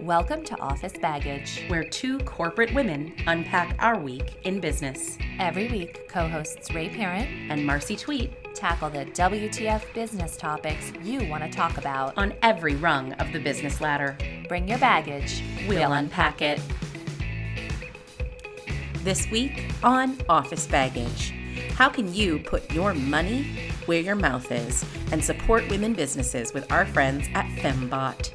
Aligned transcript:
Welcome 0.00 0.44
to 0.44 0.60
Office 0.60 0.92
Baggage, 1.00 1.64
where 1.68 1.82
two 1.82 2.18
corporate 2.18 2.74
women 2.74 3.14
unpack 3.26 3.76
our 3.78 3.98
week 3.98 4.36
in 4.44 4.60
business. 4.60 5.16
Every 5.38 5.68
week, 5.68 6.06
co 6.06 6.28
hosts 6.28 6.70
Ray 6.74 6.90
Parent 6.90 7.26
and 7.50 7.64
Marcy 7.64 7.96
Tweet 7.96 8.54
tackle 8.54 8.90
the 8.90 9.06
WTF 9.06 9.94
business 9.94 10.36
topics 10.36 10.92
you 11.02 11.26
want 11.30 11.44
to 11.44 11.48
talk 11.50 11.78
about 11.78 12.12
on 12.18 12.34
every 12.42 12.74
rung 12.74 13.14
of 13.14 13.32
the 13.32 13.38
business 13.38 13.80
ladder. 13.80 14.18
Bring 14.48 14.68
your 14.68 14.78
baggage, 14.78 15.42
we'll, 15.66 15.78
we'll 15.78 15.92
unpack 15.94 16.42
it. 16.42 16.60
This 18.98 19.30
week 19.30 19.72
on 19.82 20.18
Office 20.28 20.66
Baggage 20.66 21.32
How 21.72 21.88
can 21.88 22.12
you 22.12 22.38
put 22.40 22.70
your 22.70 22.92
money 22.92 23.70
where 23.86 24.00
your 24.00 24.14
mouth 24.14 24.52
is 24.52 24.84
and 25.10 25.24
support 25.24 25.66
women 25.70 25.94
businesses 25.94 26.52
with 26.52 26.70
our 26.70 26.84
friends 26.84 27.28
at 27.34 27.46
FemmeBought? 27.46 28.34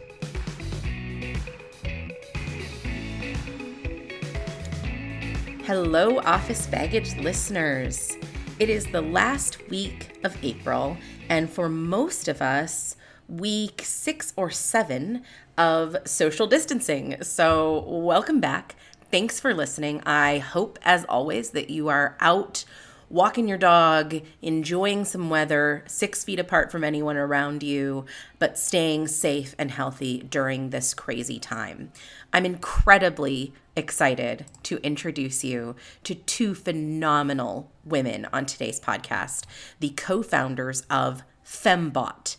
Hello, 5.65 6.17
Office 6.21 6.65
Baggage 6.65 7.15
listeners. 7.17 8.17
It 8.57 8.67
is 8.67 8.87
the 8.87 9.01
last 9.01 9.69
week 9.69 10.19
of 10.23 10.35
April, 10.43 10.97
and 11.29 11.47
for 11.47 11.69
most 11.69 12.27
of 12.27 12.41
us, 12.41 12.95
week 13.29 13.83
six 13.85 14.33
or 14.35 14.49
seven 14.49 15.21
of 15.59 15.95
social 16.03 16.47
distancing. 16.47 17.21
So, 17.21 17.85
welcome 17.87 18.39
back. 18.39 18.75
Thanks 19.11 19.39
for 19.39 19.53
listening. 19.53 20.01
I 20.03 20.39
hope, 20.39 20.79
as 20.81 21.05
always, 21.05 21.51
that 21.51 21.69
you 21.69 21.89
are 21.89 22.17
out 22.19 22.65
walking 23.11 23.47
your 23.47 23.57
dog, 23.57 24.15
enjoying 24.41 25.05
some 25.05 25.29
weather, 25.29 25.83
six 25.85 26.23
feet 26.23 26.39
apart 26.39 26.71
from 26.71 26.83
anyone 26.83 27.17
around 27.17 27.61
you, 27.61 28.05
but 28.39 28.57
staying 28.57 29.07
safe 29.07 29.53
and 29.59 29.69
healthy 29.69 30.19
during 30.23 30.69
this 30.69 30.93
crazy 30.93 31.37
time. 31.37 31.91
I'm 32.33 32.45
incredibly 32.45 33.53
excited 33.75 34.45
to 34.63 34.77
introduce 34.77 35.43
you 35.43 35.75
to 36.03 36.15
two 36.15 36.53
phenomenal 36.55 37.71
women 37.83 38.27
on 38.33 38.45
today's 38.45 38.79
podcast, 38.79 39.45
the 39.79 39.89
co 39.89 40.21
founders 40.21 40.81
of 40.89 41.23
FemmeBought. 41.45 42.37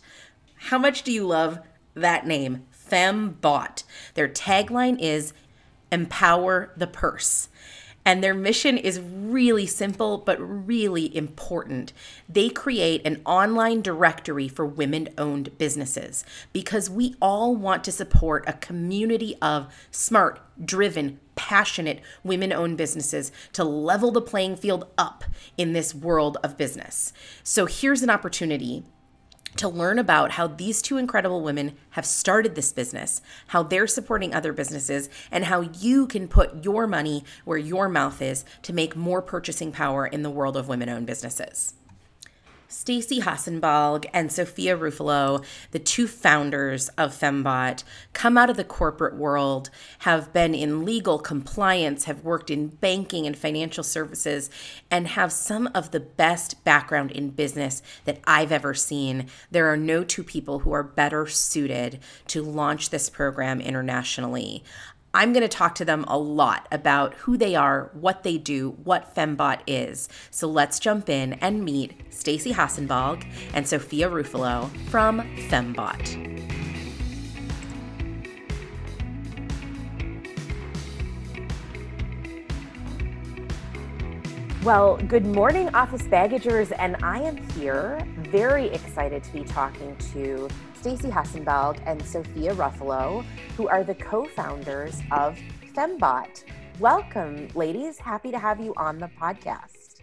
How 0.55 0.77
much 0.77 1.03
do 1.03 1.11
you 1.11 1.25
love 1.25 1.59
that 1.93 2.25
name, 2.25 2.63
FemmeBought? 2.89 3.83
Their 4.13 4.29
tagline 4.29 4.97
is 4.99 5.33
Empower 5.91 6.71
the 6.77 6.87
Purse. 6.87 7.49
And 8.05 8.23
their 8.23 8.33
mission 8.33 8.77
is 8.77 8.99
really 8.99 9.65
simple, 9.65 10.17
but 10.17 10.37
really 10.39 11.15
important. 11.15 11.93
They 12.27 12.49
create 12.49 13.01
an 13.05 13.21
online 13.25 13.81
directory 13.81 14.47
for 14.47 14.65
women 14.65 15.09
owned 15.17 15.57
businesses 15.57 16.25
because 16.51 16.89
we 16.89 17.15
all 17.21 17.55
want 17.55 17.83
to 17.85 17.91
support 17.91 18.43
a 18.47 18.53
community 18.53 19.35
of 19.41 19.73
smart, 19.91 20.39
driven, 20.63 21.19
passionate 21.35 22.01
women 22.23 22.51
owned 22.51 22.77
businesses 22.77 23.31
to 23.53 23.63
level 23.63 24.11
the 24.11 24.21
playing 24.21 24.55
field 24.55 24.85
up 24.97 25.23
in 25.57 25.73
this 25.73 25.95
world 25.95 26.37
of 26.43 26.57
business. 26.57 27.13
So 27.43 27.65
here's 27.65 28.01
an 28.01 28.09
opportunity 28.09 28.83
to 29.57 29.67
learn 29.67 29.99
about 29.99 30.31
how 30.31 30.47
these 30.47 30.81
two 30.81 30.97
incredible 30.97 31.41
women 31.41 31.75
have 31.91 32.05
started 32.05 32.55
this 32.55 32.71
business, 32.71 33.21
how 33.47 33.63
they're 33.63 33.87
supporting 33.87 34.33
other 34.33 34.53
businesses, 34.53 35.09
and 35.31 35.45
how 35.45 35.61
you 35.61 36.07
can 36.07 36.27
put 36.27 36.63
your 36.63 36.87
money 36.87 37.23
where 37.45 37.57
your 37.57 37.87
mouth 37.87 38.21
is 38.21 38.45
to 38.63 38.73
make 38.73 38.95
more 38.95 39.21
purchasing 39.21 39.71
power 39.71 40.05
in 40.05 40.23
the 40.23 40.29
world 40.29 40.57
of 40.57 40.67
women 40.67 40.89
owned 40.89 41.07
businesses. 41.07 41.73
Stacy 42.73 43.21
Hassenbalg 43.21 44.05
and 44.13 44.31
Sophia 44.31 44.75
Ruffalo, 44.75 45.45
the 45.71 45.79
two 45.79 46.07
founders 46.07 46.89
of 46.97 47.13
FemmeBought, 47.13 47.83
come 48.13 48.35
out 48.35 48.49
of 48.49 48.57
the 48.57 48.63
corporate 48.63 49.15
world, 49.15 49.69
have 49.99 50.33
been 50.33 50.55
in 50.55 50.83
legal 50.83 51.19
compliance, 51.19 52.05
have 52.05 52.23
worked 52.23 52.49
in 52.49 52.69
banking 52.69 53.27
and 53.27 53.37
financial 53.37 53.83
services, 53.83 54.49
and 54.89 55.09
have 55.09 55.31
some 55.31 55.69
of 55.75 55.91
the 55.91 55.99
best 55.99 56.63
background 56.63 57.11
in 57.11 57.29
business 57.29 57.83
that 58.05 58.19
I've 58.25 58.51
ever 58.51 58.73
seen. 58.73 59.27
There 59.51 59.71
are 59.71 59.77
no 59.77 60.03
two 60.03 60.23
people 60.23 60.59
who 60.59 60.71
are 60.73 60.83
better 60.83 61.27
suited 61.27 61.99
to 62.27 62.41
launch 62.41 62.89
this 62.89 63.07
program 63.07 63.61
internationally. 63.61 64.63
I'm 65.15 65.31
going 65.31 65.43
to 65.43 65.47
talk 65.47 65.75
to 65.75 65.85
them 65.85 66.05
a 66.07 66.17
lot 66.17 66.67
about 66.71 67.13
who 67.13 67.37
they 67.37 67.53
are, 67.53 67.91
what 67.93 68.23
they 68.23 68.39
do, 68.39 68.71
what 68.83 69.13
FemmeBought 69.13 69.59
is. 69.67 70.09
So 70.31 70.47
let's 70.47 70.79
jump 70.79 71.07
in 71.07 71.33
and 71.33 71.63
meet 71.63 71.93
Stacy 72.09 72.51
Hassenbalg 72.51 73.23
and 73.53 73.67
Sophia 73.67 74.09
Ruffalo 74.09 74.75
from 74.89 75.21
FemmeBought. 75.49 76.33
Well, 84.63 84.97
good 84.97 85.27
morning, 85.27 85.69
Office 85.75 86.03
Baggagers, 86.03 86.73
and 86.79 86.95
I 87.03 87.21
am 87.21 87.37
here 87.51 88.03
very 88.17 88.67
excited 88.69 89.23
to 89.25 89.31
be 89.31 89.43
talking 89.43 89.95
to 90.13 90.47
Stacy 90.83 91.07
Hassenbalg 91.07 91.81
and 91.85 92.05
Sophia 92.05 92.53
Ruffalo, 92.55 93.23
who 93.55 93.69
are 93.69 93.85
the 93.85 93.95
co-founders 93.95 94.99
of 95.13 95.39
FemmeBought. 95.73 96.43
Welcome, 96.77 97.47
ladies. 97.55 97.97
Happy 97.97 98.31
to 98.31 98.37
have 98.37 98.59
you 98.59 98.73
on 98.75 98.97
the 98.97 99.09
podcast. 99.17 100.01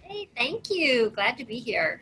Hey, 0.00 0.30
thank 0.34 0.70
you. 0.70 1.10
Glad 1.10 1.36
to 1.36 1.44
be 1.44 1.58
here. 1.58 2.00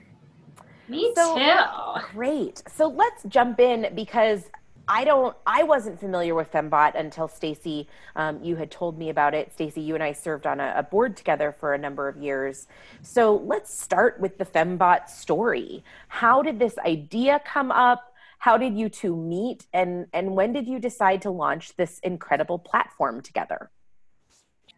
Me 0.87 1.13
so, 1.17 1.37
too. 1.37 2.07
Great. 2.13 2.63
So 2.69 2.87
let's 2.87 3.25
jump 3.25 3.59
in 3.59 3.93
because 3.97 4.49
I 4.87 5.05
don't. 5.05 5.37
I 5.45 5.65
wasn't 5.65 5.99
familiar 5.99 6.37
with 6.37 6.53
FemmeBought 6.53 6.95
until 6.95 7.27
Stacy, 7.27 7.89
um, 8.15 8.43
you 8.45 8.55
had 8.55 8.71
told 8.71 8.97
me 8.97 9.11
about 9.11 9.35
it. 9.35 9.53
Stacy, 9.53 9.81
you 9.81 9.95
and 9.95 10.05
I 10.05 10.13
served 10.13 10.47
on 10.47 10.61
a, 10.61 10.75
a, 10.77 10.83
board 10.85 11.17
together 11.17 11.51
for 11.53 11.75
a 11.75 11.79
number 11.79 12.09
of 12.09 12.17
years. 12.17 12.69
So 13.03 13.37
let's 13.37 13.77
start 13.77 14.21
with 14.21 14.39
the 14.39 14.45
FemmeBought 14.45 15.09
story. 15.09 15.85
How 16.09 16.43
did 16.43 16.61
this 16.61 16.79
idea 16.79 17.41
come 17.45 17.73
up? 17.73 18.10
How 18.41 18.57
did 18.57 18.77
you 18.77 18.89
two 18.89 19.15
meet? 19.15 19.67
And 19.73 20.07
and 20.13 20.35
when 20.35 20.53
did 20.53 20.67
you 20.67 20.79
decide 20.79 21.23
to 21.23 21.31
launch 21.31 21.77
this 21.77 22.01
incredible 22.01 22.59
platform 22.59 23.21
together? 23.21 23.71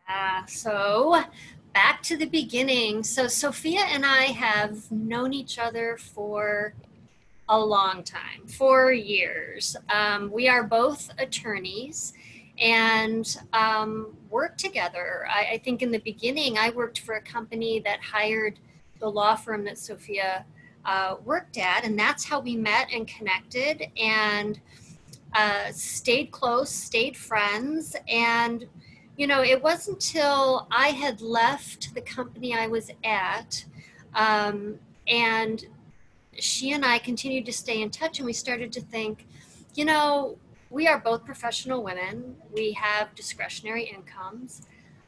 Uh, 0.09 0.45
so 0.47 1.23
back 1.73 2.03
to 2.03 2.17
the 2.17 2.27
beginning. 2.27 3.05
So 3.05 3.29
sophia 3.29 3.83
and 3.83 4.05
i 4.05 4.25
have 4.25 4.91
known 4.91 5.33
each 5.33 5.59
other 5.59 5.97
for 5.97 6.75
a 7.49 7.59
long 7.59 8.03
time 8.03 8.47
four 8.49 8.93
years. 8.93 9.77
Um, 9.89 10.31
we 10.33 10.49
are 10.49 10.65
both 10.65 11.11
attorneys 11.19 12.15
and 12.59 13.25
um, 13.53 14.17
work 14.29 14.57
together. 14.59 15.25
I, 15.31 15.55
I 15.55 15.59
think 15.59 15.83
in 15.83 15.93
the 15.93 16.01
beginning 16.01 16.59
i 16.59 16.71
worked 16.71 16.99
for 16.99 17.15
a 17.15 17.23
company 17.23 17.79
that 17.81 18.01
hired 18.03 18.59
the 18.99 19.09
law 19.09 19.37
firm 19.37 19.65
that 19.65 19.79
sophia 19.79 20.45
uh, 20.85 21.17
worked 21.25 21.59
at, 21.59 21.85
and 21.85 21.99
that's 21.99 22.25
how 22.25 22.41
we 22.41 22.57
met 22.57 22.89
and 22.93 23.07
connected 23.07 23.87
and 23.97 24.61
uh, 25.35 25.71
stayed 25.73 26.31
close, 26.31 26.71
stayed 26.71 27.17
friends. 27.17 27.97
And, 28.09 28.67
you 29.17 29.27
know, 29.27 29.43
it 29.43 29.63
wasn't 29.63 29.97
until 29.97 30.67
I 30.71 30.89
had 30.89 31.21
left 31.21 31.95
the 31.95 32.01
company 32.01 32.55
I 32.55 32.67
was 32.67 32.91
at 33.05 33.65
um, 34.15 34.79
and 35.07 35.65
she 36.39 36.73
and 36.73 36.85
I 36.85 36.99
continued 36.99 37.47
to 37.47 37.53
stay 37.53 37.83
in 37.83 37.91
touch, 37.91 38.19
and 38.19 38.27
we 38.27 38.33
started 38.33 38.73
to 38.73 38.81
think, 38.81 39.27
you 39.75 39.85
know, 39.85 40.39
we 40.71 40.87
are 40.87 40.99
both 40.99 41.25
professional 41.25 41.83
women, 41.83 42.37
we 42.53 42.73
have 42.73 43.15
discretionary 43.15 43.85
incomes. 43.85 44.63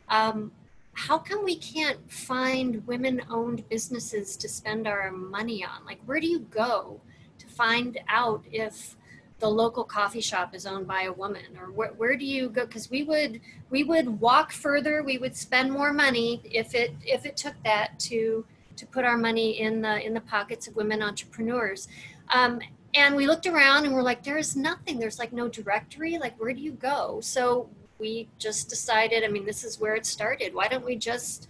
Um, 0.09 0.53
how 0.95 1.19
come 1.19 1.45
we 1.45 1.57
can't 1.57 2.11
find 2.11 2.87
women 2.87 3.21
owned 3.29 3.69
businesses 3.69 4.37
to 4.37 4.49
spend 4.49 4.87
our 4.87 5.11
money 5.11 5.65
on? 5.65 5.85
Like, 5.85 6.01
where 6.07 6.21
do 6.21 6.27
you 6.27 6.41
go 6.41 7.01
to 7.39 7.47
find 7.47 7.99
out 8.09 8.45
if 8.51 8.97
the 9.41 9.49
local 9.49 9.85
coffee 9.85 10.21
shop 10.21 10.55
is 10.55 10.67
owned 10.67 10.87
by 10.87 11.03
a 11.03 11.13
woman? 11.13 11.59
Or 11.61 11.67
where, 11.67 12.17
do 12.17 12.25
you 12.25 12.49
go? 12.49 12.65
Because 12.65 12.91
we 12.91 13.03
would 13.03 13.41
we 13.71 13.83
would 13.83 14.21
walk 14.21 14.53
further 14.53 15.03
we 15.03 15.19
would 15.19 15.37
spend 15.37 15.73
more 15.73 15.93
money 15.93 16.41
if 16.45 16.75
it 16.75 16.95
if 17.05 17.27
it 17.27 17.37
took 17.37 17.55
that 17.65 17.99
to 18.01 18.47
to 18.77 18.87
put 18.87 19.05
our 19.05 19.17
money 19.17 19.61
in 19.61 19.83
the 19.83 20.05
in 20.05 20.15
the 20.15 20.21
pockets 20.21 20.69
of 20.69 20.77
women 20.77 21.03
entrepreneurs. 21.03 21.89
Um, 22.29 22.61
and 22.95 23.17
we 23.17 23.27
looked 23.27 23.47
around 23.47 23.85
and 23.85 23.95
we're 23.95 24.03
like 24.03 24.23
there's 24.23 24.55
nothing. 24.55 25.01
There's 25.01 25.19
like 25.19 25.33
no 25.33 25.49
directory. 25.49 26.19
Like 26.19 26.39
where 26.41 26.53
do 26.53 26.61
you 26.61 26.73
go? 26.73 27.21
So 27.21 27.69
we 27.99 28.29
just 28.39 28.69
decided, 28.69 29.25
I 29.25 29.29
mean, 29.29 29.47
this 29.47 29.65
is 29.65 29.81
where 29.81 29.95
it 29.95 30.07
started. 30.07 30.55
Why 30.55 30.69
don't 30.69 30.85
we 30.85 30.97
just 30.97 31.49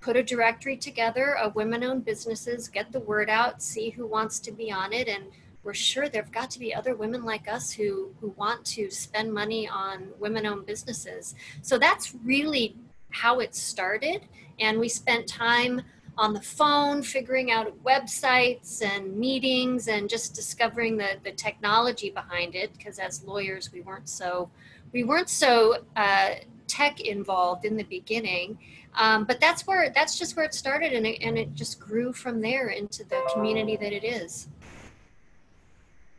put 0.00 0.16
a 0.16 0.22
directory 0.22 0.76
together 0.76 1.36
of 1.36 1.54
women 1.54 1.82
owned 1.82 2.04
businesses, 2.04 2.68
get 2.68 2.92
the 2.92 3.00
word 3.00 3.30
out, 3.30 3.62
see 3.62 3.90
who 3.90 4.06
wants 4.06 4.38
to 4.38 4.52
be 4.52 4.70
on 4.70 4.92
it. 4.92 5.08
And 5.08 5.24
we're 5.62 5.72
sure 5.72 6.08
there've 6.08 6.30
got 6.30 6.50
to 6.50 6.58
be 6.58 6.74
other 6.74 6.94
women 6.94 7.24
like 7.24 7.48
us 7.48 7.72
who, 7.72 8.14
who 8.20 8.28
want 8.36 8.64
to 8.66 8.90
spend 8.90 9.32
money 9.32 9.66
on 9.66 10.08
women 10.18 10.44
owned 10.44 10.66
businesses. 10.66 11.34
So 11.62 11.78
that's 11.78 12.14
really 12.22 12.76
how 13.10 13.40
it 13.40 13.54
started. 13.54 14.22
And 14.60 14.78
we 14.78 14.88
spent 14.88 15.26
time 15.26 15.80
on 16.18 16.32
the 16.32 16.40
phone, 16.40 17.02
figuring 17.02 17.50
out 17.50 17.82
websites 17.82 18.82
and 18.82 19.16
meetings, 19.16 19.88
and 19.88 20.08
just 20.08 20.34
discovering 20.34 20.96
the, 20.96 21.16
the 21.24 21.32
technology 21.32 22.10
behind 22.10 22.54
it. 22.54 22.72
Because 22.76 22.98
as 22.98 23.24
lawyers, 23.24 23.72
we 23.72 23.80
weren't 23.80 24.08
so 24.08 24.50
we 24.94 25.02
weren't 25.04 25.28
so 25.28 25.78
uh, 25.96 26.30
tech 26.66 27.00
involved 27.00 27.66
in 27.66 27.76
the 27.76 27.82
beginning. 27.82 28.58
Um, 28.96 29.24
but 29.24 29.40
that's 29.40 29.66
where 29.66 29.90
that's 29.90 30.16
just 30.16 30.36
where 30.36 30.46
it 30.46 30.54
started, 30.54 30.92
and 30.92 31.04
it, 31.04 31.18
and 31.20 31.36
it 31.36 31.52
just 31.54 31.80
grew 31.80 32.12
from 32.12 32.40
there 32.40 32.68
into 32.68 33.02
the 33.04 33.20
community 33.34 33.76
that 33.76 33.92
it 33.92 34.04
is. 34.04 34.46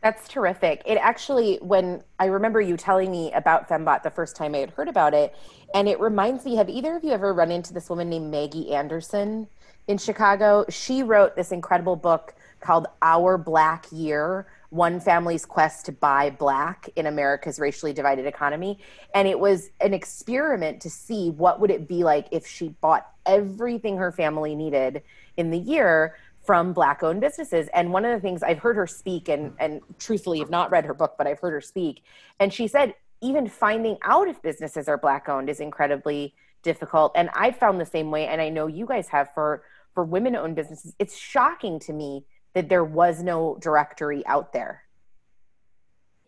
That's 0.02 0.28
terrific. 0.28 0.82
It 0.84 0.98
actually, 0.98 1.56
when 1.62 2.04
I 2.20 2.26
remember 2.26 2.60
you 2.60 2.76
telling 2.76 3.10
me 3.10 3.32
about 3.32 3.66
FemmeBought 3.66 4.02
the 4.02 4.10
first 4.10 4.36
time 4.36 4.54
I 4.54 4.58
had 4.58 4.70
heard 4.70 4.88
about 4.88 5.14
it, 5.14 5.34
and 5.74 5.88
it 5.88 5.98
reminds 5.98 6.44
me 6.44 6.56
have 6.56 6.68
either 6.68 6.94
of 6.94 7.02
you 7.02 7.12
ever 7.12 7.32
run 7.32 7.50
into 7.50 7.72
this 7.72 7.88
woman 7.88 8.10
named 8.10 8.30
Maggie 8.30 8.74
Anderson 8.74 9.48
in 9.88 9.96
Chicago? 9.96 10.66
She 10.68 11.02
wrote 11.02 11.34
this 11.34 11.50
incredible 11.50 11.96
book 11.96 12.34
called 12.60 12.86
Our 13.00 13.38
Black 13.38 13.86
Year 13.90 14.46
One 14.70 15.00
Family's 15.00 15.46
Quest 15.46 15.86
to 15.86 15.92
Buy 15.92 16.30
Black 16.30 16.88
in 16.96 17.06
America's 17.06 17.58
Racially 17.58 17.92
Divided 17.92 18.26
Economy. 18.26 18.78
And 19.14 19.28
it 19.28 19.38
was 19.38 19.70
an 19.80 19.94
experiment 19.94 20.80
to 20.82 20.90
see 20.90 21.30
what 21.30 21.60
would 21.60 21.70
it 21.70 21.88
be 21.88 22.04
like 22.04 22.26
if 22.30 22.46
she 22.46 22.68
bought 22.80 23.06
everything 23.24 23.96
her 23.96 24.12
family 24.12 24.54
needed 24.54 25.02
in 25.36 25.50
the 25.50 25.58
year 25.58 26.16
from 26.44 26.72
black 26.72 27.02
owned 27.02 27.20
businesses. 27.20 27.68
And 27.74 27.92
one 27.92 28.04
of 28.04 28.12
the 28.12 28.20
things 28.20 28.42
i've 28.42 28.60
heard 28.60 28.76
her 28.76 28.86
speak 28.86 29.28
and 29.28 29.52
and 29.58 29.80
truthfully 29.98 30.38
have 30.38 30.50
not 30.50 30.70
read 30.70 30.84
her 30.84 30.94
book 30.94 31.16
but 31.18 31.26
i've 31.26 31.40
heard 31.40 31.52
her 31.52 31.60
speak. 31.60 32.04
And 32.38 32.52
she 32.54 32.68
said 32.68 32.94
even 33.20 33.48
finding 33.48 33.98
out 34.02 34.28
if 34.28 34.40
businesses 34.42 34.88
are 34.88 34.98
black 34.98 35.28
owned 35.28 35.48
is 35.48 35.58
incredibly 35.60 36.34
difficult. 36.62 37.12
And 37.16 37.30
i 37.34 37.50
found 37.50 37.80
the 37.80 37.86
same 37.86 38.10
way 38.10 38.28
and 38.28 38.40
i 38.40 38.48
know 38.48 38.68
you 38.68 38.86
guys 38.86 39.08
have 39.08 39.34
for 39.34 39.62
for 39.96 40.04
women 40.04 40.36
owned 40.36 40.54
businesses. 40.54 40.94
It's 40.98 41.16
shocking 41.16 41.80
to 41.80 41.92
me 41.92 42.24
that 42.56 42.70
there 42.70 42.84
was 42.84 43.22
no 43.22 43.58
directory 43.60 44.26
out 44.26 44.54
there 44.54 44.86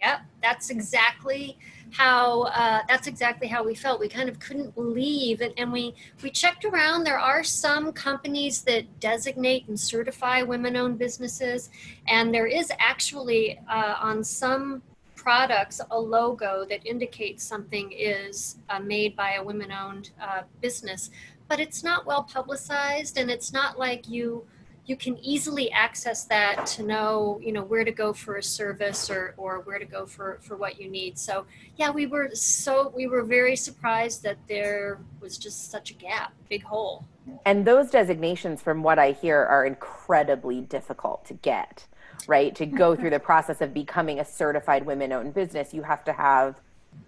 Yep, 0.01 0.21
that's 0.43 0.71
exactly 0.71 1.59
how 1.91 2.43
uh, 2.43 2.83
that's 2.87 3.07
exactly 3.07 3.49
how 3.49 3.65
we 3.65 3.75
felt. 3.75 3.99
We 3.99 4.09
kind 4.09 4.29
of 4.29 4.39
couldn't 4.39 4.75
believe, 4.75 5.41
and, 5.41 5.53
and 5.57 5.73
we 5.73 5.95
we 6.23 6.31
checked 6.31 6.65
around. 6.65 7.05
There 7.05 7.19
are 7.19 7.43
some 7.43 7.93
companies 7.93 8.63
that 8.63 9.01
designate 9.01 9.67
and 9.69 9.79
certify 9.79 10.43
women-owned 10.43 10.99
businesses, 10.99 11.71
and 12.07 12.33
there 12.33 12.47
is 12.47 12.71
actually 12.79 13.59
uh, 13.69 13.97
on 14.01 14.23
some 14.23 14.83
products 15.17 15.81
a 15.91 15.99
logo 15.99 16.65
that 16.69 16.87
indicates 16.87 17.43
something 17.43 17.93
is 17.93 18.59
uh, 18.69 18.79
made 18.79 19.17
by 19.17 19.35
a 19.35 19.43
women-owned 19.43 20.11
uh, 20.23 20.43
business, 20.61 21.11
but 21.49 21.59
it's 21.59 21.83
not 21.83 22.07
well 22.07 22.23
publicized, 22.23 23.19
and 23.19 23.31
it's 23.31 23.53
not 23.53 23.79
like 23.79 24.09
you 24.09 24.47
you 24.89 24.97
can 24.97 25.19
easily 25.19 25.71
access 25.71 26.25
that 26.25 26.65
to 26.65 26.83
know 26.83 27.39
you 27.43 27.53
know 27.53 27.63
where 27.63 27.85
to 27.85 27.93
go 27.93 28.13
for 28.15 28.37
a 28.37 28.43
service 28.43 29.11
or 29.11 29.35
or 29.37 29.61
where 29.61 29.79
to 29.79 29.85
go 29.85 30.07
for 30.07 30.39
for 30.41 30.57
what 30.57 30.81
you 30.81 30.89
need. 30.89 31.19
So 31.19 31.45
yeah 31.77 31.91
we 31.91 32.07
were 32.07 32.31
so 32.33 32.91
we 32.97 33.07
were 33.07 33.23
very 33.23 33.55
surprised 33.55 34.23
that 34.23 34.39
there 34.49 34.99
was 35.21 35.37
just 35.37 35.71
such 35.71 35.91
a 35.91 35.95
gap 35.95 36.33
big 36.49 36.63
hole. 36.65 37.05
And 37.45 37.67
those 37.67 37.91
designations 37.91 38.63
from 38.63 38.83
what 38.83 38.99
i 38.99 39.13
hear 39.13 39.45
are 39.45 39.67
incredibly 39.67 40.63
difficult 40.63 41.25
to 41.27 41.35
get 41.35 41.87
right? 42.27 42.55
To 42.57 42.67
go 42.67 42.97
through 42.97 43.11
the 43.11 43.21
process 43.21 43.61
of 43.61 43.73
becoming 43.73 44.19
a 44.19 44.25
certified 44.25 44.85
women 44.85 45.13
owned 45.13 45.35
business 45.35 45.75
you 45.75 45.83
have 45.83 46.03
to 46.05 46.13
have 46.15 46.57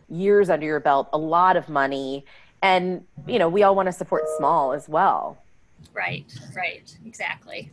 years 0.09 0.51
under 0.51 0.67
your 0.67 0.81
belt 0.81 1.09
a 1.13 1.19
lot 1.19 1.57
of 1.57 1.69
money. 1.71 2.27
And 2.61 3.07
you 3.27 3.39
know 3.39 3.49
we 3.49 3.63
all 3.63 3.75
want 3.75 3.87
to 3.87 3.93
support 3.93 4.25
small 4.37 4.75
as 4.75 4.87
well 4.87 5.39
Right, 5.93 6.33
right, 6.57 6.97
exactly. 7.05 7.71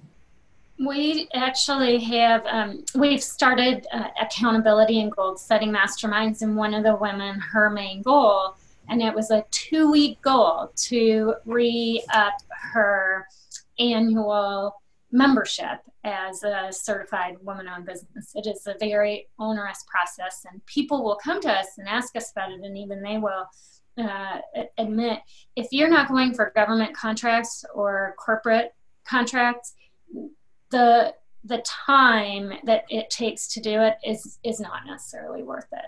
We 0.79 1.27
actually 1.33 1.99
have, 2.03 2.45
um, 2.45 2.83
we've 2.93 3.23
started 3.23 3.87
uh, 3.91 4.09
accountability 4.21 5.01
and 5.01 5.11
goal 5.11 5.37
setting 5.37 5.71
masterminds, 5.71 6.41
and 6.41 6.55
one 6.55 6.73
of 6.73 6.83
the 6.83 6.95
women, 6.95 7.39
her 7.39 7.69
main 7.69 8.03
goal, 8.03 8.55
and 8.89 9.01
it 9.01 9.13
was 9.13 9.31
a 9.31 9.43
two 9.51 9.91
week 9.91 10.21
goal 10.21 10.71
to 10.75 11.35
re 11.45 12.03
up 12.13 12.35
her 12.73 13.27
annual 13.79 14.81
membership 15.11 15.79
as 16.03 16.43
a 16.43 16.69
certified 16.71 17.37
woman 17.41 17.67
owned 17.67 17.85
business. 17.85 18.31
It 18.35 18.47
is 18.47 18.65
a 18.67 18.75
very 18.79 19.27
onerous 19.39 19.83
process, 19.87 20.45
and 20.49 20.63
people 20.65 21.03
will 21.03 21.19
come 21.23 21.41
to 21.41 21.51
us 21.51 21.77
and 21.77 21.87
ask 21.87 22.15
us 22.15 22.31
about 22.31 22.51
it, 22.51 22.61
and 22.61 22.77
even 22.77 23.01
they 23.01 23.17
will 23.17 23.47
uh, 23.97 24.39
admit 24.77 25.19
if 25.55 25.67
you're 25.71 25.89
not 25.89 26.07
going 26.07 26.33
for 26.33 26.51
government 26.55 26.95
contracts 26.95 27.65
or 27.73 28.15
corporate 28.17 28.73
contracts, 29.05 29.73
the 30.69 31.13
the 31.43 31.59
time 31.59 32.51
that 32.65 32.83
it 32.89 33.09
takes 33.09 33.47
to 33.47 33.59
do 33.59 33.81
it 33.81 33.97
is 34.05 34.39
is 34.43 34.59
not 34.59 34.85
necessarily 34.85 35.43
worth 35.43 35.67
it. 35.71 35.85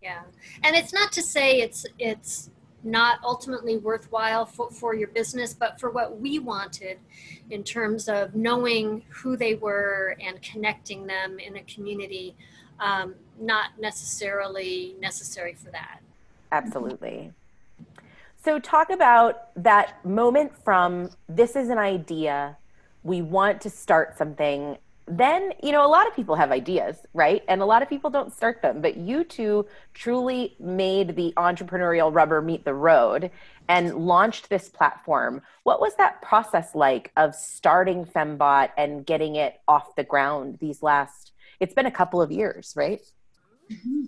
Yeah, 0.00 0.22
and 0.62 0.74
it's 0.76 0.92
not 0.92 1.12
to 1.12 1.22
say 1.22 1.60
it's 1.60 1.84
it's 1.98 2.50
not 2.84 3.18
ultimately 3.22 3.76
worthwhile 3.76 4.44
for, 4.44 4.70
for 4.70 4.94
your 4.94 5.08
business, 5.08 5.54
but 5.54 5.78
for 5.78 5.90
what 5.90 6.18
we 6.18 6.38
wanted 6.38 6.98
in 7.50 7.62
terms 7.62 8.08
of 8.08 8.34
knowing 8.34 9.04
who 9.08 9.36
they 9.36 9.54
were 9.54 10.16
and 10.20 10.42
connecting 10.42 11.06
them 11.06 11.38
in 11.38 11.56
a 11.56 11.62
community, 11.62 12.34
um, 12.80 13.14
not 13.40 13.78
necessarily 13.78 14.96
necessary 15.00 15.54
for 15.54 15.70
that. 15.70 16.00
Absolutely. 16.50 17.32
So, 18.44 18.58
talk 18.58 18.90
about 18.90 19.54
that 19.62 20.04
moment 20.04 20.52
from 20.64 21.10
this 21.28 21.54
is 21.54 21.68
an 21.68 21.78
idea, 21.78 22.56
we 23.04 23.22
want 23.22 23.60
to 23.60 23.70
start 23.70 24.18
something. 24.18 24.78
Then, 25.06 25.52
you 25.62 25.70
know, 25.70 25.86
a 25.86 25.88
lot 25.88 26.08
of 26.08 26.16
people 26.16 26.34
have 26.34 26.50
ideas, 26.50 27.06
right? 27.14 27.44
And 27.46 27.62
a 27.62 27.64
lot 27.64 27.82
of 27.82 27.88
people 27.88 28.10
don't 28.10 28.32
start 28.32 28.60
them, 28.60 28.80
but 28.80 28.96
you 28.96 29.22
two 29.22 29.66
truly 29.94 30.56
made 30.58 31.14
the 31.14 31.32
entrepreneurial 31.36 32.12
rubber 32.12 32.42
meet 32.42 32.64
the 32.64 32.74
road 32.74 33.30
and 33.68 33.94
launched 33.94 34.50
this 34.50 34.68
platform. 34.68 35.42
What 35.62 35.80
was 35.80 35.94
that 35.96 36.20
process 36.20 36.74
like 36.74 37.12
of 37.16 37.36
starting 37.36 38.04
FemmeBought 38.04 38.70
and 38.76 39.06
getting 39.06 39.36
it 39.36 39.60
off 39.68 39.94
the 39.94 40.04
ground 40.04 40.58
these 40.60 40.82
last, 40.82 41.30
it's 41.60 41.74
been 41.74 41.86
a 41.86 41.92
couple 41.92 42.20
of 42.20 42.32
years, 42.32 42.72
right? 42.76 43.00
Mm-hmm. 43.70 44.06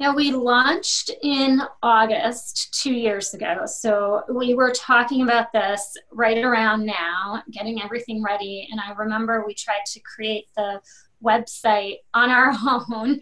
Now, 0.00 0.12
we 0.14 0.32
launched 0.32 1.10
in 1.22 1.62
August 1.82 2.80
two 2.82 2.92
years 2.92 3.32
ago. 3.32 3.62
So 3.64 4.22
we 4.28 4.54
were 4.54 4.72
talking 4.72 5.22
about 5.22 5.52
this 5.52 5.96
right 6.10 6.44
around 6.44 6.84
now, 6.84 7.42
getting 7.52 7.80
everything 7.80 8.22
ready. 8.22 8.68
And 8.70 8.80
I 8.80 8.92
remember 8.92 9.44
we 9.46 9.54
tried 9.54 9.86
to 9.86 10.00
create 10.00 10.46
the 10.56 10.80
website 11.24 11.98
on 12.12 12.30
our 12.30 12.52
own. 12.92 13.20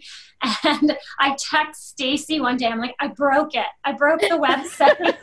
And 0.63 0.97
I 1.19 1.35
text 1.37 1.89
Stacy 1.89 2.39
one 2.39 2.57
day, 2.57 2.67
I'm 2.67 2.79
like, 2.79 2.95
I 2.99 3.07
broke 3.07 3.53
it. 3.53 3.67
I 3.83 3.93
broke 3.93 4.21
the 4.21 4.29
website. 4.29 5.15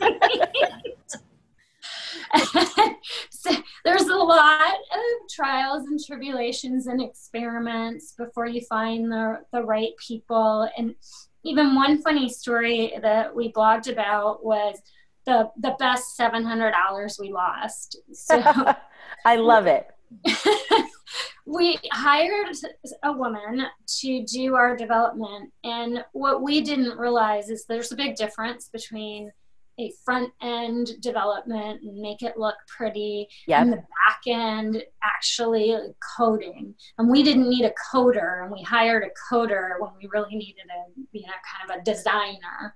so 3.29 3.51
there's 3.83 4.03
a 4.03 4.15
lot 4.15 4.73
of 4.73 5.29
trials 5.29 5.85
and 5.87 5.99
tribulations 6.03 6.87
and 6.87 7.01
experiments 7.01 8.13
before 8.17 8.47
you 8.47 8.61
find 8.61 9.11
the, 9.11 9.39
the 9.51 9.63
right 9.63 9.91
people. 10.05 10.69
And 10.77 10.95
even 11.43 11.75
one 11.75 12.01
funny 12.01 12.29
story 12.29 12.93
that 13.01 13.35
we 13.35 13.51
blogged 13.51 13.91
about 13.91 14.45
was 14.45 14.81
the 15.25 15.49
the 15.59 15.75
best 15.79 16.15
seven 16.15 16.43
hundred 16.43 16.71
dollars 16.71 17.17
we 17.19 17.31
lost. 17.31 17.97
So 18.13 18.41
I 19.25 19.35
love 19.35 19.67
it. 19.67 19.87
we 21.45 21.79
hired 21.91 22.55
a 23.03 23.11
woman 23.11 23.65
to 23.99 24.25
do 24.25 24.55
our 24.55 24.75
development, 24.75 25.51
and 25.63 26.03
what 26.11 26.41
we 26.41 26.61
didn't 26.61 26.97
realize 26.97 27.49
is 27.49 27.65
there's 27.65 27.91
a 27.91 27.95
big 27.95 28.15
difference 28.15 28.69
between 28.69 29.31
a 29.79 29.91
front 30.03 30.31
end 30.41 30.91
development 31.01 31.81
and 31.81 32.01
make 32.01 32.21
it 32.21 32.37
look 32.37 32.55
pretty 32.67 33.27
yep. 33.47 33.61
and 33.61 33.73
the 33.73 33.77
back 33.77 34.21
end 34.27 34.83
actually 35.03 35.75
coding. 36.17 36.75
And 36.97 37.09
we 37.09 37.23
didn't 37.23 37.49
need 37.49 37.65
a 37.65 37.73
coder 37.93 38.43
and 38.43 38.51
we 38.51 38.61
hired 38.63 39.03
a 39.03 39.33
coder 39.33 39.79
when 39.79 39.91
we 40.01 40.09
really 40.13 40.35
needed 40.35 40.65
a 40.69 41.01
you 41.11 41.21
know 41.21 41.33
kind 41.51 41.71
of 41.71 41.81
a 41.81 41.83
designer. 41.83 42.75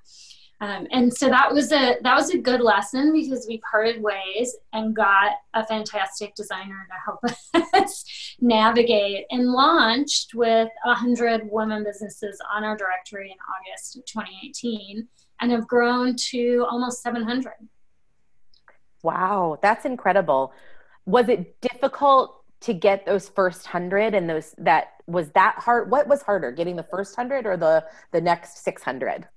Um, 0.61 0.87
and 0.91 1.13
so 1.13 1.27
that 1.27 1.53
was 1.53 1.71
a 1.73 1.97
that 2.01 2.15
was 2.15 2.29
a 2.29 2.37
good 2.37 2.61
lesson 2.61 3.11
because 3.11 3.45
we 3.47 3.61
parted 3.69 4.01
ways 4.01 4.55
and 4.71 4.95
got 4.95 5.33
a 5.53 5.65
fantastic 5.65 6.33
designer 6.35 6.87
to 6.89 6.95
help 7.03 7.73
us 7.73 8.05
navigate 8.39 9.25
and 9.31 9.51
launched 9.51 10.33
with 10.33 10.69
100 10.85 11.49
women 11.51 11.83
businesses 11.83 12.39
on 12.49 12.63
our 12.63 12.77
directory 12.77 13.31
in 13.31 13.37
august 13.73 13.97
of 13.97 14.05
2018 14.05 15.07
and 15.41 15.51
have 15.51 15.67
grown 15.67 16.15
to 16.15 16.65
almost 16.69 17.01
700. 17.01 17.53
Wow, 19.03 19.59
that's 19.61 19.85
incredible. 19.85 20.53
Was 21.05 21.29
it 21.29 21.59
difficult 21.61 22.41
to 22.61 22.73
get 22.73 23.05
those 23.05 23.29
first 23.29 23.65
100 23.65 24.15
and 24.15 24.29
those 24.29 24.55
that 24.57 24.93
was 25.07 25.29
that 25.31 25.55
hard 25.59 25.91
what 25.91 26.07
was 26.07 26.23
harder 26.23 26.51
getting 26.51 26.75
the 26.75 26.83
first 26.83 27.15
100 27.15 27.45
or 27.45 27.57
the 27.57 27.85
the 28.11 28.19
next 28.21 28.63
600? 28.63 29.27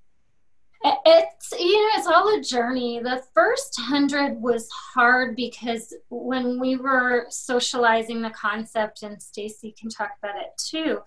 It's 0.84 1.52
you 1.58 1.72
know 1.72 1.98
it's 1.98 2.06
all 2.06 2.38
a 2.38 2.40
journey. 2.40 3.00
The 3.00 3.22
first 3.34 3.78
hundred 3.80 4.40
was 4.40 4.68
hard 4.94 5.34
because 5.34 5.94
when 6.08 6.60
we 6.60 6.76
were 6.76 7.26
socializing 7.30 8.22
the 8.22 8.30
concept, 8.30 9.02
and 9.02 9.20
Stacy 9.20 9.74
can 9.78 9.90
talk 9.90 10.12
about 10.22 10.36
it 10.40 10.50
too. 10.56 11.00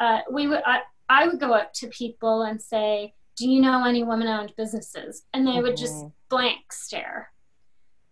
Uh, 0.00 0.20
we 0.32 0.48
would 0.48 0.62
I, 0.66 0.80
I 1.08 1.28
would 1.28 1.38
go 1.38 1.52
up 1.52 1.72
to 1.74 1.86
people 1.88 2.42
and 2.42 2.60
say, 2.60 3.14
"Do 3.36 3.48
you 3.48 3.60
know 3.60 3.84
any 3.84 4.02
women-owned 4.02 4.54
businesses?" 4.56 5.24
And 5.32 5.46
they 5.46 5.60
would 5.60 5.76
just 5.76 5.96
mm-hmm. 5.96 6.08
blank 6.28 6.72
stare. 6.72 7.30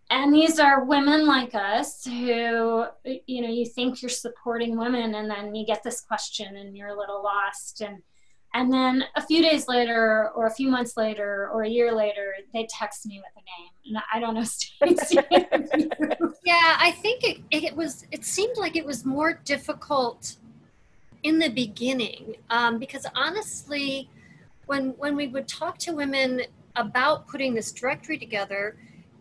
And 0.09 0.33
these 0.33 0.59
are 0.59 0.83
women 0.83 1.25
like 1.25 1.55
us 1.55 2.05
who, 2.05 2.85
you 3.03 3.41
know, 3.41 3.49
you 3.49 3.65
think 3.65 4.01
you're 4.01 4.09
supporting 4.09 4.77
women, 4.77 5.15
and 5.15 5.29
then 5.29 5.55
you 5.55 5.65
get 5.65 5.83
this 5.83 6.01
question, 6.01 6.55
and 6.55 6.77
you're 6.77 6.89
a 6.89 6.97
little 6.97 7.23
lost 7.23 7.81
and 7.81 8.01
and 8.55 8.71
then 8.71 9.03
a 9.15 9.21
few 9.21 9.41
days 9.41 9.67
later, 9.67 10.29
or 10.35 10.45
a 10.45 10.51
few 10.51 10.69
months 10.69 10.95
later, 10.95 11.49
or 11.51 11.63
a 11.63 11.69
year 11.69 11.91
later, 11.91 12.35
they 12.53 12.67
text 12.69 13.05
me 13.07 13.19
with 13.19 13.33
a 13.35 13.39
name. 13.39 13.71
And 13.87 14.03
I 14.13 14.19
don't 14.19 14.35
know, 14.35 14.43
Stacy. 14.43 15.17
yeah, 16.45 16.77
I 16.79 16.91
think 17.01 17.23
it, 17.23 17.39
it 17.49 17.75
was, 17.75 18.05
it 18.11 18.23
seemed 18.23 18.55
like 18.57 18.75
it 18.75 18.85
was 18.85 19.05
more 19.05 19.39
difficult 19.43 20.35
in 21.23 21.39
the 21.39 21.49
beginning 21.49 22.35
um, 22.51 22.77
because 22.77 23.07
honestly, 23.15 24.07
when, 24.65 24.89
when 24.91 25.15
we 25.15 25.27
would 25.27 25.47
talk 25.47 25.77
to 25.79 25.93
women 25.93 26.41
about 26.75 27.27
putting 27.27 27.53
this 27.53 27.71
directory 27.71 28.17
together, 28.17 28.77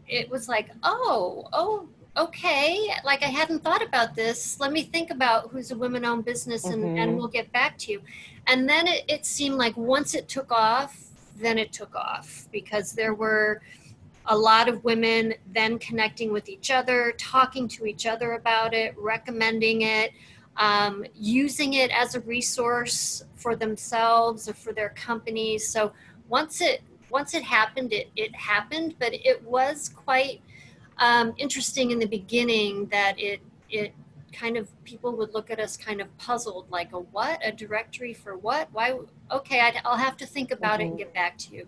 it 0.09 0.31
was 0.31 0.49
like, 0.49 0.71
oh, 0.83 1.49
oh, 1.53 1.89
okay, 2.17 2.89
like 3.05 3.23
I 3.23 3.27
hadn't 3.27 3.63
thought 3.63 3.83
about 3.83 4.15
this. 4.15 4.61
Let 4.61 4.73
me 4.73 4.83
think 4.83 5.11
about 5.11 5.51
who's 5.51 5.71
a 5.71 5.77
women 5.77 6.05
owned 6.05 6.25
business 6.25 6.65
and, 6.65 6.85
mm-hmm. 6.85 6.99
and 6.99 7.17
we'll 7.17 7.29
get 7.29 7.51
back 7.53 7.79
to 7.79 7.93
you. 7.93 8.03
And 8.47 8.69
then 8.69 8.87
it, 8.87 9.05
it 9.09 9.27
seemed 9.27 9.57
like 9.57 9.77
once 9.77 10.15
it 10.15 10.29
took 10.29 10.53
off, 10.53 10.97
then 11.39 11.59
it 11.59 11.73
took 11.73 11.95
off 11.95 12.47
because 12.53 12.93
there 12.93 13.15
were 13.15 13.63
a 14.27 14.37
lot 14.37 14.69
of 14.69 14.85
women 14.85 15.35
then 15.53 15.79
connecting 15.79 16.33
with 16.33 16.49
each 16.49 16.71
other, 16.71 17.13
talking 17.19 17.67
to 17.69 17.87
each 17.87 18.07
other 18.07 18.33
about 18.33 18.75
it, 18.75 18.95
recommending 18.99 19.83
it, 19.83 20.13
um, 20.57 21.05
using 21.15 21.75
it 21.75 21.91
as 21.91 22.15
a 22.15 22.21
resource 22.21 23.25
for 23.35 23.57
themselves 23.57 24.49
or 24.49 24.55
for 24.55 24.73
their 24.73 24.91
companies. 24.91 25.69
So 25.69 25.93
once 26.29 26.61
it 26.61 26.83
once 27.11 27.35
it 27.35 27.43
happened, 27.43 27.93
it, 27.93 28.09
it 28.17 28.35
happened, 28.35 28.95
but 28.99 29.13
it 29.13 29.43
was 29.45 29.91
quite 29.91 30.41
um, 30.99 31.35
interesting 31.37 31.91
in 31.91 31.99
the 31.99 32.07
beginning 32.07 32.87
that 32.87 33.19
it 33.19 33.41
it 33.69 33.93
kind 34.33 34.57
of 34.57 34.69
people 34.85 35.13
would 35.13 35.35
look 35.35 35.51
at 35.51 35.61
us 35.61 35.77
kind 35.77 36.01
of 36.01 36.17
puzzled 36.19 36.67
like 36.71 36.93
a 36.93 36.99
what 36.99 37.39
a 37.45 37.53
directory 37.53 38.15
for 38.15 38.37
what 38.37 38.67
why 38.73 38.99
okay 39.31 39.61
i 39.61 39.73
will 39.85 39.97
have 39.97 40.17
to 40.17 40.27
think 40.27 40.51
about 40.51 40.75
mm-hmm. 40.75 40.81
it 40.81 40.85
and 40.85 40.91
mm-hmm. 40.93 40.99
get 40.99 41.15
back 41.15 41.37
to 41.37 41.55
you 41.55 41.67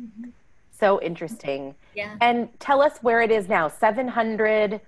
mm-hmm. 0.00 0.30
so 0.70 1.00
interesting 1.02 1.74
yeah 1.96 2.14
and 2.20 2.48
tell 2.60 2.80
us 2.80 2.98
where 3.02 3.22
it 3.22 3.30
is 3.32 3.48
now 3.48 3.66
700 3.66 4.80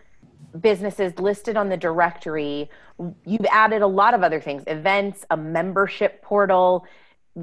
businesses 0.60 1.18
listed 1.18 1.56
on 1.56 1.68
the 1.68 1.76
directory 1.76 2.68
you've 3.24 3.46
added 3.50 3.82
a 3.82 3.86
lot 3.86 4.14
of 4.14 4.22
other 4.22 4.40
things 4.40 4.62
events 4.66 5.24
a 5.30 5.36
membership 5.36 6.22
portal 6.22 6.86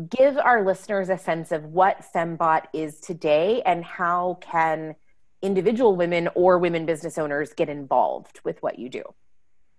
give 0.09 0.37
our 0.37 0.63
listeners 0.63 1.09
a 1.09 1.17
sense 1.17 1.51
of 1.51 1.63
what 1.65 2.05
FemmeBought 2.13 2.65
is 2.73 2.99
today 2.99 3.61
and 3.65 3.83
how 3.83 4.37
can 4.41 4.95
individual 5.41 5.95
women 5.95 6.29
or 6.35 6.59
women 6.59 6.85
business 6.85 7.17
owners 7.17 7.53
get 7.53 7.69
involved 7.69 8.39
with 8.43 8.61
what 8.61 8.77
you 8.77 8.89
do 8.89 9.03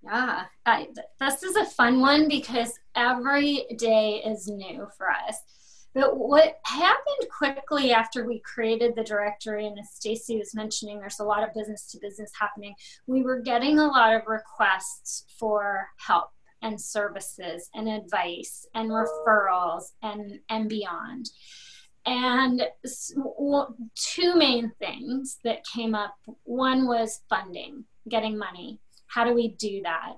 yeah, 0.02 0.44
I, 0.64 0.88
this 1.20 1.42
is 1.42 1.56
a 1.56 1.66
fun 1.66 2.00
one 2.00 2.26
because 2.28 2.72
every 2.94 3.66
day 3.76 4.22
is 4.24 4.48
new 4.48 4.88
for 4.96 5.10
us. 5.10 5.42
But 5.94 6.16
what 6.16 6.60
happened 6.64 7.28
quickly 7.36 7.92
after 7.92 8.24
we 8.24 8.40
created 8.40 8.94
the 8.94 9.04
directory, 9.04 9.66
and 9.66 9.78
as 9.78 9.90
Stacy 9.90 10.38
was 10.38 10.54
mentioning, 10.54 11.00
there's 11.00 11.20
a 11.20 11.24
lot 11.24 11.42
of 11.42 11.54
business 11.54 11.90
to 11.90 11.98
business 12.00 12.30
happening. 12.38 12.74
We 13.06 13.22
were 13.22 13.40
getting 13.40 13.78
a 13.78 13.86
lot 13.86 14.14
of 14.14 14.22
requests 14.26 15.24
for 15.38 15.88
help 15.96 16.30
and 16.62 16.80
services 16.80 17.70
and 17.74 17.88
advice 17.88 18.66
and 18.74 18.90
referrals 18.90 19.84
and 20.02 20.38
and 20.48 20.68
beyond. 20.68 21.30
And 22.06 22.62
two 23.94 24.36
main 24.36 24.72
things 24.78 25.38
that 25.44 25.66
came 25.66 25.94
up. 25.94 26.14
One 26.44 26.86
was 26.86 27.22
funding, 27.28 27.84
getting 28.08 28.38
money 28.38 28.78
how 29.10 29.24
do 29.24 29.34
we 29.34 29.48
do 29.48 29.82
that 29.82 30.14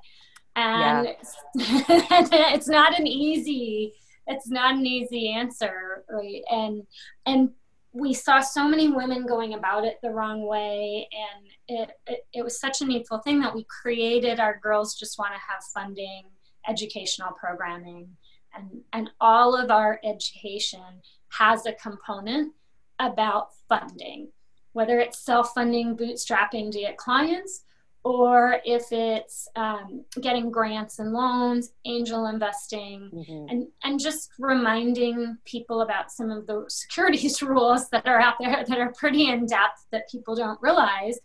and 0.55 1.09
yeah. 1.55 1.83
it's 2.55 2.69
not 2.69 2.99
an 2.99 3.07
easy 3.07 3.95
it's 4.27 4.49
not 4.49 4.75
an 4.75 4.87
easy 4.87 5.31
answer 5.31 6.05
right? 6.11 6.43
And 6.51 6.87
and 7.27 7.51
we 7.93 8.15
saw 8.15 8.41
so 8.41 8.67
many 8.67 8.89
women 8.89 9.27
going 9.27 9.53
about 9.55 9.85
it 9.85 9.99
the 10.03 10.11
wrong 10.11 10.47
way 10.47 11.07
and 11.13 11.47
it, 11.69 11.91
it, 12.07 12.27
it 12.33 12.43
was 12.43 12.59
such 12.59 12.81
a 12.81 12.87
needful 12.87 13.19
thing 13.19 13.39
that 13.41 13.55
we 13.55 13.65
created 13.65 14.41
our 14.41 14.59
girls 14.63 14.95
just 14.95 15.19
want 15.19 15.33
to 15.35 15.41
have 15.41 15.63
funding 15.75 16.25
educational 16.69 17.33
programming 17.33 18.09
and 18.57 18.81
and 18.93 19.11
all 19.21 19.55
of 19.55 19.71
our 19.71 20.01
education 20.05 21.03
has 21.29 21.67
a 21.67 21.73
component 21.75 22.53
about 22.99 23.49
funding 23.69 24.29
whether 24.73 24.99
it's 24.99 25.19
self-funding 25.19 25.97
bootstrapping 25.97 26.71
to 26.71 26.81
get 26.81 26.97
clients 26.97 27.65
or 28.05 28.59
if 28.65 28.91
it's 28.91 29.49
um, 29.55 30.05
getting 30.21 30.51
grants 30.51 30.99
and 30.99 31.13
loans, 31.13 31.73
angel 31.85 32.27
investing, 32.27 33.11
mm-hmm. 33.15 33.49
and, 33.49 33.69
and 33.85 34.01
just 34.01 34.31
reminding 34.39 35.37
people 35.45 35.83
about 35.83 36.11
some 36.11 36.31
of 36.31 36.47
the 36.47 36.65
securities 36.69 37.43
rules 37.43 37.89
that 37.91 38.07
are 38.07 38.21
out 38.21 38.35
there 38.41 38.65
that 38.67 38.79
are 38.79 38.93
pretty 38.93 39.29
in 39.29 39.47
depth 39.47 39.87
that 39.93 40.11
people 40.11 40.35
don't 40.35 40.61
realize 40.61 41.19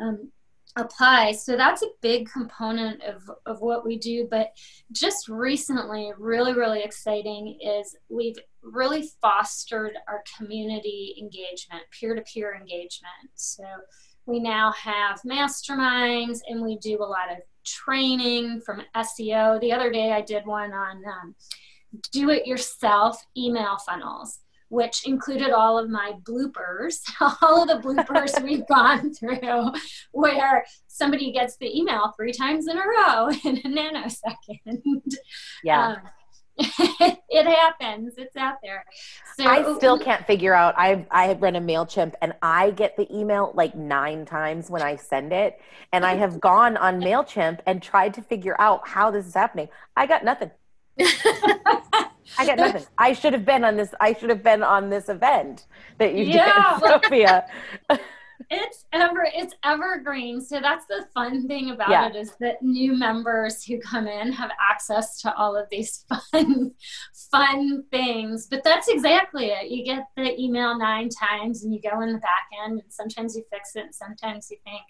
um, 0.00 0.30
apply. 0.76 1.32
So 1.32 1.56
that's 1.56 1.82
a 1.82 1.88
big 2.00 2.30
component 2.30 3.02
of, 3.02 3.28
of 3.46 3.60
what 3.60 3.84
we 3.84 3.98
do. 3.98 4.28
But 4.30 4.52
just 4.92 5.28
recently, 5.28 6.12
really, 6.16 6.54
really 6.54 6.82
exciting 6.82 7.58
is 7.60 7.96
we've 8.08 8.38
really 8.62 9.10
fostered 9.20 9.92
our 10.06 10.22
community 10.36 11.16
engagement, 11.20 11.82
peer 11.98 12.14
to 12.14 12.22
peer 12.22 12.54
engagement. 12.54 13.30
So 13.34 13.64
we 14.30 14.40
now 14.40 14.72
have 14.72 15.20
masterminds 15.22 16.40
and 16.48 16.62
we 16.62 16.78
do 16.78 16.98
a 16.98 17.04
lot 17.04 17.30
of 17.30 17.38
training 17.64 18.60
from 18.64 18.82
SEO. 18.96 19.60
The 19.60 19.72
other 19.72 19.90
day 19.90 20.12
I 20.12 20.20
did 20.20 20.46
one 20.46 20.72
on 20.72 21.02
um, 21.04 21.34
do 22.12 22.30
it 22.30 22.46
yourself 22.46 23.20
email 23.36 23.76
funnels, 23.78 24.38
which 24.68 25.06
included 25.06 25.50
all 25.50 25.78
of 25.78 25.90
my 25.90 26.14
bloopers, 26.22 27.00
all 27.42 27.62
of 27.62 27.68
the 27.68 27.88
bloopers 27.88 28.40
we've 28.44 28.66
gone 28.68 29.12
through, 29.12 29.72
where 30.12 30.64
somebody 30.86 31.32
gets 31.32 31.56
the 31.56 31.76
email 31.76 32.12
three 32.16 32.32
times 32.32 32.68
in 32.68 32.76
a 32.76 32.80
row 32.80 33.28
in 33.44 33.58
a 33.58 33.68
nanosecond. 33.68 35.14
Yeah. 35.64 35.88
Um, 35.88 35.96
it 37.28 37.46
happens. 37.46 38.14
It's 38.18 38.36
out 38.36 38.56
there. 38.62 38.84
So 39.36 39.44
I 39.44 39.74
still 39.76 39.98
can't 39.98 40.26
figure 40.26 40.54
out. 40.54 40.74
I 40.76 41.06
I 41.10 41.26
have 41.26 41.40
run 41.40 41.56
a 41.56 41.60
Mailchimp 41.60 42.14
and 42.20 42.34
I 42.42 42.70
get 42.72 42.96
the 42.96 43.06
email 43.14 43.52
like 43.54 43.74
nine 43.74 44.26
times 44.26 44.68
when 44.68 44.82
I 44.82 44.96
send 44.96 45.32
it, 45.32 45.60
and 45.92 46.04
I 46.04 46.14
have 46.16 46.40
gone 46.40 46.76
on 46.76 47.00
Mailchimp 47.00 47.60
and 47.66 47.82
tried 47.82 48.14
to 48.14 48.22
figure 48.22 48.60
out 48.60 48.86
how 48.86 49.10
this 49.10 49.26
is 49.26 49.34
happening. 49.34 49.68
I 49.96 50.06
got 50.06 50.24
nothing. 50.24 50.50
I 51.00 52.46
got 52.46 52.58
nothing. 52.58 52.84
I 52.98 53.14
should 53.14 53.32
have 53.32 53.46
been 53.46 53.64
on 53.64 53.76
this. 53.76 53.94
I 54.00 54.12
should 54.12 54.28
have 54.28 54.42
been 54.42 54.62
on 54.62 54.90
this 54.90 55.08
event 55.08 55.66
that 55.98 56.14
you 56.14 56.24
yeah. 56.24 56.78
did, 56.78 57.02
Sophia 57.02 57.46
it's 58.50 58.84
ever 58.92 59.28
it's 59.34 59.54
evergreen. 59.64 60.40
So 60.40 60.60
that's 60.60 60.86
the 60.86 61.06
fun 61.14 61.46
thing 61.46 61.70
about 61.70 61.90
yeah. 61.90 62.08
it 62.08 62.16
is 62.16 62.32
that 62.40 62.62
new 62.62 62.96
members 62.96 63.64
who 63.64 63.78
come 63.80 64.06
in 64.06 64.32
have 64.32 64.50
access 64.60 65.20
to 65.22 65.34
all 65.36 65.56
of 65.56 65.68
these 65.70 66.04
fun 66.32 66.72
fun 67.30 67.84
things. 67.90 68.46
But 68.50 68.64
that's 68.64 68.88
exactly 68.88 69.46
it. 69.46 69.70
You 69.70 69.84
get 69.84 70.06
the 70.16 70.38
email 70.40 70.78
nine 70.78 71.08
times 71.08 71.64
and 71.64 71.74
you 71.74 71.80
go 71.80 72.00
in 72.00 72.12
the 72.12 72.18
back 72.18 72.46
end 72.64 72.80
and 72.80 72.92
sometimes 72.92 73.36
you 73.36 73.44
fix 73.52 73.76
it 73.76 73.84
and 73.84 73.94
sometimes 73.94 74.50
you 74.50 74.56
think 74.64 74.82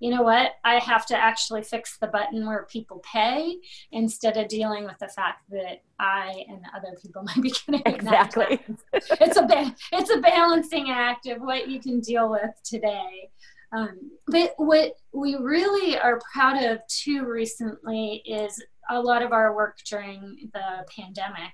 you 0.00 0.10
know 0.10 0.22
what, 0.22 0.52
I 0.64 0.78
have 0.78 1.04
to 1.06 1.16
actually 1.16 1.62
fix 1.62 1.98
the 1.98 2.06
button 2.06 2.46
where 2.46 2.66
people 2.70 3.02
pay 3.12 3.56
instead 3.92 4.38
of 4.38 4.48
dealing 4.48 4.84
with 4.84 4.98
the 4.98 5.08
fact 5.08 5.42
that 5.50 5.82
I 5.98 6.44
and 6.48 6.62
other 6.74 6.96
people 7.00 7.22
might 7.24 7.42
be 7.42 7.50
getting 7.50 7.82
exactly. 7.84 8.60
it's 8.92 9.36
a 9.36 9.42
ba- 9.42 9.76
it's 9.92 10.10
a 10.10 10.20
balancing 10.20 10.90
act 10.90 11.26
of 11.26 11.42
what 11.42 11.68
you 11.68 11.80
can 11.80 12.00
deal 12.00 12.30
with 12.30 12.50
today. 12.64 13.30
Um, 13.72 14.10
but 14.26 14.54
what 14.56 14.94
we 15.12 15.36
really 15.36 15.98
are 15.98 16.20
proud 16.32 16.62
of 16.64 16.80
too 16.88 17.24
recently 17.24 18.22
is 18.26 18.60
a 18.90 19.00
lot 19.00 19.22
of 19.22 19.32
our 19.32 19.54
work 19.54 19.78
during 19.88 20.50
the 20.52 20.84
pandemic, 20.96 21.52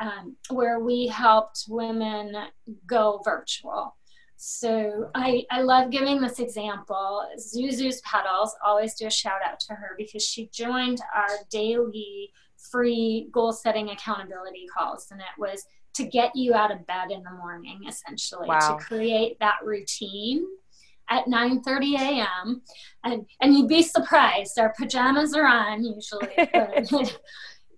um, 0.00 0.36
where 0.50 0.80
we 0.80 1.08
helped 1.08 1.64
women 1.68 2.34
go 2.86 3.20
virtual. 3.24 3.96
So 4.40 5.10
I, 5.16 5.44
I 5.50 5.62
love 5.62 5.90
giving 5.90 6.20
this 6.20 6.38
example. 6.38 7.26
Zuzu's 7.36 8.00
Petals, 8.02 8.54
always 8.64 8.94
do 8.94 9.08
a 9.08 9.10
shout 9.10 9.40
out 9.44 9.58
to 9.58 9.74
her 9.74 9.96
because 9.98 10.24
she 10.24 10.48
joined 10.52 11.00
our 11.12 11.28
daily 11.50 12.30
free 12.56 13.28
goal 13.32 13.52
setting 13.52 13.90
accountability 13.90 14.66
calls. 14.72 15.08
And 15.10 15.20
it 15.20 15.40
was 15.40 15.66
to 15.94 16.04
get 16.04 16.36
you 16.36 16.54
out 16.54 16.70
of 16.70 16.86
bed 16.86 17.10
in 17.10 17.24
the 17.24 17.32
morning, 17.32 17.80
essentially, 17.88 18.46
wow. 18.46 18.58
to 18.60 18.84
create 18.84 19.40
that 19.40 19.56
routine 19.64 20.46
at 21.10 21.26
9:30 21.26 21.98
a.m. 21.98 22.62
and 23.02 23.26
and 23.40 23.56
you'd 23.56 23.66
be 23.66 23.82
surprised. 23.82 24.56
Our 24.56 24.72
pajamas 24.78 25.34
are 25.34 25.46
on 25.46 25.84
usually. 25.84 26.28
But, 26.52 27.18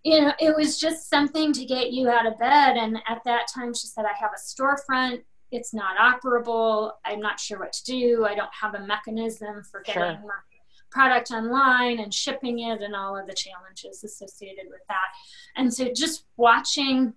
you 0.02 0.20
know, 0.20 0.32
it 0.38 0.54
was 0.54 0.78
just 0.78 1.08
something 1.08 1.52
to 1.54 1.64
get 1.64 1.92
you 1.92 2.10
out 2.10 2.26
of 2.26 2.38
bed. 2.38 2.76
And 2.76 2.98
at 3.08 3.22
that 3.24 3.46
time, 3.54 3.72
she 3.72 3.86
said, 3.86 4.04
"I 4.04 4.14
have 4.18 4.30
a 4.34 4.38
storefront. 4.38 5.22
It's 5.50 5.74
not 5.74 5.96
operable. 5.96 6.92
I'm 7.04 7.20
not 7.20 7.40
sure 7.40 7.58
what 7.58 7.72
to 7.72 7.84
do. 7.84 8.24
I 8.24 8.34
don't 8.34 8.50
have 8.60 8.74
a 8.74 8.86
mechanism 8.86 9.62
for 9.62 9.82
getting 9.82 10.02
sure. 10.02 10.22
my 10.22 10.34
product 10.90 11.30
online 11.30 12.00
and 12.00 12.12
shipping 12.12 12.60
it, 12.60 12.82
and 12.82 12.94
all 12.94 13.16
of 13.16 13.26
the 13.26 13.34
challenges 13.34 14.04
associated 14.04 14.66
with 14.70 14.80
that." 14.88 15.08
And 15.56 15.72
so, 15.72 15.92
just 15.92 16.24
watching 16.36 17.14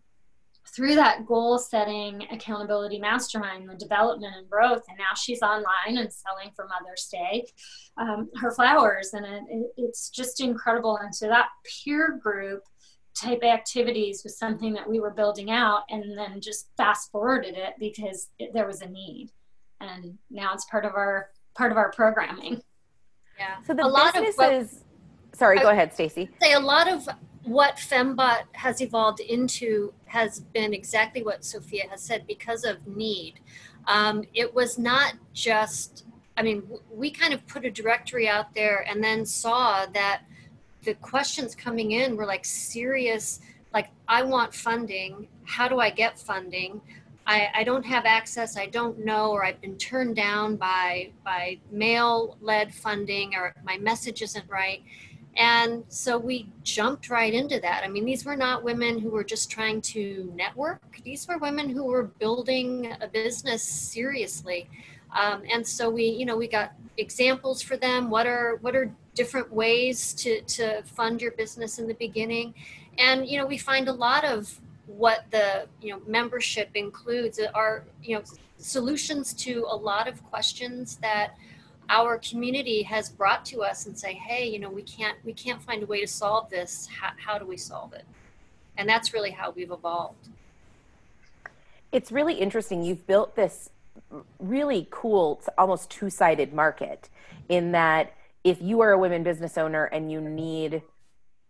through 0.68 0.96
that 0.96 1.26
goal 1.26 1.58
setting 1.58 2.26
accountability 2.32 3.00
mastermind 3.00 3.70
the 3.70 3.76
development 3.76 4.34
and 4.38 4.50
growth 4.50 4.84
and 4.88 4.98
now 4.98 5.14
she's 5.16 5.42
online 5.42 5.98
and 5.98 6.12
selling 6.12 6.50
for 6.56 6.68
mother's 6.68 7.08
day 7.12 7.46
um, 7.98 8.30
her 8.36 8.52
flowers 8.52 9.14
and 9.14 9.26
it, 9.26 9.44
it, 9.50 9.74
it's 9.78 10.10
just 10.10 10.40
incredible 10.40 10.98
and 10.98 11.14
so 11.14 11.28
that 11.28 11.50
peer 11.64 12.18
group 12.22 12.64
type 13.14 13.44
activities 13.44 14.24
was 14.24 14.38
something 14.38 14.74
that 14.74 14.90
we 14.90 15.00
were 15.00 15.12
building 15.12 15.52
out 15.52 15.84
and 15.90 16.18
then 16.18 16.42
just 16.42 16.70
fast 16.78 17.12
forwarded 17.12 17.56
it 17.56 17.74
because 17.80 18.30
it, 18.40 18.54
there 18.54 18.66
was 18.66 18.82
a 18.82 18.88
need. 18.88 19.32
And 19.80 20.18
now 20.30 20.54
it's 20.54 20.66
part 20.66 20.86
of 20.86 20.94
our 20.94 21.30
part 21.56 21.72
of 21.72 21.78
our 21.78 21.92
programming. 21.92 22.62
Yeah. 23.38 23.56
So 23.66 23.74
the 23.74 23.86
a 23.86 23.88
lot 23.88 24.16
of 24.16 24.26
what, 24.36 24.68
sorry 25.34 25.60
go 25.60 25.70
I, 25.70 25.74
ahead 25.74 25.94
stacy. 25.94 26.30
say 26.42 26.54
a 26.54 26.60
lot 26.60 26.92
of 26.92 27.08
what 27.44 27.76
FemmeBought 27.76 28.44
has 28.54 28.82
evolved 28.82 29.20
into 29.20 29.94
has 30.06 30.40
been 30.40 30.74
exactly 30.74 31.24
what 31.24 31.44
sophia 31.44 31.84
has 31.90 32.02
said 32.02 32.26
because 32.28 32.64
of 32.64 32.86
need. 32.88 33.40
Um, 33.88 34.24
it 34.34 34.54
was 34.54 34.78
not 34.78 35.16
just 35.34 36.06
i 36.38 36.42
mean 36.42 36.64
we 36.92 37.12
kind 37.12 37.34
of 37.34 37.46
put 37.48 37.66
a 37.66 37.70
directory 37.70 38.28
out 38.28 38.56
there 38.56 38.86
and 38.90 39.04
then 39.04 39.26
saw 39.26 39.86
that 39.88 40.24
the 40.84 40.94
questions 40.96 41.56
coming 41.56 41.92
in 41.92 42.16
were 42.16 42.26
like 42.26 42.46
serious 42.46 43.40
like 43.74 43.90
i 44.08 44.22
want 44.22 44.54
funding. 44.54 45.28
How 45.46 45.68
do 45.68 45.80
i 45.80 45.90
get 45.90 46.20
funding? 46.20 46.82
I, 47.26 47.48
I 47.56 47.64
don't 47.64 47.86
have 47.86 48.06
access. 48.06 48.58
I 48.58 48.66
don't 48.66 49.04
know 49.04 49.32
or 49.32 49.46
i've 49.46 49.62
been 49.62 49.78
turned 49.78 50.16
down 50.16 50.56
by 50.56 51.12
by 51.24 51.60
male 51.72 52.38
led 52.42 52.74
funding 52.74 53.36
or 53.36 53.54
my 53.64 53.78
message 53.78 54.22
isn't 54.22 54.50
right. 54.50 54.84
And 55.36 55.84
so 55.88 56.18
we 56.18 56.50
jumped 56.62 57.10
right 57.10 57.34
into 57.34 57.60
that. 57.60 57.84
I 57.84 57.88
mean, 57.88 58.06
these 58.06 58.24
were 58.24 58.36
not 58.36 58.64
women 58.64 59.00
who 59.00 59.10
were 59.10 59.24
just 59.24 59.50
trying 59.50 59.82
to 59.82 60.32
network, 60.36 60.82
these 61.04 61.28
were 61.28 61.40
women 61.40 61.70
who 61.70 61.86
were 61.86 62.04
building 62.04 62.96
a 63.02 63.08
business 63.08 63.64
seriously. 63.64 64.70
Um, 65.14 65.44
and 65.52 65.66
so 65.66 65.90
we, 65.90 66.06
you 66.06 66.26
know, 66.26 66.38
we 66.38 66.48
got 66.48 66.74
examples 66.98 67.62
for 67.62 67.78
them. 67.78 68.10
What 68.10 68.26
are 68.26 68.58
what 68.62 68.76
are 68.76 68.92
different 69.16 69.52
ways 69.52 70.14
to 70.16 70.42
to 70.42 70.84
fund 70.84 71.22
your 71.22 71.32
business 71.32 71.80
in 71.80 71.88
the 71.88 71.94
beginning? 71.96 72.54
And 72.98 73.28
you 73.28 73.38
know, 73.38 73.46
we 73.46 73.58
find 73.58 73.88
a 73.88 73.94
lot 73.94 74.24
of 74.24 74.60
what 74.86 75.26
the 75.32 75.66
you 75.82 75.92
know 75.92 76.02
membership 76.06 76.70
includes 76.76 77.40
are 77.54 77.84
you 78.04 78.16
know 78.16 78.24
solutions 78.58 79.34
to 79.34 79.66
a 79.70 79.76
lot 79.76 80.08
of 80.08 80.24
questions 80.26 80.98
that 80.98 81.36
our 81.90 82.18
community 82.20 82.82
has 82.84 83.10
brought 83.10 83.46
to 83.46 83.62
us 83.62 83.86
and 83.86 83.98
say 83.98 84.14
hey 84.14 84.48
you 84.48 84.60
know 84.60 84.70
we 84.70 84.82
can't 84.82 85.18
we 85.24 85.34
can't 85.34 85.62
find 85.62 85.84
a 85.84 85.86
way 85.86 86.02
to 86.02 86.08
solve 86.08 86.50
this 86.50 86.88
how, 86.88 87.12
how 87.18 87.38
do 87.38 87.46
we 87.46 87.58
solve 87.58 87.94
it 87.94 88.06
and 88.78 88.88
that's 88.88 89.14
really 89.14 89.32
how 89.32 89.52
we've 89.52 89.72
evolved 89.72 90.30
it's 91.92 92.12
really 92.12 92.36
interesting 92.36 92.84
you've 92.84 93.06
built 93.08 93.36
this 93.36 93.70
really 94.40 94.88
cool 94.92 95.42
almost 95.58 95.90
two-sided 95.90 96.54
market 96.54 97.10
in 97.50 97.72
that 97.72 98.14
if 98.44 98.62
you 98.62 98.82
are 98.82 98.92
a 98.92 98.98
women 98.98 99.24
business 99.24 99.58
owner 99.58 99.86
and 99.86 100.12
you 100.12 100.22
need 100.22 100.84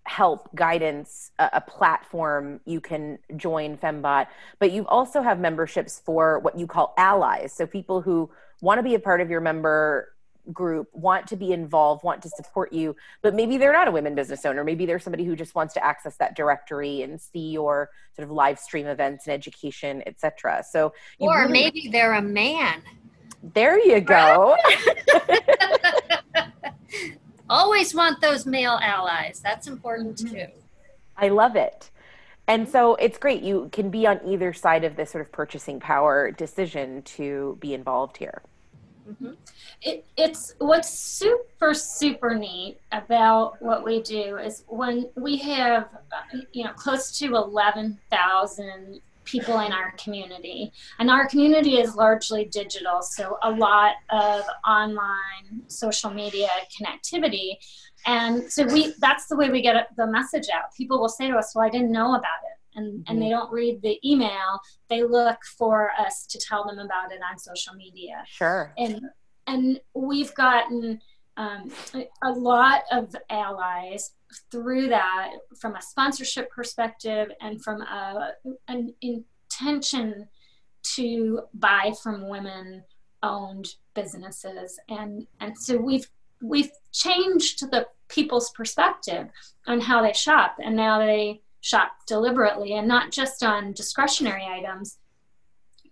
help 0.05 0.53
guidance 0.53 1.31
a, 1.39 1.49
a, 1.53 1.61
platform 1.61 2.59
you 2.65 2.81
can 2.81 3.17
join 3.37 3.77
FemmeBought. 3.77 4.27
But 4.59 4.71
you 4.71 4.85
also 4.87 5.21
have 5.21 5.39
memberships 5.39 6.01
for 6.03 6.39
what 6.39 6.59
you 6.59 6.67
call 6.67 6.93
allies 6.97 7.53
so 7.53 7.65
people 7.65 8.01
who 8.01 8.29
want 8.61 8.79
to 8.79 8.83
be 8.83 8.95
a 8.95 8.99
part 8.99 9.21
of 9.21 9.29
your 9.29 9.41
member 9.41 10.12
group 10.51 10.89
want 10.93 11.27
to 11.27 11.35
be 11.35 11.53
involved 11.53 12.03
want 12.03 12.21
to 12.21 12.29
support 12.29 12.73
you 12.73 12.95
but 13.21 13.33
maybe 13.33 13.57
they're 13.57 13.73
not 13.73 13.87
a 13.87 13.91
women 13.91 14.15
business 14.15 14.45
owner. 14.45 14.63
Maybe 14.63 14.85
they're 14.85 14.99
somebody 14.99 15.23
who 15.23 15.35
just 15.35 15.55
wants 15.55 15.73
to 15.75 15.83
access 15.83 16.17
that 16.17 16.35
directory 16.35 17.01
and 17.01 17.19
see 17.19 17.51
your 17.51 17.89
sort 18.15 18.27
of 18.27 18.31
live 18.31 18.59
stream 18.59 18.87
events 18.87 19.27
and 19.27 19.33
education 19.33 20.03
etc 20.05 20.63
so 20.69 20.93
or 21.19 21.41
really, 21.41 21.51
maybe 21.51 21.89
they're 21.91 22.13
a 22.13 22.21
man. 22.21 22.81
There 23.53 23.77
you 23.77 23.99
go. 23.99 24.55
Always 27.49 27.93
want 27.93 28.21
those 28.21 28.45
male 28.45 28.79
allies. 28.81 29.41
That's 29.43 29.67
important 29.67 30.17
mm-hmm. 30.17 30.35
too. 30.35 30.45
I 31.17 31.29
love 31.29 31.55
it. 31.55 31.91
And 32.47 32.67
so 32.67 32.95
it's 32.95 33.17
great. 33.17 33.41
You 33.41 33.69
can 33.71 33.89
be 33.89 34.07
on 34.07 34.19
either 34.25 34.53
side 34.53 34.83
of 34.83 34.95
this 34.95 35.11
sort 35.11 35.25
of 35.25 35.31
purchasing 35.31 35.79
power 35.79 36.31
decision 36.31 37.01
to 37.03 37.57
be 37.61 37.73
involved 37.73 38.17
here 38.17 38.41
Mm-hmm. 39.09 39.31
It, 39.81 40.05
it's 40.15 40.55
what's 40.59 40.89
super 40.89 41.73
super 41.73 42.35
neat 42.35 42.77
about 42.91 43.61
what 43.61 43.83
we 43.83 44.01
do 44.01 44.37
is 44.37 44.63
when 44.67 45.09
we 45.15 45.37
have 45.37 45.89
you 46.53 46.63
know 46.63 46.71
close 46.73 47.17
to 47.19 47.35
11,000 47.35 49.01
people 49.25 49.59
in 49.59 49.71
our 49.71 49.93
community 49.97 50.71
and 50.99 51.09
our 51.09 51.27
community 51.27 51.79
is 51.79 51.95
largely 51.95 52.45
digital 52.45 53.01
so 53.01 53.37
a 53.43 53.51
lot 53.51 53.95
of 54.09 54.43
online 54.67 55.61
social 55.67 56.09
media 56.09 56.49
connectivity. 56.77 57.57
And 58.05 58.51
so 58.51 58.65
we 58.65 58.93
that's 58.99 59.27
the 59.27 59.35
way 59.35 59.49
we 59.49 59.61
get 59.61 59.87
the 59.95 60.07
message 60.07 60.47
out. 60.53 60.73
People 60.75 60.99
will 60.99 61.09
say 61.09 61.27
to 61.29 61.35
us 61.35 61.53
well 61.55 61.65
i 61.65 61.69
didn't 61.69 61.91
know 61.91 62.15
about 62.15 62.41
it 62.45 62.52
and, 62.75 62.93
mm-hmm. 62.93 63.11
and 63.11 63.21
they 63.21 63.29
don't 63.29 63.51
read 63.51 63.81
the 63.81 63.99
email 64.07 64.59
they 64.89 65.03
look 65.03 65.37
for 65.57 65.91
us 65.99 66.25
to 66.27 66.39
tell 66.39 66.65
them 66.65 66.79
about 66.79 67.11
it 67.11 67.19
on 67.29 67.37
social 67.37 67.73
media. 67.73 68.23
Sure. 68.27 68.73
And 68.77 69.01
and 69.47 69.79
we've 69.93 70.33
gotten 70.35 71.01
um, 71.35 71.71
a 72.23 72.31
lot 72.31 72.83
of 72.91 73.15
allies 73.29 74.11
through 74.51 74.89
that 74.89 75.31
from 75.59 75.75
a 75.75 75.81
sponsorship 75.81 76.49
perspective 76.51 77.29
and 77.41 77.61
from 77.63 77.81
a, 77.81 78.31
an 78.67 78.93
intention 79.01 80.27
to 80.95 81.41
buy 81.53 81.93
from 82.01 82.29
women 82.29 82.83
owned 83.21 83.75
businesses. 83.93 84.79
And 84.89 85.27
and 85.39 85.57
so 85.57 85.77
we've 85.77 86.07
we've 86.41 86.71
changed 86.91 87.61
the 87.71 87.87
people's 88.09 88.51
perspective 88.51 89.27
on 89.65 89.79
how 89.79 90.01
they 90.03 90.13
shop. 90.13 90.57
And 90.63 90.75
now 90.75 90.99
they 90.99 91.41
shop 91.63 91.93
deliberately 92.05 92.73
and 92.73 92.87
not 92.87 93.09
just 93.09 93.41
on 93.41 93.71
discretionary 93.71 94.45
items, 94.45 94.97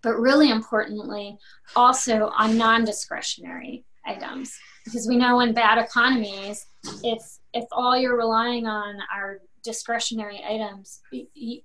but 0.03 0.19
really 0.19 0.51
importantly, 0.51 1.38
also 1.77 2.29
on 2.38 2.57
non 2.57 2.84
discretionary 2.84 3.86
items. 4.05 4.53
Because 4.84 5.07
we 5.07 5.15
know 5.15 5.39
in 5.39 5.53
bad 5.53 5.77
economies, 5.77 6.65
if, 7.03 7.21
if 7.53 7.65
all 7.71 7.97
you're 7.97 8.17
relying 8.17 8.67
on 8.67 8.97
are 9.15 9.39
discretionary 9.63 10.41
items, 10.45 11.01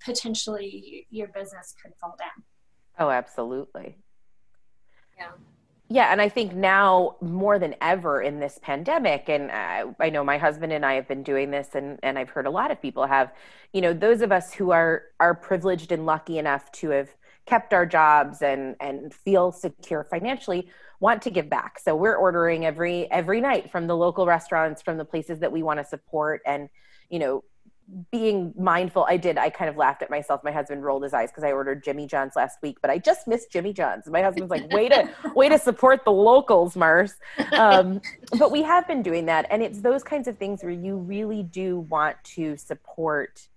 potentially 0.04 1.06
your 1.10 1.28
business 1.28 1.74
could 1.82 1.92
fall 2.00 2.14
down. 2.18 2.44
Oh, 2.98 3.10
absolutely. 3.10 3.98
Yeah 5.18 5.30
yeah 5.88 6.12
and 6.12 6.20
i 6.20 6.28
think 6.28 6.54
now 6.54 7.16
more 7.20 7.58
than 7.58 7.74
ever 7.80 8.20
in 8.20 8.40
this 8.40 8.58
pandemic 8.62 9.28
and 9.28 9.50
I, 9.52 9.84
I, 10.00 10.10
know 10.10 10.24
my 10.24 10.38
husband 10.38 10.72
and 10.72 10.84
i 10.84 10.94
have 10.94 11.06
been 11.06 11.22
doing 11.22 11.50
this 11.50 11.74
and, 11.74 11.98
and 12.02 12.18
i've 12.18 12.30
heard 12.30 12.46
a 12.46 12.50
lot 12.50 12.70
of 12.70 12.80
people 12.80 13.06
have 13.06 13.32
you 13.72 13.80
know 13.80 13.92
those 13.92 14.20
of 14.20 14.32
us 14.32 14.52
who 14.52 14.72
are 14.72 15.04
are 15.20 15.34
privileged 15.34 15.92
and 15.92 16.06
lucky 16.06 16.38
enough 16.38 16.70
to 16.72 16.90
have 16.90 17.08
kept 17.46 17.72
our 17.72 17.86
jobs 17.86 18.42
and 18.42 18.76
and 18.80 19.14
feel 19.14 19.52
secure 19.52 20.04
financially 20.04 20.68
want 21.00 21.22
to 21.22 21.30
give 21.30 21.48
back. 21.48 21.78
So 21.78 21.94
we're 21.94 22.16
ordering 22.16 22.64
every 22.64 23.10
every 23.10 23.40
night 23.40 23.70
from 23.70 23.86
the 23.86 23.96
local 23.96 24.26
restaurants 24.26 24.82
from 24.82 24.98
the 24.98 25.04
places 25.04 25.40
that 25.40 25.52
we 25.52 25.62
want 25.62 25.80
to 25.80 25.84
support 25.84 26.42
and 26.46 26.68
you 27.08 27.18
know 27.18 27.44
being 28.10 28.52
mindful 28.58 29.06
i 29.08 29.16
did. 29.16 29.38
I 29.38 29.50
kind 29.50 29.68
of 29.68 29.76
laughed 29.76 30.02
at 30.02 30.10
myself. 30.10 30.42
My 30.42 30.50
husband 30.50 30.84
rolled 30.84 31.02
his 31.02 31.14
eyes 31.14 31.30
because 31.30 31.44
i 31.44 31.52
ordered 31.52 31.84
jimmy 31.84 32.06
john's 32.06 32.34
last 32.36 32.58
week 32.62 32.78
but 32.82 32.90
i 32.90 32.98
just 32.98 33.28
missed 33.28 33.50
jimmy 33.52 33.72
john's. 33.72 34.06
My 34.06 34.22
husband's 34.22 34.50
like 34.50 34.70
way 34.72 34.88
to 34.88 35.08
way 35.34 35.48
to 35.48 35.58
support 35.58 36.04
the 36.04 36.12
locals 36.12 36.76
mars. 36.76 37.14
Um, 37.52 38.00
but 38.38 38.50
we 38.50 38.62
have 38.62 38.86
been 38.88 39.02
doing 39.02 39.26
that 39.26 39.46
and 39.50 39.62
it's 39.62 39.80
those 39.80 40.02
kinds 40.02 40.28
of 40.28 40.38
things 40.38 40.62
where 40.62 40.72
you 40.72 40.96
really 40.96 41.42
do 41.42 41.80
want 41.80 42.16
to 42.24 42.56
support 42.56 43.48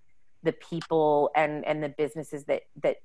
the 0.42 0.52
people 0.52 1.30
and 1.34 1.64
and 1.64 1.82
the 1.82 1.88
businesses 1.88 2.44
that 2.44 2.62
that 2.82 2.96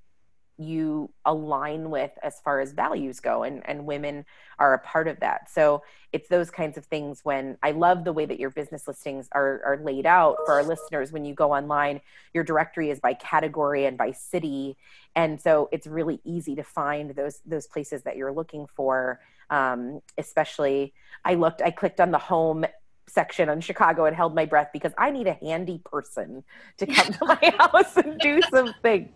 you 0.58 1.12
align 1.26 1.90
with 1.90 2.12
as 2.24 2.40
far 2.40 2.60
as 2.60 2.72
values 2.72 3.20
go 3.20 3.44
and, 3.44 3.62
and 3.68 3.86
women 3.86 4.26
are 4.58 4.74
a 4.74 4.80
part 4.80 5.08
of 5.08 5.20
that. 5.20 5.50
So 5.50 5.84
it's 6.14 6.30
those 6.30 6.50
kinds 6.50 6.78
of 6.78 6.86
things 6.86 7.20
when 7.24 7.58
i 7.62 7.72
love 7.72 8.06
the 8.06 8.14
way 8.14 8.26
that 8.26 8.40
your 8.40 8.50
business 8.50 8.88
listings 8.88 9.28
are, 9.34 9.62
are 9.66 9.80
laid 9.84 10.06
out 10.06 10.38
for 10.46 10.54
our 10.54 10.64
listeners. 10.64 11.12
When 11.12 11.26
you 11.26 11.34
go 11.34 11.54
online 11.54 12.00
your 12.34 12.44
directory 12.44 12.90
is 12.90 13.00
by 13.00 13.14
category 13.16 13.86
and 13.86 13.98
by 13.98 14.12
city. 14.12 14.78
And 15.16 15.42
so 15.42 15.70
it's 15.72 15.88
really 15.88 16.22
easy 16.24 16.56
to 16.56 16.64
find 16.64 17.12
those 17.12 17.42
those 17.46 17.68
places 17.68 18.04
that 18.04 18.16
you're 18.16 18.32
looking 18.32 18.66
for. 18.66 19.20
Um, 19.50 20.02
especially 20.18 20.94
i 21.24 21.36
looked 21.36 21.62
i 21.62 21.70
clicked 21.70 22.00
on 22.00 22.10
the 22.10 22.18
home 22.18 22.66
section 23.08 23.50
on 23.50 23.62
Chicago 23.62 24.06
and 24.06 24.16
held 24.16 24.36
my 24.36 24.46
breath 24.46 24.70
because 24.74 24.94
I 24.98 25.12
need 25.12 25.28
a 25.28 25.34
handy 25.34 25.80
person 25.84 26.44
to 26.78 26.86
come 26.86 27.14
to 27.14 27.26
my 27.26 27.54
house 27.60 27.96
and 27.98 28.20
do 28.20 28.42
some 28.50 28.74
things. 28.82 29.10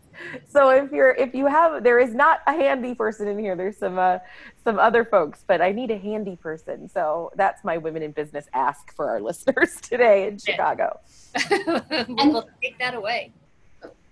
So 0.47 0.69
if 0.69 0.91
you're 0.91 1.11
if 1.11 1.33
you 1.33 1.45
have 1.47 1.83
there 1.83 1.99
is 1.99 2.13
not 2.13 2.41
a 2.45 2.53
handy 2.53 2.93
person 2.93 3.27
in 3.27 3.39
here. 3.39 3.55
There's 3.55 3.77
some 3.77 3.97
uh, 3.97 4.19
some 4.63 4.79
other 4.79 5.05
folks, 5.05 5.43
but 5.47 5.61
I 5.61 5.71
need 5.71 5.91
a 5.91 5.97
handy 5.97 6.35
person. 6.35 6.89
So 6.89 7.31
that's 7.35 7.63
my 7.63 7.77
women 7.77 8.03
in 8.03 8.11
business 8.11 8.45
ask 8.53 8.93
for 8.95 9.09
our 9.09 9.21
listeners 9.29 9.79
today 9.81 10.27
in 10.27 10.37
Chicago. 10.37 10.99
and 11.51 12.33
we'll 12.33 12.49
take 12.61 12.77
that 12.79 12.95
away. 12.95 13.31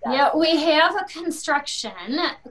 Yeah, 0.06 0.34
we 0.34 0.56
have 0.56 0.94
a 0.94 1.04
construction 1.04 1.92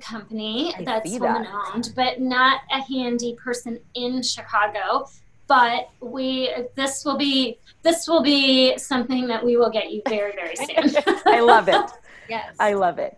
company 0.01 0.75
I 0.77 0.83
that's 0.83 1.09
woman 1.11 1.43
that. 1.43 1.71
owned, 1.73 1.93
but 1.95 2.19
not 2.19 2.61
a 2.71 2.81
handy 2.81 3.35
person 3.35 3.79
in 3.95 4.21
Chicago 4.21 5.07
but 5.47 5.89
we 6.01 6.49
this 6.75 7.05
will 7.05 7.17
be 7.17 7.57
this 7.83 8.07
will 8.07 8.21
be 8.21 8.77
something 8.77 9.27
that 9.27 9.43
we 9.43 9.57
will 9.57 9.69
get 9.69 9.91
you 9.91 10.01
very 10.07 10.33
very 10.33 10.55
soon. 10.55 11.03
I 11.25 11.39
love 11.41 11.67
it. 11.67 11.91
Yes. 12.29 12.57
I 12.59 12.73
love 12.73 12.99
it. 12.99 13.17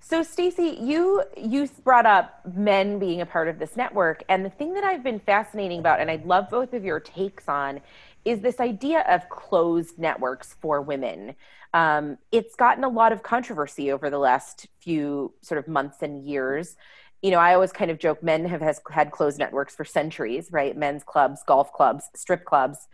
So 0.00 0.22
Stacy, 0.22 0.78
you 0.80 1.22
you 1.36 1.68
brought 1.84 2.06
up 2.06 2.40
men 2.54 2.98
being 2.98 3.20
a 3.20 3.26
part 3.26 3.48
of 3.48 3.58
this 3.58 3.76
network 3.76 4.22
and 4.30 4.42
the 4.42 4.48
thing 4.48 4.72
that 4.72 4.82
I've 4.82 5.02
been 5.02 5.20
fascinating 5.20 5.78
about 5.78 6.00
and 6.00 6.10
I'd 6.10 6.24
love 6.24 6.48
both 6.48 6.72
of 6.72 6.82
your 6.82 6.98
takes 6.98 7.50
on 7.50 7.82
is 8.24 8.40
this 8.40 8.58
idea 8.58 9.04
of 9.08 9.28
closed 9.28 9.98
networks 9.98 10.56
for 10.60 10.80
women. 10.80 11.34
Um, 11.74 12.16
it's 12.32 12.54
gotten 12.56 12.82
a 12.82 12.88
lot 12.88 13.12
of 13.12 13.22
controversy 13.22 13.92
over 13.92 14.08
the 14.08 14.18
last 14.18 14.68
few 14.78 15.34
sort 15.42 15.58
of 15.58 15.68
months 15.68 15.98
and 16.00 16.24
years 16.24 16.76
you 17.22 17.30
know, 17.30 17.38
I 17.38 17.54
always 17.54 17.72
kind 17.72 17.90
of 17.90 17.98
joke 17.98 18.22
men 18.22 18.44
have 18.46 18.60
has, 18.60 18.80
had 18.90 19.10
closed 19.10 19.38
networks 19.38 19.74
for 19.74 19.84
centuries, 19.84 20.48
right? 20.52 20.76
Men's 20.76 21.02
clubs, 21.02 21.42
golf 21.46 21.72
clubs, 21.72 22.04
strip 22.14 22.44
clubs. 22.44 22.88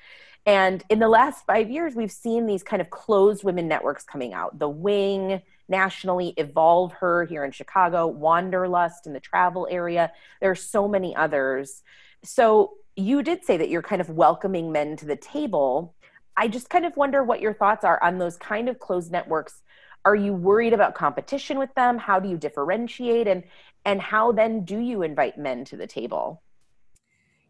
And 0.44 0.82
in 0.88 0.98
the 0.98 1.08
last 1.08 1.46
five 1.46 1.70
years, 1.70 1.94
we've 1.94 2.10
seen 2.10 2.46
these 2.46 2.62
kind 2.62 2.82
of 2.82 2.90
closed 2.90 3.44
women 3.44 3.68
networks 3.68 4.04
coming 4.04 4.32
out. 4.32 4.58
The 4.58 4.68
Wing 4.68 5.42
nationally, 5.68 6.34
Evolve 6.36 6.92
Her 6.94 7.24
here 7.24 7.44
in 7.44 7.52
Chicago, 7.52 8.06
Wanderlust 8.06 9.06
in 9.06 9.12
the 9.12 9.20
travel 9.20 9.68
area. 9.70 10.10
There 10.40 10.50
are 10.50 10.56
so 10.56 10.88
many 10.88 11.14
others. 11.14 11.82
So 12.24 12.72
you 12.96 13.22
did 13.22 13.44
say 13.44 13.56
that 13.56 13.68
you're 13.68 13.82
kind 13.82 14.00
of 14.00 14.10
welcoming 14.10 14.72
men 14.72 14.96
to 14.96 15.06
the 15.06 15.16
table. 15.16 15.94
I 16.36 16.48
just 16.48 16.68
kind 16.68 16.84
of 16.84 16.96
wonder 16.96 17.22
what 17.22 17.40
your 17.40 17.54
thoughts 17.54 17.84
are 17.84 18.02
on 18.02 18.18
those 18.18 18.36
kind 18.36 18.68
of 18.68 18.78
closed 18.78 19.12
networks. 19.12 19.62
Are 20.04 20.16
you 20.16 20.34
worried 20.34 20.72
about 20.72 20.94
competition 20.94 21.58
with 21.58 21.72
them? 21.74 21.96
How 21.96 22.18
do 22.18 22.28
you 22.28 22.36
differentiate? 22.36 23.28
And 23.28 23.44
and 23.84 24.00
how 24.00 24.32
then 24.32 24.64
do 24.64 24.78
you 24.78 25.02
invite 25.02 25.38
men 25.38 25.64
to 25.66 25.76
the 25.76 25.86
table? 25.86 26.42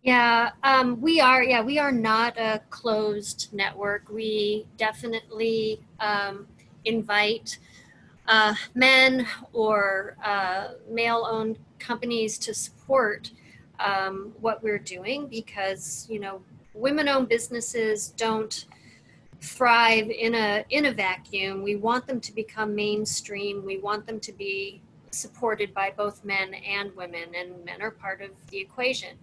Yeah 0.03 0.51
um, 0.65 1.01
we 1.01 1.21
are 1.21 1.43
yeah 1.43 1.63
we 1.63 1.79
are 1.79 1.93
not 1.93 2.37
a 2.39 2.61
closed 2.71 3.49
network. 3.53 4.09
We 4.11 4.67
definitely 4.77 5.81
um, 6.01 6.47
invite 6.85 7.59
uh, 8.27 8.55
men 8.75 9.27
or 9.53 10.17
uh, 10.25 10.69
male 10.89 11.27
owned 11.29 11.59
companies 11.79 12.39
to 12.39 12.55
support 12.55 13.31
um, 13.81 14.33
what 14.41 14.63
we're 14.63 14.79
doing 14.79 15.27
because 15.27 16.07
you 16.11 16.21
know 16.21 16.43
women 16.75 17.09
owned 17.09 17.29
businesses 17.29 18.09
don't 18.17 18.67
thrive 19.41 20.09
in 20.11 20.35
a 20.35 20.65
in 20.71 20.87
a 20.87 20.93
vacuum. 20.93 21.63
We 21.63 21.77
want 21.77 22.07
them 22.07 22.21
to 22.21 22.35
become 22.35 22.75
mainstream. 22.75 23.65
We 23.65 23.79
want 23.79 24.07
them 24.07 24.21
to 24.21 24.33
be 24.33 24.82
supported 25.13 25.73
by 25.75 25.93
both 25.97 26.25
men 26.25 26.55
and 26.55 26.95
women, 26.97 27.35
and 27.35 27.65
men 27.65 27.83
are 27.83 27.91
part 27.91 28.21
of 28.21 28.31
the 28.49 28.59
equation. 28.59 29.17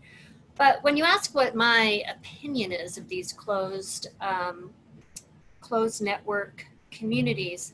But 0.55 0.83
when 0.83 0.97
you 0.97 1.03
ask 1.03 1.33
what 1.33 1.55
my 1.55 2.03
opinion 2.09 2.71
is 2.71 2.97
of 2.97 3.07
these 3.07 3.31
closed, 3.31 4.07
um, 4.19 4.71
closed 5.61 6.01
network 6.01 6.65
communities, 6.91 7.73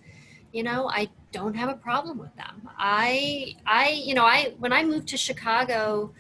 you 0.52 0.64
know, 0.64 0.88
I 0.90 1.10
don't 1.32 1.56
have 1.56 1.70
a 1.70 1.76
problem 1.76 2.18
with 2.18 2.36
them. 2.36 2.70
I, 2.78 3.56
I, 3.66 3.90
you 3.90 4.14
know, 4.14 4.26
I 4.26 4.54
when 4.60 4.72
I 4.72 4.84
moved 4.84 5.08
to 5.10 5.18
Chicago, 5.18 6.14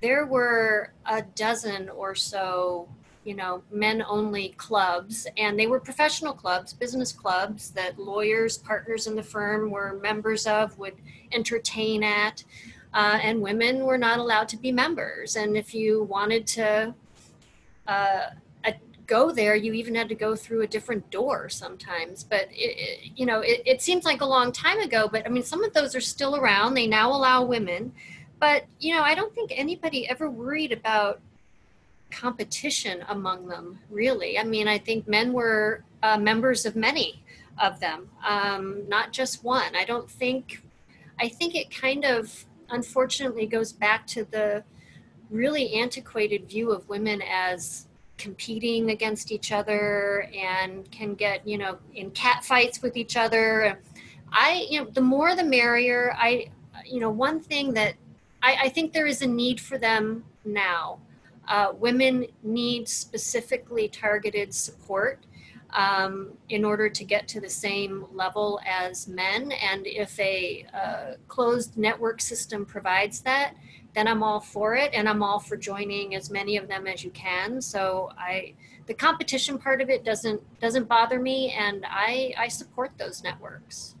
there 0.00 0.26
were 0.26 0.92
a 1.06 1.22
dozen 1.22 1.88
or 1.88 2.14
so 2.14 2.88
you 3.24 3.34
know 3.34 3.62
men 3.70 4.04
only 4.08 4.50
clubs 4.56 5.26
and 5.36 5.58
they 5.58 5.66
were 5.66 5.80
professional 5.80 6.32
clubs 6.32 6.72
business 6.72 7.12
clubs 7.12 7.70
that 7.70 7.98
lawyers 7.98 8.58
partners 8.58 9.06
in 9.06 9.14
the 9.14 9.22
firm 9.22 9.70
were 9.70 9.98
members 10.02 10.46
of 10.46 10.76
would 10.78 10.94
entertain 11.32 12.02
at 12.02 12.44
uh, 12.94 13.18
and 13.20 13.40
women 13.40 13.84
were 13.84 13.98
not 13.98 14.20
allowed 14.20 14.48
to 14.48 14.56
be 14.56 14.70
members. 14.70 15.34
And 15.34 15.56
if 15.56 15.74
you 15.74 16.04
wanted 16.04 16.46
to 16.46 16.94
uh, 17.88 18.26
go 19.06 19.30
there 19.30 19.54
you 19.54 19.74
even 19.74 19.94
had 19.94 20.08
to 20.08 20.14
go 20.14 20.34
through 20.34 20.62
a 20.62 20.66
different 20.66 21.10
door 21.10 21.48
sometimes. 21.50 22.24
But 22.24 22.48
it, 22.50 22.54
it, 22.78 23.12
you 23.16 23.26
know 23.26 23.40
it, 23.40 23.60
it 23.66 23.82
seems 23.82 24.04
like 24.04 24.22
a 24.22 24.26
long 24.26 24.50
time 24.50 24.80
ago 24.80 25.08
but 25.12 25.26
i 25.26 25.28
mean 25.28 25.42
some 25.42 25.62
of 25.62 25.74
those 25.74 25.94
are 25.94 26.00
still 26.00 26.36
around. 26.36 26.72
They 26.72 26.86
now 26.86 27.10
allow 27.10 27.44
women. 27.44 27.92
But 28.40 28.64
you 28.80 28.94
know 28.94 29.02
i 29.02 29.14
don't 29.14 29.34
think 29.34 29.52
anybody 29.54 30.08
ever 30.08 30.30
worried 30.30 30.72
about 30.72 31.20
competition 32.14 33.04
among 33.08 33.48
them, 33.48 33.78
really. 33.90 34.38
I 34.38 34.44
mean, 34.44 34.68
I 34.68 34.78
think 34.78 35.08
men 35.08 35.32
were 35.32 35.84
uh, 36.02 36.16
members 36.16 36.64
of 36.64 36.76
many 36.76 37.22
of 37.62 37.80
them, 37.80 38.08
um, 38.26 38.88
not 38.88 39.12
just 39.12 39.44
one. 39.44 39.74
I 39.74 39.84
don't 39.84 40.10
think, 40.10 40.62
I 41.20 41.28
think 41.28 41.54
it 41.54 41.74
kind 41.74 42.04
of 42.04 42.44
unfortunately 42.70 43.46
goes 43.46 43.72
back 43.72 44.06
to 44.08 44.24
the 44.24 44.64
really 45.30 45.74
antiquated 45.74 46.48
view 46.48 46.70
of 46.70 46.88
women 46.88 47.22
as 47.30 47.86
competing 48.16 48.90
against 48.90 49.32
each 49.32 49.50
other 49.50 50.28
and 50.34 50.90
can 50.90 51.14
get, 51.14 51.46
you 51.46 51.58
know, 51.58 51.78
in 51.94 52.10
cat 52.12 52.44
fights 52.44 52.80
with 52.80 52.96
each 52.96 53.16
other. 53.16 53.80
I, 54.30 54.66
you 54.70 54.80
know, 54.80 54.90
the 54.90 55.00
more 55.00 55.34
the 55.34 55.44
merrier. 55.44 56.14
I, 56.16 56.50
you 56.86 57.00
know, 57.00 57.10
one 57.10 57.40
thing 57.40 57.74
that 57.74 57.94
I, 58.42 58.56
I 58.62 58.68
think 58.68 58.92
there 58.92 59.06
is 59.06 59.22
a 59.22 59.26
need 59.26 59.60
for 59.60 59.78
them 59.78 60.24
now 60.44 60.98
uh, 61.48 61.72
women 61.78 62.26
need 62.42 62.88
specifically 62.88 63.88
targeted 63.88 64.54
support 64.54 65.24
um, 65.74 66.32
in 66.48 66.64
order 66.64 66.88
to 66.88 67.04
get 67.04 67.26
to 67.28 67.40
the 67.40 67.50
same 67.50 68.06
level 68.12 68.60
as 68.66 69.08
men. 69.08 69.52
And 69.52 69.86
if 69.86 70.18
a 70.20 70.66
uh, 70.72 71.14
closed 71.28 71.76
network 71.76 72.20
system 72.20 72.64
provides 72.64 73.20
that, 73.22 73.54
then 73.94 74.08
I'm 74.08 74.22
all 74.22 74.40
for 74.40 74.74
it, 74.74 74.92
and 74.92 75.08
I'm 75.08 75.22
all 75.22 75.38
for 75.38 75.56
joining 75.56 76.14
as 76.14 76.30
many 76.30 76.56
of 76.56 76.66
them 76.66 76.86
as 76.86 77.04
you 77.04 77.10
can. 77.10 77.60
So 77.60 78.10
I, 78.18 78.54
the 78.86 78.94
competition 78.94 79.56
part 79.56 79.80
of 79.80 79.88
it 79.88 80.04
doesn't 80.04 80.40
doesn't 80.60 80.88
bother 80.88 81.20
me, 81.20 81.54
and 81.56 81.84
I 81.88 82.34
I 82.36 82.48
support 82.48 82.90
those 82.98 83.22
networks. 83.22 83.94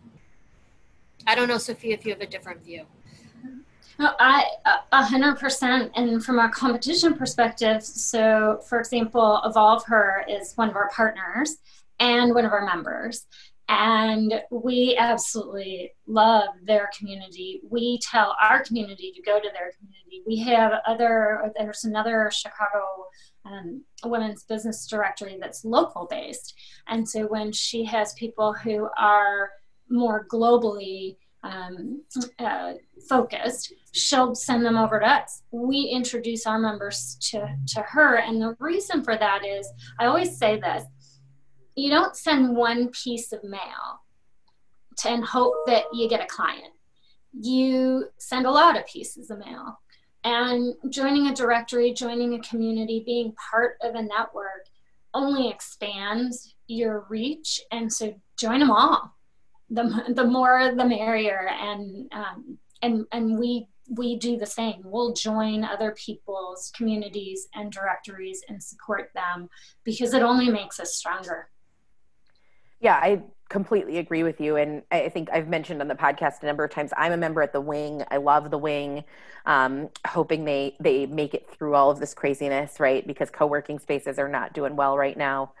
I 1.26 1.34
don't 1.34 1.48
know, 1.48 1.58
Sophia, 1.58 1.94
if 1.94 2.04
you 2.04 2.12
have 2.12 2.20
a 2.20 2.26
different 2.26 2.64
view. 2.64 2.86
No, 3.98 4.10
I 4.18 4.44
a 4.92 5.04
hundred 5.04 5.38
percent. 5.38 5.92
And 5.94 6.24
from 6.24 6.38
a 6.38 6.48
competition 6.50 7.14
perspective, 7.14 7.82
so 7.82 8.60
for 8.68 8.78
example, 8.78 9.40
Evolve 9.44 9.84
Her 9.86 10.24
is 10.28 10.52
one 10.56 10.68
of 10.68 10.76
our 10.76 10.90
partners 10.90 11.56
and 11.98 12.34
one 12.34 12.44
of 12.44 12.52
our 12.52 12.64
members. 12.64 13.26
And 13.68 14.42
we 14.50 14.96
absolutely 14.98 15.92
love 16.06 16.48
their 16.64 16.90
community. 16.96 17.62
We 17.68 17.98
tell 17.98 18.36
our 18.42 18.62
community 18.62 19.12
to 19.16 19.22
go 19.22 19.38
to 19.38 19.48
their 19.52 19.72
community. 19.78 20.22
We 20.26 20.38
have 20.40 20.72
other, 20.86 21.50
there's 21.56 21.84
another 21.84 22.30
Chicago 22.30 22.84
um, 23.46 23.82
women's 24.04 24.44
business 24.44 24.86
directory 24.86 25.38
that's 25.40 25.64
local 25.64 26.06
based. 26.10 26.54
And 26.88 27.08
so 27.08 27.26
when 27.26 27.52
she 27.52 27.84
has 27.84 28.12
people 28.14 28.52
who 28.52 28.88
are 28.98 29.50
more 29.88 30.26
globally 30.30 31.16
um, 31.44 32.02
uh, 32.38 32.72
focused, 33.08 33.72
she'll 33.92 34.34
send 34.34 34.64
them 34.64 34.76
over 34.76 34.98
to 34.98 35.06
us. 35.06 35.42
We 35.50 35.90
introduce 35.92 36.46
our 36.46 36.58
members 36.58 37.16
to, 37.30 37.56
to 37.68 37.82
her. 37.82 38.16
And 38.16 38.40
the 38.40 38.56
reason 38.58 39.04
for 39.04 39.16
that 39.16 39.44
is 39.44 39.70
I 40.00 40.06
always 40.06 40.36
say 40.36 40.58
this 40.58 40.84
you 41.76 41.90
don't 41.90 42.16
send 42.16 42.56
one 42.56 42.88
piece 42.90 43.32
of 43.32 43.42
mail 43.42 44.00
to, 44.98 45.08
and 45.08 45.24
hope 45.24 45.54
that 45.66 45.84
you 45.92 46.08
get 46.08 46.22
a 46.22 46.26
client. 46.26 46.72
You 47.32 48.06
send 48.18 48.46
a 48.46 48.50
lot 48.50 48.78
of 48.78 48.86
pieces 48.86 49.30
of 49.30 49.40
mail. 49.40 49.80
And 50.22 50.74
joining 50.88 51.26
a 51.26 51.34
directory, 51.34 51.92
joining 51.92 52.34
a 52.34 52.40
community, 52.40 53.02
being 53.04 53.34
part 53.50 53.76
of 53.82 53.96
a 53.96 54.02
network 54.02 54.66
only 55.12 55.50
expands 55.50 56.54
your 56.68 57.06
reach. 57.10 57.60
And 57.72 57.92
so 57.92 58.14
join 58.38 58.60
them 58.60 58.70
all 58.70 59.14
the, 59.70 60.12
the 60.14 60.24
more 60.24 60.72
the 60.76 60.84
merrier 60.84 61.48
and 61.48 62.12
um, 62.12 62.58
and 62.82 63.06
and 63.12 63.38
we 63.38 63.68
we 63.88 64.16
do 64.16 64.36
the 64.36 64.46
same. 64.46 64.80
We'll 64.84 65.12
join 65.12 65.64
other 65.64 65.92
people's 65.92 66.72
communities 66.74 67.48
and 67.54 67.70
directories 67.70 68.42
and 68.48 68.62
support 68.62 69.10
them 69.14 69.48
because 69.84 70.14
it 70.14 70.22
only 70.22 70.48
makes 70.48 70.80
us 70.80 70.94
stronger. 70.94 71.50
Yeah, 72.80 72.96
I 72.96 73.22
completely 73.48 73.98
agree 73.98 74.22
with 74.22 74.40
you. 74.40 74.56
And 74.56 74.82
I 74.90 75.08
think 75.08 75.28
I've 75.32 75.48
mentioned 75.48 75.80
on 75.80 75.88
the 75.88 75.94
podcast 75.94 76.42
a 76.42 76.46
number 76.46 76.64
of 76.64 76.70
times, 76.70 76.92
I'm 76.96 77.12
a 77.12 77.16
member 77.16 77.42
at 77.42 77.52
the 77.52 77.60
wing. 77.60 78.02
I 78.10 78.16
love 78.16 78.50
the 78.50 78.58
wing, 78.58 79.04
um, 79.46 79.90
hoping 80.06 80.44
they, 80.44 80.76
they 80.80 81.06
make 81.06 81.34
it 81.34 81.48
through 81.50 81.74
all 81.74 81.90
of 81.90 82.00
this 82.00 82.14
craziness, 82.14 82.80
right? 82.80 83.06
Because 83.06 83.30
co-working 83.30 83.78
spaces 83.78 84.18
are 84.18 84.28
not 84.28 84.54
doing 84.54 84.76
well 84.76 84.96
right 84.96 85.16
now. 85.16 85.52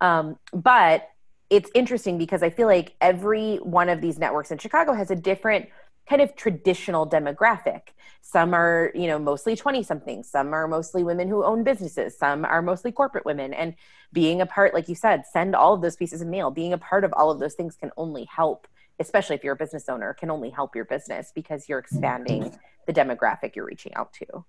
Um, 0.00 0.38
but 0.52 1.08
it's 1.50 1.70
interesting 1.74 2.18
because 2.18 2.42
I 2.42 2.50
feel 2.50 2.66
like 2.66 2.94
every 3.00 3.56
one 3.56 3.88
of 3.88 4.00
these 4.00 4.18
networks 4.18 4.50
in 4.50 4.58
Chicago 4.58 4.92
has 4.92 5.10
a 5.10 5.16
different 5.16 5.68
kind 6.08 6.22
of 6.22 6.34
traditional 6.36 7.08
demographic. 7.08 7.80
Some 8.22 8.54
are, 8.54 8.90
you 8.94 9.06
know, 9.06 9.18
mostly 9.18 9.56
20 9.56 9.82
somethings, 9.82 10.28
some 10.28 10.52
are 10.52 10.66
mostly 10.66 11.04
women 11.04 11.28
who 11.28 11.44
own 11.44 11.64
businesses, 11.64 12.16
some 12.16 12.44
are 12.44 12.62
mostly 12.62 12.92
corporate 12.92 13.24
women. 13.24 13.54
And 13.54 13.74
being 14.12 14.40
a 14.40 14.46
part, 14.46 14.74
like 14.74 14.88
you 14.88 14.94
said, 14.94 15.24
send 15.30 15.54
all 15.54 15.74
of 15.74 15.82
those 15.82 15.96
pieces 15.96 16.20
of 16.22 16.28
mail. 16.28 16.50
Being 16.50 16.72
a 16.72 16.78
part 16.78 17.04
of 17.04 17.12
all 17.12 17.30
of 17.30 17.40
those 17.40 17.54
things 17.54 17.76
can 17.76 17.90
only 17.96 18.24
help, 18.24 18.66
especially 18.98 19.36
if 19.36 19.44
you're 19.44 19.54
a 19.54 19.56
business 19.56 19.88
owner, 19.88 20.14
can 20.14 20.30
only 20.30 20.50
help 20.50 20.74
your 20.74 20.86
business 20.86 21.32
because 21.34 21.68
you're 21.68 21.78
expanding 21.78 22.58
the 22.86 22.92
demographic 22.92 23.54
you're 23.54 23.66
reaching 23.66 23.94
out 23.94 24.12
to. 24.14 24.44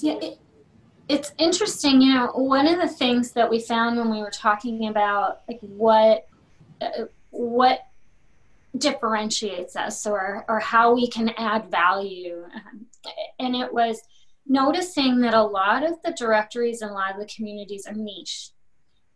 Yeah, 0.00 0.14
it, 0.20 0.38
it's 1.08 1.32
interesting, 1.38 2.02
you 2.02 2.14
know, 2.14 2.30
one 2.34 2.66
of 2.66 2.78
the 2.80 2.88
things 2.88 3.32
that 3.32 3.48
we 3.50 3.60
found 3.60 3.96
when 3.96 4.10
we 4.10 4.20
were 4.20 4.30
talking 4.30 4.88
about 4.88 5.40
like 5.48 5.60
what 5.60 6.28
uh, 6.80 7.04
what 7.30 7.80
differentiates 8.76 9.76
us 9.76 10.06
or, 10.06 10.44
or 10.48 10.60
how 10.60 10.94
we 10.94 11.08
can 11.08 11.30
add 11.30 11.70
value. 11.70 12.44
Um, 12.54 12.86
and 13.38 13.56
it 13.56 13.72
was 13.72 14.00
noticing 14.46 15.20
that 15.20 15.34
a 15.34 15.42
lot 15.42 15.82
of 15.84 16.00
the 16.04 16.12
directories 16.12 16.82
and 16.82 16.90
a 16.90 16.94
lot 16.94 17.12
of 17.12 17.20
the 17.20 17.26
communities 17.34 17.86
are 17.86 17.94
niche. 17.94 18.50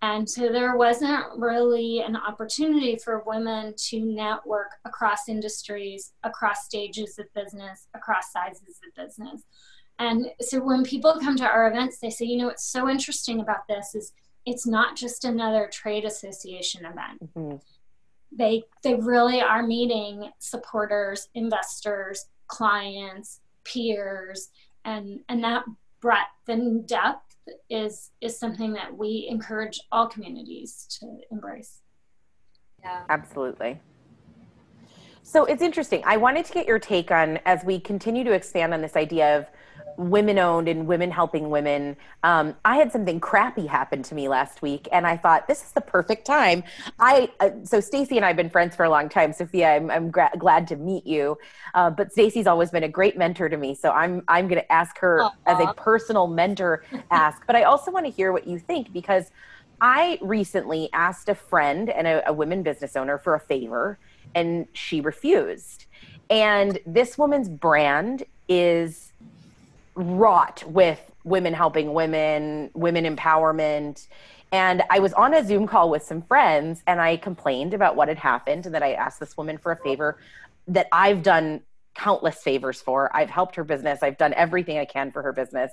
And 0.01 0.29
so 0.29 0.49
there 0.49 0.77
wasn't 0.77 1.25
really 1.37 2.01
an 2.01 2.17
opportunity 2.17 2.97
for 2.97 3.23
women 3.25 3.75
to 3.89 4.01
network 4.01 4.73
across 4.85 5.29
industries, 5.29 6.13
across 6.25 6.65
stages 6.65 7.19
of 7.21 7.33
business, 7.35 7.87
across 7.95 8.33
sizes 8.33 8.81
of 8.85 8.95
business. 8.97 9.43
And 10.03 10.27
so 10.41 10.61
when 10.61 10.83
people 10.83 11.17
come 11.21 11.37
to 11.37 11.45
our 11.45 11.71
events, 11.71 11.99
they 11.99 12.11
say, 12.11 12.25
you 12.25 12.37
know, 12.37 12.47
what's 12.47 12.65
so 12.65 12.89
interesting 12.89 13.39
about 13.39 13.69
this 13.69 13.95
is 13.95 14.13
it's 14.45 14.67
not 14.67 14.97
just 14.97 15.25
another 15.25 15.71
trade 15.73 16.05
association 16.05 16.85
event. 16.85 17.37
Mm-hmm. 17.37 17.57
They 18.37 18.65
they 18.83 18.97
really 18.97 19.41
are 19.41 19.63
meeting 19.63 20.33
supporters 20.41 21.29
investors 21.35 22.27
clients 22.49 23.41
peers 23.65 24.49
and 24.85 25.21
and 25.29 25.45
that 25.45 25.65
breadth 26.01 26.49
and 26.49 26.85
depth 26.85 27.37
is 27.71 28.11
is 28.21 28.37
something 28.37 28.73
that 28.73 28.97
we 28.97 29.29
encourage 29.31 29.81
all 29.93 30.09
communities 30.09 30.89
to 30.99 31.19
embrace. 31.31 31.83
Yeah. 32.81 33.05
Absolutely. 33.09 33.79
So 35.23 35.45
it's 35.45 35.63
interesting. 35.63 36.03
I 36.05 36.17
wanted 36.17 36.45
to 36.47 36.53
get 36.53 36.67
your 36.67 36.81
take 36.81 37.13
on 37.13 37.39
as 37.47 37.63
we 37.63 37.79
continue 37.79 38.25
to 38.25 38.33
expand 38.33 38.75
on 38.75 38.81
this 38.81 38.97
idea 38.97 39.39
of 39.39 39.47
women 39.97 40.39
owned 40.39 40.69
and 40.69 40.87
women 40.87 41.11
helping 41.11 41.51
women. 41.51 41.97
Um, 42.23 42.55
I 42.65 42.77
had 42.77 42.93
something 42.93 43.21
crappy 43.21 43.67
happen 43.67 44.03
to 44.05 44.15
me 44.15 44.29
last 44.29 44.63
week, 44.63 44.89
and 44.93 45.07
I 45.07 45.17
thought 45.17 45.49
this 45.49 45.63
is 45.63 45.73
the 45.73 45.81
perfect 45.81 46.27
time. 46.27 46.65
I 46.99 47.31
uh, 47.41 47.51
so 47.65 47.81
Stacy 47.81 48.17
and 48.17 48.25
I've 48.25 48.37
been 48.37 48.51
friends 48.51 48.77
for 48.77 48.85
a 48.85 48.91
long 48.91 49.09
time. 49.09 49.33
Sophia, 49.33 49.77
I'm, 49.77 49.91
I'm 49.91 50.11
gra- 50.11 50.33
glad 50.39 50.67
to 50.69 50.77
meet 50.77 51.07
you, 51.07 51.39
uh, 51.75 51.91
but 51.91 52.13
Stacy's 52.13 52.47
always 52.47 52.71
been 52.71 52.85
a 52.85 52.89
great 52.89 53.17
mentor 53.17 53.49
to 53.49 53.57
me. 53.57 53.75
So 53.75 53.91
I'm 53.91 54.23
I'm 54.29 54.49
going 54.49 54.61
to 54.61 54.73
ask 54.73 54.99
her 54.99 55.21
Aww. 55.21 55.33
as 55.47 55.61
a 55.61 55.75
personal 55.75 56.27
mentor 56.27 56.85
ask, 57.11 57.47
but 57.47 57.57
I 57.57 57.65
also 57.65 57.91
want 57.91 58.07
to 58.07 58.13
hear 58.13 58.33
what 58.33 58.47
you 58.47 58.59
think 58.59 58.93
because 58.93 59.31
I 59.81 60.19
recently 60.23 60.89
asked 60.93 61.29
a 61.29 61.35
friend 61.35 61.91
and 61.91 62.07
a, 62.07 62.29
a 62.29 62.33
women 62.33 62.63
business 62.63 62.97
owner 62.97 63.19
for 63.19 63.35
a 63.35 63.41
favor, 63.41 63.99
and 64.35 64.67
she 64.73 65.01
refused. 65.01 65.87
And 66.31 66.79
this 66.87 67.19
woman's 67.19 67.49
brand 67.49 68.25
is 68.49 69.12
wrought 69.95 70.63
with 70.67 71.01
women 71.25 71.55
helping 71.55 71.93
women, 71.93 72.71
women 72.75 73.05
empowerment. 73.05 74.07
And 74.51 74.83
I 74.91 74.99
was 74.99 75.13
on 75.15 75.35
a 75.35 75.45
Zoom 75.45 75.67
call 75.67 75.91
with 75.91 76.03
some 76.03 76.23
friends 76.23 76.83
and 76.87 77.01
I 77.01 77.17
complained 77.17 77.75
about 77.75 77.97
what 77.97 78.09
had 78.09 78.19
happened 78.19 78.67
and 78.67 78.75
that 78.75 78.83
I 78.83 78.95
asked 78.95 79.21
this 79.21 79.37
woman 79.37 79.59
for 79.59 79.73
a 79.73 79.77
favor 79.77 80.19
that 80.69 80.89
I've 80.93 81.23
done 81.23 81.63
countless 81.95 82.43
favors 82.43 82.81
for. 82.81 83.15
I've 83.15 83.31
helped 83.31 83.57
her 83.57 83.65
business, 83.65 84.03
I've 84.03 84.19
done 84.19 84.35
everything 84.35 84.79
I 84.79 84.85
can 84.85 85.11
for 85.11 85.23
her 85.23 85.33
business 85.33 85.73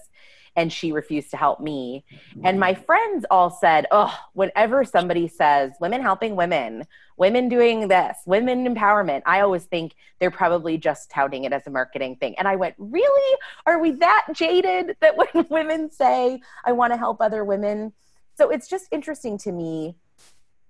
and 0.60 0.74
she 0.74 0.92
refused 0.92 1.32
to 1.32 1.38
help 1.38 1.62
me. 1.62 2.04
And 2.44 2.60
my 2.60 2.74
mm-hmm. 2.74 2.84
friends 2.84 3.26
all 3.32 3.50
said, 3.50 3.86
Oh, 3.92 4.14
whenever 4.34 4.84
somebody 4.84 5.30
says 5.30 5.72
women 5.80 6.02
helping 6.02 6.36
women, 6.36 6.86
women 7.16 7.48
doing 7.48 7.88
this, 7.88 8.18
women 8.26 8.68
empowerment, 8.68 9.22
I 9.26 9.40
always 9.40 9.64
think 9.64 9.96
they're 10.20 10.30
probably 10.30 10.78
just 10.78 11.10
touting 11.10 11.46
it 11.46 11.54
as 11.54 11.66
a 11.66 11.70
marketing 11.70 12.18
thing. 12.18 12.36
And 12.38 12.46
I 12.46 12.58
went, 12.58 12.76
Really? 12.78 13.38
Are 13.66 13.80
we 13.80 13.92
that 13.92 14.28
jaded 14.34 14.98
that 15.00 15.16
when 15.16 15.48
women 15.50 15.90
say, 15.90 16.42
I 16.66 16.74
want 16.74 16.92
to 16.92 16.98
help 16.98 17.22
other 17.22 17.46
women? 17.46 17.94
So 18.38 18.50
it's 18.50 18.68
just 18.68 18.88
interesting 18.92 19.38
to 19.40 19.54
me. 19.54 19.96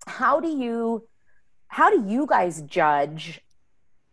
How 0.05 0.39
do 0.39 0.49
you 0.49 1.07
how 1.67 1.89
do 1.89 2.03
you 2.07 2.27
guys 2.27 2.61
judge 2.61 3.41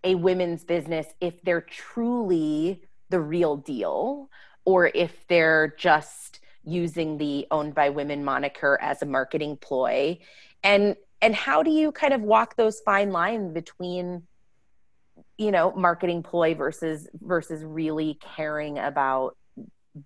a 0.05 0.15
women's 0.15 0.65
business 0.65 1.07
if 1.21 1.43
they're 1.43 1.61
truly 1.61 2.83
the 3.11 3.21
real 3.21 3.57
deal 3.57 4.31
or 4.67 4.91
if 4.95 5.27
they're 5.29 5.75
just 5.79 6.41
using 6.67 7.17
the 7.17 7.47
owned 7.51 7.75
by 7.75 7.89
women 7.89 8.23
moniker 8.25 8.79
as 8.83 9.01
a 9.01 9.07
marketing 9.07 9.57
ploy. 9.57 10.19
And 10.63 10.97
and 11.23 11.35
how 11.35 11.63
do 11.63 11.71
you 11.71 11.93
kind 11.93 12.13
of 12.13 12.21
walk 12.21 12.57
those 12.57 12.81
fine 12.81 13.11
lines 13.11 13.53
between 13.53 14.25
you 15.39 15.51
know 15.51 15.73
marketing 15.73 16.23
ploy 16.23 16.55
versus 16.55 17.09
versus 17.15 17.65
really 17.65 18.19
caring 18.37 18.79
about 18.79 19.37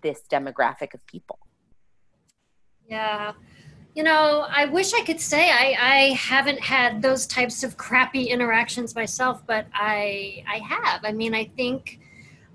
this 0.03 0.23
demographic 0.31 0.95
of 0.95 1.05
people? 1.07 1.39
Yeah. 2.87 3.33
You 3.95 4.05
know 4.05 4.47
i 4.49 4.67
wish 4.67 4.95
i 4.95 5.03
could 5.03 5.21
say 5.21 5.51
i 5.51 5.77
i 5.81 5.97
haven't 6.15 6.61
had 6.61 7.03
those 7.03 7.27
types 7.27 7.65
of 7.65 7.77
crappy 7.77 8.27
interactions 8.27 8.95
myself 8.95 9.45
but 9.49 9.67
i 9.75 10.45
i 10.49 10.59
have. 10.59 11.05
I 11.05 11.11
mean 11.11 11.35
i 11.35 11.45
think 11.57 11.99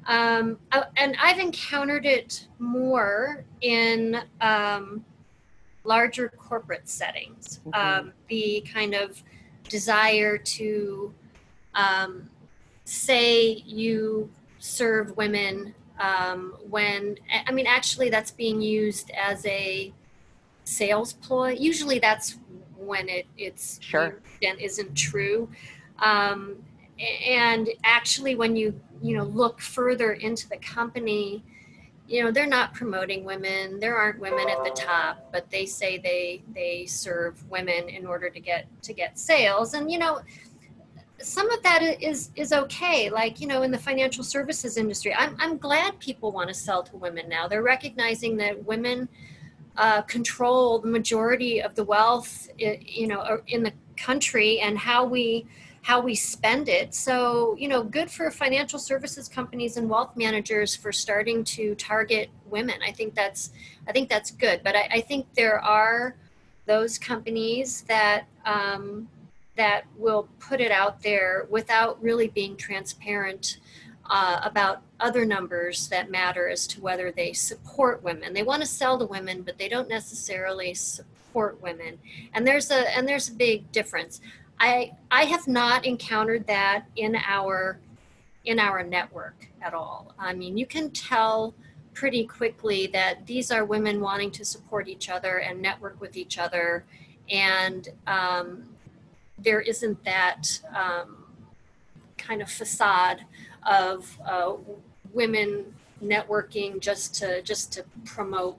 um, 0.07 0.57
and 0.97 1.15
I've 1.21 1.39
encountered 1.39 2.05
it 2.05 2.47
more 2.59 3.43
in 3.61 4.21
um, 4.41 5.03
larger 5.83 6.29
corporate 6.29 6.87
settings. 6.87 7.59
Mm-hmm. 7.67 8.05
Um, 8.07 8.13
the 8.29 8.65
kind 8.71 8.93
of 8.93 9.21
desire 9.69 10.37
to 10.37 11.13
um, 11.73 12.29
say 12.83 13.63
you 13.65 14.29
serve 14.59 15.15
women 15.17 15.73
um, 15.99 16.55
when, 16.69 17.17
I 17.47 17.51
mean, 17.51 17.67
actually, 17.67 18.09
that's 18.09 18.31
being 18.31 18.61
used 18.61 19.11
as 19.11 19.45
a 19.45 19.93
sales 20.65 21.13
ploy. 21.13 21.51
Usually, 21.51 21.99
that's 21.99 22.37
when 22.77 23.07
it, 23.07 23.25
it's 23.37 23.79
sure 23.81 24.19
and 24.43 24.59
isn't 24.59 24.93
true. 24.95 25.49
Um, 25.99 26.57
and 26.99 27.69
actually, 27.83 28.35
when 28.35 28.55
you 28.55 28.79
you 29.01 29.17
know 29.17 29.23
look 29.23 29.59
further 29.59 30.13
into 30.13 30.47
the 30.49 30.57
company 30.57 31.43
you 32.07 32.23
know 32.23 32.31
they're 32.31 32.45
not 32.47 32.73
promoting 32.73 33.23
women. 33.23 33.79
There 33.79 33.95
aren't 33.95 34.19
women 34.19 34.47
at 34.49 34.63
the 34.63 34.71
top 34.71 35.29
but 35.31 35.49
they 35.49 35.65
say 35.65 35.97
they 35.97 36.43
they 36.53 36.85
serve 36.85 37.43
women 37.49 37.89
in 37.89 38.05
order 38.05 38.29
to 38.29 38.39
get 38.39 38.67
to 38.83 38.93
get 38.93 39.17
sales. 39.17 39.73
And 39.73 39.91
you 39.91 39.97
know 39.97 40.21
some 41.19 41.49
of 41.49 41.63
that 41.63 41.81
is 41.81 42.29
is 42.35 42.53
okay. 42.53 43.09
Like 43.09 43.41
you 43.41 43.47
know 43.47 43.63
in 43.63 43.71
the 43.71 43.79
financial 43.79 44.23
services 44.23 44.77
industry 44.77 45.13
i'm, 45.15 45.35
I'm 45.39 45.57
glad 45.57 45.99
people 45.99 46.31
want 46.31 46.49
to 46.49 46.53
sell 46.53 46.83
to 46.83 46.97
women 46.97 47.27
now. 47.27 47.47
They're 47.47 47.63
recognizing 47.63 48.37
that 48.37 48.63
women 48.65 49.09
uh, 49.77 50.01
control 50.03 50.79
the 50.79 50.87
majority 50.87 51.61
of 51.61 51.75
the 51.75 51.83
wealth 51.83 52.47
you 52.57 53.07
know 53.07 53.41
in 53.47 53.63
the 53.63 53.73
country 53.97 54.59
and 54.59 54.77
how 54.77 55.03
we 55.05 55.45
how 55.85 55.99
we 55.99 56.15
spend 56.15 56.67
it. 56.67 56.95
So, 56.95 57.55
you 57.59 57.67
know, 57.67 57.83
good 57.83 58.09
for 58.09 58.31
financial 58.31 58.79
services 58.79 59.29
companies 59.29 59.77
and 59.77 59.87
wealth 59.87 60.17
managers 60.17 60.75
for 60.75 60.91
starting 60.91 61.43
to 61.43 61.75
target 61.75 62.31
women. 62.49 62.79
I 62.83 62.91
think 62.91 63.13
that's 63.13 63.51
I 63.87 63.91
think 63.91 64.09
that's 64.09 64.31
good. 64.31 64.61
But 64.63 64.75
I, 64.75 64.89
I 64.93 65.01
think 65.01 65.27
there 65.35 65.59
are 65.59 66.15
those 66.65 66.97
companies 66.97 67.81
that 67.81 68.25
um, 68.47 69.07
that 69.57 69.83
will 69.95 70.27
put 70.39 70.59
it 70.59 70.71
out 70.71 71.03
there 71.03 71.45
without 71.51 72.01
really 72.01 72.29
being 72.29 72.57
transparent 72.57 73.59
uh, 74.09 74.39
about 74.41 74.81
other 74.99 75.23
numbers 75.23 75.87
that 75.89 76.09
matter 76.09 76.49
as 76.49 76.65
to 76.65 76.81
whether 76.81 77.11
they 77.11 77.31
support 77.31 78.01
women. 78.01 78.33
They 78.33 78.41
want 78.41 78.63
to 78.63 78.67
sell 78.67 78.97
to 78.97 79.05
women, 79.05 79.43
but 79.43 79.59
they 79.59 79.69
don't 79.69 79.87
necessarily 79.87 80.73
support 80.73 81.61
women. 81.61 81.99
And 82.33 82.47
there's 82.47 82.71
a 82.71 82.97
and 82.97 83.07
there's 83.07 83.29
a 83.29 83.33
big 83.33 83.71
difference. 83.71 84.19
I 84.59 84.91
I 85.11 85.23
have 85.25 85.47
not 85.47 85.85
encountered 85.85 86.47
that 86.47 86.85
in 86.95 87.15
our 87.15 87.79
in 88.45 88.59
our 88.59 88.83
network 88.83 89.47
at 89.61 89.73
all. 89.73 90.13
I 90.19 90.33
mean, 90.33 90.57
you 90.57 90.65
can 90.65 90.91
tell 90.91 91.53
pretty 91.93 92.25
quickly 92.25 92.87
that 92.87 93.25
these 93.25 93.51
are 93.51 93.65
women 93.65 94.01
wanting 94.01 94.29
to 94.29 94.45
support 94.45 94.87
each 94.87 95.09
other 95.09 95.39
and 95.39 95.61
network 95.61 95.99
with 95.99 96.15
each 96.17 96.37
other, 96.37 96.85
and 97.29 97.89
um, 98.07 98.69
there 99.37 99.61
isn't 99.61 100.03
that 100.03 100.61
um, 100.75 101.25
kind 102.17 102.41
of 102.41 102.49
facade 102.49 103.21
of 103.65 104.17
uh, 104.25 104.53
women 105.13 105.73
networking 106.03 106.79
just 106.79 107.15
to 107.15 107.41
just 107.41 107.71
to 107.73 107.83
promote 108.05 108.57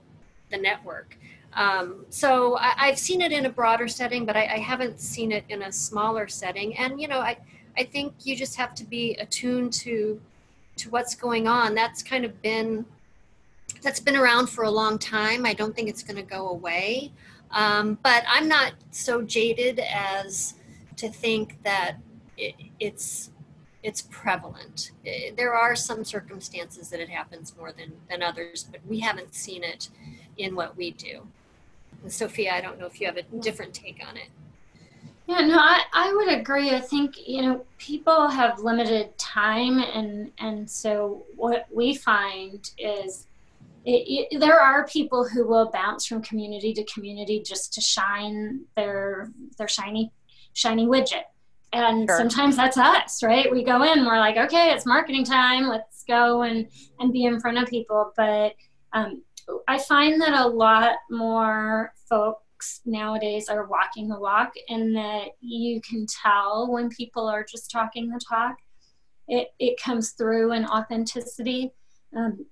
the 0.49 0.57
network. 0.57 1.17
Um, 1.57 2.05
so 2.09 2.55
I, 2.57 2.85
have 2.85 2.99
seen 2.99 3.19
it 3.19 3.31
in 3.31 3.47
a 3.47 3.49
broader 3.49 3.87
setting, 3.87 4.27
but 4.27 4.37
I, 4.37 4.41
I, 4.41 4.57
haven't 4.59 4.99
seen 4.99 5.31
it 5.31 5.43
in 5.49 5.63
a 5.63 5.71
smaller 5.71 6.27
setting. 6.27 6.77
And 6.77 7.01
you 7.01 7.07
know, 7.07 7.19
I 7.19 7.35
I 7.75 7.83
think 7.83 8.13
you 8.23 8.35
just 8.35 8.55
have 8.57 8.75
to 8.75 8.85
be 8.85 9.15
attuned 9.15 9.73
to 9.73 10.21
to 10.75 10.89
what's 10.91 11.15
going 11.15 11.47
on. 11.47 11.73
That's 11.73 12.03
kind 12.03 12.25
of 12.25 12.39
been 12.43 12.85
that's 13.81 13.99
been 13.99 14.15
around 14.15 14.51
for 14.51 14.65
a 14.65 14.69
long 14.69 14.99
time. 14.99 15.47
I 15.47 15.53
don't 15.53 15.75
think 15.75 15.89
it's 15.89 16.03
going 16.03 16.17
to 16.17 16.21
go 16.21 16.49
away. 16.49 17.11
Um, 17.49 17.97
but 18.03 18.23
I'm 18.27 18.47
not 18.47 18.73
so 18.91 19.23
jaded 19.23 19.79
as 19.79 20.53
to 20.97 21.09
think 21.09 21.57
that 21.63 21.97
it, 22.37 22.53
it's 22.79 23.31
it's 23.81 24.03
prevalent. 24.11 24.91
There 25.35 25.53
are 25.53 25.75
some 25.75 26.03
circumstances 26.03 26.89
that 26.89 26.99
it 26.99 27.09
happens 27.09 27.55
more 27.57 27.71
than 27.71 27.93
than 28.09 28.21
others, 28.21 28.67
but 28.71 28.81
we 28.87 28.99
haven't 28.99 29.33
seen 29.33 29.63
it 29.63 29.89
in 30.37 30.55
what 30.55 30.77
we 30.77 30.91
do. 30.91 31.27
And 32.07 32.13
Sophia, 32.13 32.53
I 32.53 32.61
don't 32.61 32.79
know 32.79 32.85
if 32.85 33.01
you 33.01 33.07
have 33.07 33.17
a 33.17 33.23
different 33.41 33.73
take 33.73 33.99
on 34.07 34.15
it. 34.15 34.29
Yeah, 35.27 35.41
no, 35.41 35.57
I, 35.57 35.81
I 35.91 36.13
would 36.13 36.29
agree. 36.29 36.69
I 36.69 36.79
think, 36.79 37.27
you 37.27 37.41
know, 37.41 37.65
people 37.77 38.29
have 38.29 38.59
limited 38.59 39.17
time 39.17 39.79
and 39.79 40.31
and 40.39 40.71
so 40.71 41.25
what 41.35 41.65
we 41.69 41.95
find 41.95 42.71
is 42.77 43.27
it, 43.83 44.29
it, 44.31 44.39
there 44.39 44.57
are 44.57 44.87
people 44.87 45.27
who 45.27 45.45
will 45.45 45.69
bounce 45.69 46.05
from 46.05 46.21
community 46.21 46.73
to 46.75 46.83
community 46.85 47.43
just 47.45 47.73
to 47.73 47.81
shine 47.81 48.61
their 48.77 49.29
their 49.57 49.67
shiny 49.67 50.13
shiny 50.53 50.87
widget 50.87 51.25
and 51.73 52.07
sure. 52.07 52.17
sometimes 52.17 52.55
that's 52.55 52.77
us 52.77 53.21
right 53.21 53.51
we 53.51 53.65
go 53.65 53.83
in 53.83 54.05
we're 54.05 54.17
like 54.17 54.37
okay 54.37 54.71
it's 54.71 54.85
marketing 54.85 55.25
time 55.25 55.67
let's 55.67 56.05
go 56.05 56.43
and 56.43 56.67
and 56.99 57.11
be 57.11 57.25
in 57.25 57.39
front 57.41 57.57
of 57.57 57.67
people 57.67 58.13
but 58.15 58.53
um, 58.93 59.21
i 59.67 59.77
find 59.77 60.21
that 60.21 60.33
a 60.33 60.47
lot 60.47 60.95
more 61.09 61.93
folks 62.09 62.81
nowadays 62.85 63.49
are 63.49 63.67
walking 63.67 64.07
the 64.07 64.19
walk 64.19 64.53
and 64.69 64.95
that 64.95 65.27
you 65.41 65.79
can 65.81 66.05
tell 66.23 66.71
when 66.71 66.89
people 66.89 67.27
are 67.27 67.43
just 67.43 67.69
talking 67.71 68.09
the 68.09 68.19
talk 68.27 68.57
it, 69.27 69.49
it 69.59 69.81
comes 69.81 70.11
through 70.11 70.53
in 70.53 70.65
authenticity. 70.65 71.71
Um, 72.15 72.45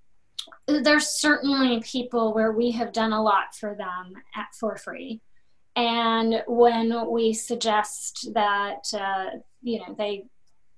there's 0.67 1.07
certainly 1.07 1.81
people 1.81 2.33
where 2.33 2.51
we 2.51 2.71
have 2.71 2.91
done 2.91 3.13
a 3.13 3.21
lot 3.21 3.55
for 3.59 3.75
them 3.75 4.13
at 4.35 4.47
for 4.59 4.75
free. 4.77 5.21
And 5.75 6.43
when 6.47 7.09
we 7.11 7.33
suggest 7.33 8.29
that 8.33 8.85
uh, 8.93 9.37
you 9.61 9.79
know 9.79 9.95
they 9.97 10.25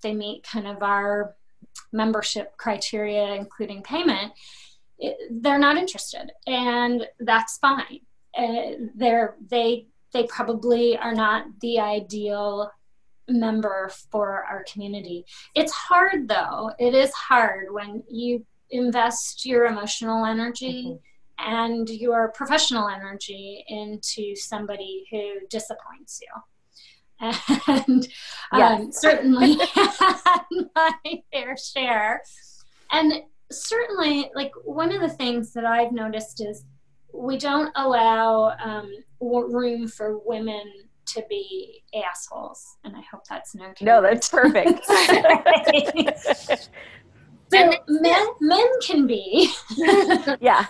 they 0.01 0.13
meet 0.13 0.43
kind 0.43 0.67
of 0.67 0.81
our 0.83 1.35
membership 1.93 2.57
criteria 2.57 3.35
including 3.35 3.83
payment 3.83 4.31
they're 5.29 5.59
not 5.59 5.77
interested 5.77 6.31
and 6.45 7.07
that's 7.19 7.57
fine. 7.57 7.99
Uh, 8.37 8.87
they're 8.95 9.35
they 9.49 9.87
they 10.13 10.23
probably 10.23 10.97
are 10.97 11.13
not 11.13 11.45
the 11.61 11.79
ideal 11.79 12.71
member 13.27 13.91
for 14.11 14.43
our 14.45 14.63
community. 14.71 15.25
It's 15.55 15.71
hard 15.71 16.27
though. 16.27 16.71
It 16.79 16.93
is 16.93 17.11
hard 17.13 17.71
when 17.71 18.03
you 18.09 18.45
invest 18.69 19.45
your 19.45 19.65
emotional 19.65 20.25
energy 20.25 20.85
mm-hmm. 21.39 21.53
and 21.53 21.89
your 21.89 22.29
professional 22.29 22.87
energy 22.89 23.63
into 23.67 24.35
somebody 24.35 25.05
who 25.11 25.45
disappoints 25.49 26.21
you. 26.21 26.41
And 27.67 28.07
um, 28.51 28.91
certainly 28.91 29.57
had 29.73 30.43
my 30.75 30.93
fair 31.31 31.57
share. 31.57 32.21
And 32.91 33.23
certainly, 33.51 34.29
like 34.35 34.51
one 34.63 34.93
of 34.93 35.01
the 35.01 35.09
things 35.09 35.53
that 35.53 35.65
I've 35.65 35.91
noticed 35.91 36.41
is 36.41 36.65
we 37.13 37.37
don't 37.37 37.71
allow 37.75 38.55
um, 38.63 38.91
room 39.19 39.87
for 39.87 40.19
women 40.19 40.63
to 41.07 41.23
be 41.29 41.83
assholes. 41.95 42.77
And 42.83 42.95
I 42.95 43.01
hope 43.11 43.21
that's 43.29 43.55
no. 43.55 43.73
No, 43.81 44.01
that's 44.01 44.29
perfect. 44.29 44.85
so 47.49 47.73
men, 47.87 48.27
men 48.41 48.67
can 48.81 49.07
be. 49.07 49.51
yeah 50.41 50.65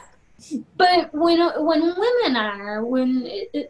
but 0.75 1.09
when 1.13 1.39
when 1.65 1.81
women 1.81 2.35
are 2.35 2.85
when 2.85 3.23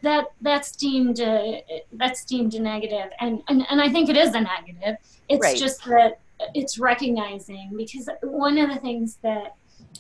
that 0.03 0.25
that's 0.41 0.75
deemed 0.75 1.21
uh, 1.21 1.53
that's 1.93 2.25
deemed 2.25 2.53
a 2.55 2.59
negative 2.59 3.09
and, 3.19 3.41
and 3.47 3.65
and 3.69 3.81
I 3.81 3.89
think 3.89 4.09
it 4.09 4.17
is 4.17 4.35
a 4.35 4.41
negative 4.41 4.97
it's 5.29 5.41
right. 5.41 5.57
just 5.57 5.85
that 5.85 6.19
it's 6.53 6.79
recognizing 6.79 7.73
because 7.75 8.09
one 8.21 8.57
of 8.57 8.69
the 8.69 8.79
things 8.79 9.17
that 9.23 9.55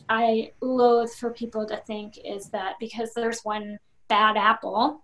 I 0.09 0.51
loathe 0.61 1.11
for 1.11 1.31
people 1.31 1.65
to 1.67 1.77
think 1.77 2.17
is 2.23 2.49
that 2.49 2.75
because 2.79 3.13
there's 3.13 3.41
one 3.41 3.79
bad 4.07 4.37
apple 4.37 5.03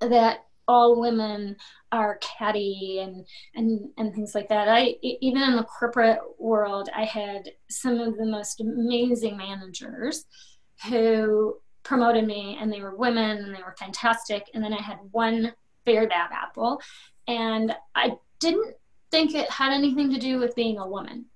that 0.00 0.44
all 0.68 1.00
women 1.00 1.56
are 1.90 2.18
catty 2.20 3.00
and 3.02 3.26
and 3.54 3.88
and 3.98 4.14
things 4.14 4.34
like 4.34 4.48
that. 4.48 4.68
I 4.68 4.96
even 5.02 5.42
in 5.42 5.56
the 5.56 5.64
corporate 5.64 6.20
world, 6.38 6.88
I 6.94 7.04
had 7.04 7.50
some 7.68 7.98
of 7.98 8.16
the 8.16 8.26
most 8.26 8.60
amazing 8.60 9.36
managers 9.36 10.24
who 10.88 11.56
promoted 11.82 12.26
me 12.26 12.56
and 12.60 12.72
they 12.72 12.80
were 12.80 12.94
women 12.94 13.38
and 13.38 13.54
they 13.54 13.62
were 13.62 13.74
fantastic 13.78 14.48
and 14.54 14.62
then 14.62 14.72
i 14.72 14.80
had 14.80 14.98
one 15.10 15.52
very 15.84 16.06
bad 16.06 16.30
apple 16.32 16.80
and 17.26 17.74
i 17.94 18.12
didn't 18.38 18.74
think 19.12 19.34
it 19.34 19.48
had 19.48 19.72
anything 19.72 20.10
to 20.10 20.18
do 20.18 20.38
with 20.38 20.56
being 20.56 20.78
a 20.78 20.88
woman 20.88 21.26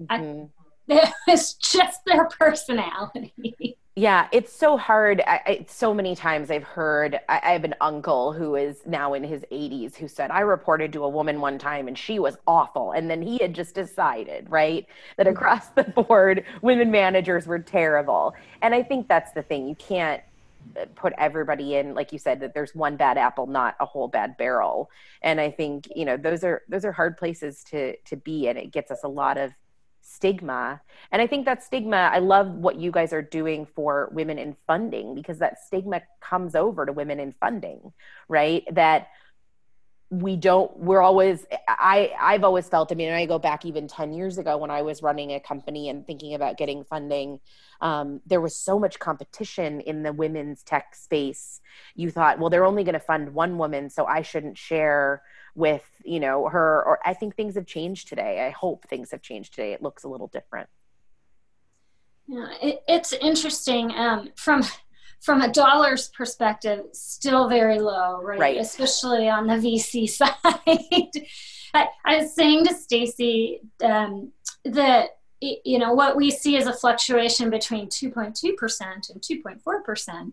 mm-hmm. 0.00 0.44
I, 0.88 0.94
it 0.94 1.12
was 1.26 1.54
just 1.54 2.00
their 2.06 2.26
personality 2.26 3.76
yeah, 3.94 4.28
it's 4.32 4.50
so 4.50 4.78
hard. 4.78 5.20
I, 5.26 5.40
I, 5.46 5.66
so 5.68 5.92
many 5.92 6.16
times 6.16 6.50
I've 6.50 6.62
heard. 6.62 7.20
I, 7.28 7.40
I, 7.44 7.52
have 7.52 7.64
an 7.64 7.74
uncle 7.82 8.32
who 8.32 8.56
is 8.56 8.78
now 8.86 9.12
in 9.12 9.22
his 9.22 9.44
80s 9.52 9.94
who 9.96 10.08
said, 10.08 10.30
I 10.30 10.40
reported 10.40 10.94
to 10.94 11.04
a 11.04 11.08
woman 11.10 11.42
one 11.42 11.58
time 11.58 11.88
and 11.88 11.98
she 11.98 12.18
was 12.18 12.38
awful. 12.46 12.92
And 12.92 13.10
then 13.10 13.20
he 13.20 13.36
had 13.36 13.54
just 13.54 13.74
decided, 13.74 14.46
right, 14.48 14.86
that 15.18 15.26
mm-hmm. 15.26 15.36
across 15.36 15.68
the 15.76 15.84
board, 15.84 16.44
women 16.62 16.90
managers 16.90 17.46
were 17.46 17.58
terrible. 17.58 18.34
And 18.62 18.74
I 18.74 18.82
think 18.82 19.08
that's 19.08 19.32
the 19.32 19.42
thing. 19.42 19.68
You 19.68 19.74
can't 19.74 20.22
put 20.94 21.12
everybody 21.18 21.76
in 21.76 21.94
like 21.94 22.12
you 22.12 22.18
said 22.18 22.40
that 22.40 22.54
there's 22.54 22.74
one 22.74 22.96
bad 22.96 23.18
apple 23.18 23.46
not 23.46 23.74
a 23.80 23.86
whole 23.86 24.08
bad 24.08 24.36
barrel 24.36 24.90
and 25.22 25.40
i 25.40 25.50
think 25.50 25.86
you 25.94 26.04
know 26.04 26.16
those 26.16 26.44
are 26.44 26.62
those 26.68 26.84
are 26.84 26.92
hard 26.92 27.16
places 27.16 27.62
to 27.64 27.96
to 28.04 28.16
be 28.16 28.48
and 28.48 28.58
it 28.58 28.72
gets 28.72 28.90
us 28.90 29.02
a 29.04 29.08
lot 29.08 29.36
of 29.36 29.52
stigma. 30.02 30.80
And 31.10 31.22
I 31.22 31.26
think 31.26 31.46
that 31.46 31.62
stigma, 31.62 32.10
I 32.12 32.18
love 32.18 32.48
what 32.48 32.76
you 32.76 32.90
guys 32.90 33.12
are 33.12 33.22
doing 33.22 33.66
for 33.66 34.10
women 34.12 34.38
in 34.38 34.56
funding 34.66 35.14
because 35.14 35.38
that 35.38 35.64
stigma 35.64 36.02
comes 36.20 36.54
over 36.54 36.84
to 36.84 36.92
women 36.92 37.18
in 37.18 37.32
funding, 37.32 37.92
right? 38.28 38.64
That 38.72 39.08
we 40.12 40.36
don't 40.36 40.76
we're 40.76 41.00
always 41.00 41.46
i 41.66 42.12
i've 42.20 42.44
always 42.44 42.68
felt 42.68 42.92
i 42.92 42.94
mean 42.94 43.10
i 43.10 43.24
go 43.24 43.38
back 43.38 43.64
even 43.64 43.88
10 43.88 44.12
years 44.12 44.36
ago 44.36 44.58
when 44.58 44.70
i 44.70 44.82
was 44.82 45.02
running 45.02 45.32
a 45.32 45.40
company 45.40 45.88
and 45.88 46.06
thinking 46.06 46.34
about 46.34 46.58
getting 46.58 46.84
funding 46.84 47.40
um, 47.80 48.20
there 48.26 48.40
was 48.40 48.54
so 48.54 48.78
much 48.78 49.00
competition 49.00 49.80
in 49.80 50.04
the 50.04 50.12
women's 50.12 50.62
tech 50.62 50.94
space. 50.94 51.60
You 51.96 52.12
thought 52.12 52.38
well 52.38 52.48
they're 52.48 52.64
only 52.64 52.84
going 52.84 52.92
to 52.92 53.00
fund 53.00 53.34
one 53.34 53.58
woman 53.58 53.90
so 53.90 54.06
i 54.06 54.22
shouldn't 54.22 54.56
share 54.56 55.22
with 55.54 55.84
you 56.04 56.20
know 56.20 56.48
her 56.48 56.84
or 56.84 57.00
i 57.04 57.12
think 57.12 57.34
things 57.34 57.56
have 57.56 57.66
changed 57.66 58.08
today. 58.08 58.46
I 58.46 58.50
hope 58.50 58.86
things 58.86 59.10
have 59.10 59.22
changed 59.22 59.54
today. 59.54 59.72
It 59.72 59.82
looks 59.82 60.04
a 60.04 60.08
little 60.08 60.28
different. 60.28 60.68
Yeah 62.28 62.48
it, 62.62 62.82
it's 62.86 63.12
interesting. 63.14 63.92
Um, 63.96 64.30
from 64.36 64.62
from 65.22 65.40
a 65.40 65.52
dollar's 65.52 66.08
perspective 66.08 66.84
still 66.92 67.48
very 67.48 67.78
low 67.78 68.20
right, 68.22 68.40
right. 68.40 68.56
especially 68.58 69.28
on 69.28 69.46
the 69.46 69.54
vc 69.54 70.08
side. 70.08 71.26
I, 71.74 71.88
I, 72.04 72.18
was 72.18 72.34
saying 72.34 72.66
to 72.66 72.74
stacy 72.74 73.60
um, 73.82 74.32
that 74.64 75.16
you 75.40 75.78
know 75.78 75.94
what 75.94 76.16
we 76.16 76.30
see 76.30 76.56
is 76.56 76.66
a 76.66 76.72
fluctuation 76.72 77.50
between 77.50 77.86
2.2% 77.86 79.10
and 79.10 79.22
2.4% 79.22 80.32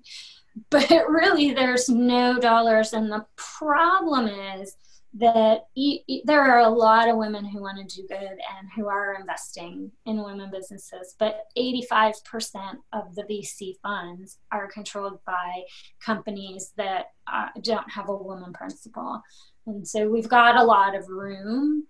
but 0.70 0.90
really 1.10 1.54
there's 1.54 1.90
no 1.90 2.40
dollars. 2.40 2.94
And 2.94 3.12
the 3.12 3.26
problem 3.36 4.28
is 4.28 4.76
that 5.14 5.68
e- 5.76 6.02
e- 6.08 6.22
there 6.26 6.42
are 6.42 6.60
a 6.60 6.70
lot 6.70 7.10
of 7.10 7.18
women 7.18 7.44
who 7.46 7.62
want 7.62 7.78
to 7.78 7.96
do 7.96 8.08
good 8.08 8.20
and 8.20 8.70
who 8.76 8.88
are 8.88 9.18
investing 9.20 9.92
in 10.06 10.24
women 10.24 10.52
businesses, 10.52 11.16
but 11.18 11.46
85% 11.58 12.14
of 12.94 13.16
the 13.16 13.24
VC 13.24 13.80
funds 13.82 14.38
are 14.52 14.72
controlled 14.72 15.20
by 15.26 15.64
companies 16.00 16.74
that 16.78 17.08
uh, 17.32 17.48
don't 17.62 17.90
have 17.92 18.10
a 18.10 18.16
woman 18.16 18.54
principal. 18.54 19.22
And 19.66 19.88
so 19.88 20.10
we've 20.10 20.30
got 20.30 20.58
a 20.58 20.64
lot 20.64 20.96
of 20.96 21.08
room 21.10 21.88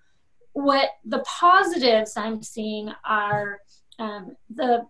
what 0.54 0.90
the 1.06 1.20
positives 1.20 2.18
I'm 2.18 2.42
seeing 2.42 2.92
are 3.06 3.60
um, 3.98 4.36
the 4.50 4.86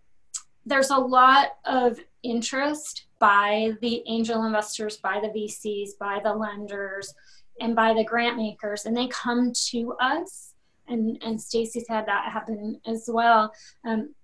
there's 0.65 0.89
a 0.89 0.97
lot 0.97 1.49
of 1.65 1.99
interest 2.21 3.05
by 3.19 3.71
the 3.81 4.03
angel 4.07 4.45
investors, 4.45 4.97
by 4.97 5.19
the 5.19 5.29
VCs, 5.29 5.91
by 5.99 6.19
the 6.23 6.33
lenders, 6.33 7.13
and 7.61 7.75
by 7.75 7.93
the 7.93 8.03
grant 8.03 8.37
makers, 8.37 8.85
and 8.85 8.95
they 8.95 9.07
come 9.07 9.53
to 9.69 9.93
us. 9.99 10.53
And 10.87 11.21
and 11.23 11.39
Stacy's 11.39 11.87
had 11.87 12.07
that 12.07 12.31
happen 12.31 12.81
as 12.87 13.05
well. 13.07 13.53
Um, 13.85 14.15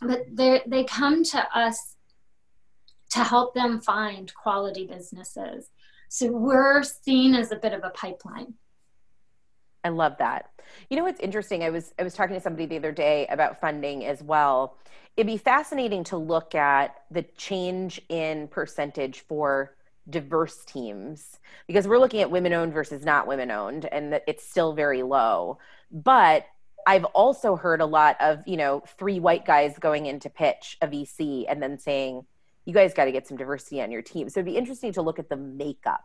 but 0.00 0.24
they 0.30 0.62
they 0.66 0.84
come 0.84 1.24
to 1.24 1.58
us 1.58 1.96
to 3.10 3.24
help 3.24 3.54
them 3.54 3.80
find 3.80 4.32
quality 4.34 4.86
businesses. 4.86 5.68
So 6.08 6.28
we're 6.28 6.82
seen 6.82 7.34
as 7.34 7.52
a 7.52 7.56
bit 7.56 7.72
of 7.72 7.82
a 7.84 7.90
pipeline. 7.90 8.54
I 9.84 9.88
love 9.88 10.16
that. 10.18 10.50
You 10.88 10.96
know 10.96 11.04
what's 11.04 11.20
interesting? 11.20 11.64
I 11.64 11.70
was 11.70 11.92
I 11.98 12.02
was 12.02 12.14
talking 12.14 12.34
to 12.34 12.40
somebody 12.40 12.66
the 12.66 12.76
other 12.76 12.92
day 12.92 13.26
about 13.28 13.60
funding 13.60 14.04
as 14.04 14.22
well. 14.22 14.76
It'd 15.16 15.26
be 15.26 15.36
fascinating 15.36 16.04
to 16.04 16.16
look 16.16 16.54
at 16.54 17.02
the 17.10 17.22
change 17.36 18.00
in 18.08 18.48
percentage 18.48 19.20
for 19.20 19.74
diverse 20.08 20.64
teams 20.64 21.38
because 21.66 21.86
we're 21.86 21.98
looking 21.98 22.20
at 22.20 22.30
women 22.30 22.52
owned 22.52 22.72
versus 22.72 23.04
not 23.04 23.26
women 23.26 23.50
owned 23.50 23.84
and 23.86 24.20
it's 24.26 24.48
still 24.48 24.72
very 24.72 25.02
low. 25.02 25.58
But 25.90 26.46
I've 26.86 27.04
also 27.04 27.56
heard 27.56 27.80
a 27.80 27.86
lot 27.86 28.16
of, 28.20 28.40
you 28.46 28.56
know, 28.56 28.82
three 28.98 29.20
white 29.20 29.44
guys 29.44 29.78
going 29.78 30.06
in 30.06 30.18
to 30.20 30.30
pitch 30.30 30.76
a 30.82 30.88
VC 30.88 31.44
and 31.48 31.62
then 31.62 31.78
saying, 31.78 32.24
you 32.64 32.74
guys 32.74 32.94
got 32.94 33.06
to 33.06 33.12
get 33.12 33.26
some 33.26 33.36
diversity 33.36 33.80
on 33.82 33.90
your 33.90 34.02
team. 34.02 34.28
So 34.28 34.40
it'd 34.40 34.52
be 34.52 34.56
interesting 34.56 34.92
to 34.94 35.02
look 35.02 35.18
at 35.18 35.28
the 35.28 35.36
makeup 35.36 36.04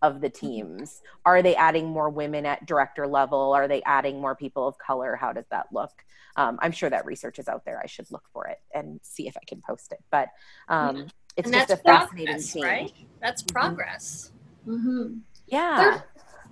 of 0.00 0.20
the 0.20 0.28
teams. 0.28 1.02
Are 1.24 1.42
they 1.42 1.56
adding 1.56 1.86
more 1.86 2.08
women 2.08 2.46
at 2.46 2.66
director 2.66 3.06
level? 3.06 3.52
Are 3.52 3.68
they 3.68 3.82
adding 3.82 4.20
more 4.20 4.34
people 4.34 4.66
of 4.66 4.78
color? 4.78 5.16
How 5.16 5.32
does 5.32 5.46
that 5.50 5.66
look? 5.72 5.90
Um, 6.36 6.58
I'm 6.62 6.72
sure 6.72 6.88
that 6.88 7.04
research 7.04 7.38
is 7.38 7.48
out 7.48 7.64
there. 7.64 7.80
I 7.82 7.86
should 7.86 8.10
look 8.10 8.24
for 8.32 8.46
it 8.46 8.58
and 8.72 9.00
see 9.02 9.26
if 9.26 9.36
I 9.36 9.44
can 9.46 9.60
post 9.60 9.92
it. 9.92 9.98
But 10.10 10.28
um, 10.68 11.08
it's 11.38 11.46
and 11.46 11.54
just 11.54 11.68
that's 11.68 11.80
a 11.80 11.84
fascinating 11.84 12.26
progress, 12.34 12.52
thing. 12.52 12.62
right? 12.64 12.92
That's 13.22 13.42
progress. 13.42 14.32
Mm-hmm. 14.66 15.18
Yeah. 15.46 15.76
They're, 15.76 16.04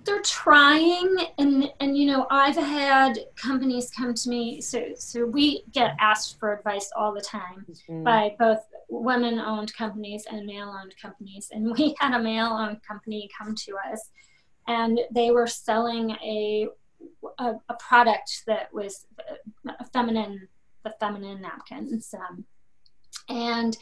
they're 0.05 0.21
trying 0.21 1.17
and 1.37 1.69
and 1.81 1.97
you 1.97 2.05
know 2.07 2.25
i've 2.31 2.55
had 2.55 3.19
companies 3.35 3.91
come 3.91 4.13
to 4.13 4.29
me 4.29 4.61
so 4.61 4.85
so 4.95 5.25
we 5.25 5.63
get 5.73 5.97
asked 5.99 6.39
for 6.39 6.53
advice 6.53 6.89
all 6.95 7.13
the 7.13 7.19
time 7.19 7.65
Mhm. 7.89 8.05
by 8.05 8.33
both 8.39 8.59
women 8.87 9.37
owned 9.37 9.73
companies 9.75 10.25
and 10.31 10.45
male 10.45 10.73
owned 10.81 10.95
companies 11.01 11.49
and 11.51 11.69
we 11.77 11.93
had 11.99 12.13
a 12.13 12.23
male 12.23 12.53
owned 12.53 12.79
company 12.87 13.29
come 13.37 13.53
to 13.65 13.75
us 13.91 14.11
and 14.69 14.97
they 15.11 15.29
were 15.31 15.45
selling 15.47 16.11
a 16.11 16.69
a, 17.39 17.55
a 17.67 17.73
product 17.75 18.43
that 18.47 18.73
was 18.73 19.07
a 19.67 19.85
feminine 19.91 20.47
the 20.85 20.91
feminine 21.01 21.41
napkins 21.41 22.13
um, 22.13 22.45
and 23.27 23.77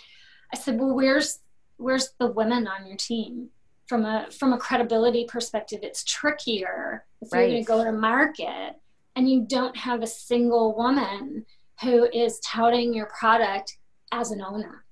i 0.56 0.58
said 0.58 0.80
well 0.80 0.96
where's 0.96 1.40
where's 1.78 2.12
the 2.20 2.28
women 2.28 2.68
on 2.68 2.88
your 2.88 2.98
team? 2.98 3.50
From 3.88 4.06
a 4.06 4.28
from 4.32 4.54
a 4.54 4.58
credibility 4.58 5.26
perspective 5.26 5.82
it's 5.84 6.04
trickier 6.04 7.06
if 7.22 7.30
you're 7.32 7.48
going 7.48 7.64
to 7.64 7.68
go 7.68 7.84
to 7.84 7.92
market 7.92 8.74
and 9.16 9.30
you 9.30 9.46
don't 9.48 9.78
have 9.78 10.02
a 10.02 10.08
single 10.08 10.76
woman 10.76 11.46
who 11.82 12.10
is 12.12 12.40
touting 12.40 12.94
your 12.96 13.06
product 13.08 13.78
as 14.12 14.32
an 14.32 14.42
owner. 14.42 14.86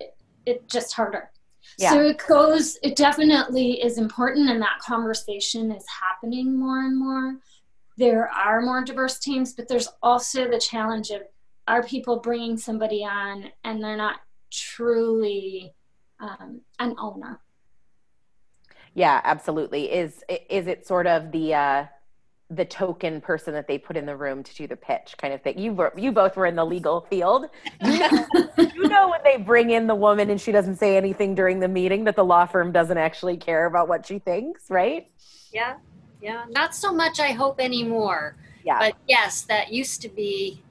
It, 0.00 0.14
it 0.44 0.68
just 0.68 0.92
harder. 0.92 1.30
Yeah. 1.78 1.92
so 1.92 2.00
it 2.02 2.20
goes 2.28 2.76
it 2.82 2.96
definitely 2.96 3.82
is 3.82 3.96
important 3.96 4.50
and 4.50 4.60
that 4.60 4.80
conversation 4.80 5.72
is 5.72 5.86
happening 5.88 6.58
more 6.58 6.80
and 6.80 6.98
more. 6.98 7.36
There 7.96 8.28
are 8.28 8.60
more 8.60 8.84
diverse 8.84 9.18
teams 9.18 9.54
but 9.54 9.66
there's 9.66 9.88
also 10.02 10.46
the 10.46 10.58
challenge 10.58 11.08
of 11.08 11.22
are 11.68 11.82
people 11.82 12.18
bringing 12.18 12.58
somebody 12.58 13.02
on 13.02 13.46
and 13.64 13.82
they're 13.82 13.96
not 13.96 14.20
truly 14.52 15.72
um, 16.20 16.60
an 16.78 16.94
owner 16.98 17.40
Yeah, 18.94 19.20
absolutely. 19.24 19.90
Is 19.90 20.22
is 20.50 20.66
it 20.66 20.86
sort 20.86 21.06
of 21.06 21.32
the 21.32 21.54
uh 21.54 21.86
the 22.50 22.66
token 22.66 23.22
person 23.22 23.54
that 23.54 23.66
they 23.66 23.78
put 23.78 23.96
in 23.96 24.04
the 24.04 24.14
room 24.14 24.42
to 24.42 24.54
do 24.54 24.66
the 24.66 24.76
pitch 24.76 25.14
kind 25.16 25.32
of 25.32 25.40
thing? 25.42 25.58
You 25.58 25.72
were 25.72 25.92
you 25.96 26.12
both 26.12 26.36
were 26.36 26.46
in 26.46 26.54
the 26.54 26.66
legal 26.66 27.00
field. 27.00 27.46
You 27.82 27.98
know, 27.98 28.26
you 28.58 28.88
know 28.88 29.08
when 29.08 29.20
they 29.24 29.38
bring 29.38 29.70
in 29.70 29.86
the 29.86 29.94
woman 29.94 30.28
and 30.30 30.40
she 30.40 30.52
doesn't 30.52 30.76
say 30.76 30.96
anything 30.96 31.34
during 31.34 31.58
the 31.60 31.68
meeting 31.68 32.04
that 32.04 32.16
the 32.16 32.24
law 32.24 32.44
firm 32.44 32.70
doesn't 32.70 32.98
actually 32.98 33.38
care 33.38 33.64
about 33.66 33.88
what 33.88 34.06
she 34.06 34.18
thinks, 34.18 34.70
right? 34.70 35.10
Yeah, 35.52 35.76
yeah. 36.20 36.44
Not 36.50 36.74
so 36.74 36.92
much, 36.92 37.18
I 37.18 37.32
hope, 37.32 37.58
anymore. 37.58 38.36
Yeah. 38.64 38.78
But 38.78 38.96
yes, 39.08 39.42
that 39.42 39.72
used 39.72 40.02
to 40.02 40.10
be 40.10 40.62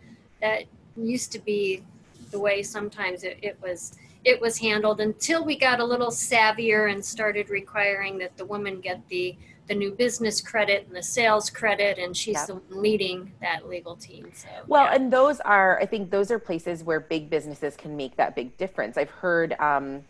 that 0.41 0.65
used 0.95 1.31
to 1.31 1.39
be 1.39 1.83
the 2.31 2.39
way 2.39 2.63
sometimes 2.63 3.23
it, 3.23 3.37
it 3.41 3.57
was 3.61 3.93
it 4.23 4.39
was 4.39 4.57
handled 4.57 5.01
until 5.01 5.43
we 5.43 5.57
got 5.57 5.79
a 5.79 5.83
little 5.85 6.09
savvier 6.11 6.91
and 6.91 7.03
started 7.03 7.49
requiring 7.49 8.17
that 8.19 8.35
the 8.37 8.45
woman 8.45 8.79
get 8.79 9.01
the 9.09 9.35
the 9.67 9.75
new 9.75 9.91
business 9.91 10.41
credit 10.41 10.85
and 10.87 10.95
the 10.95 11.03
sales 11.03 11.49
credit 11.49 11.97
and 11.97 12.15
she's 12.17 12.35
Yep. 12.35 12.47
the 12.47 12.55
one 12.55 12.81
leading 12.81 13.31
that 13.41 13.67
legal 13.69 13.95
team 13.95 14.29
so 14.33 14.47
Well, 14.67 14.85
yeah. 14.85 14.95
and 14.95 15.13
those 15.13 15.39
are, 15.41 15.79
I 15.79 15.85
think, 15.85 16.09
those 16.11 16.29
are 16.29 16.39
places 16.39 16.83
where 16.83 16.99
big 16.99 17.29
businesses 17.29 17.77
can 17.77 17.95
make 17.95 18.15
that 18.17 18.35
big 18.35 18.57
difference. 18.57 18.97
I've 18.97 19.09
heard, 19.11 19.53
um, 19.59 20.03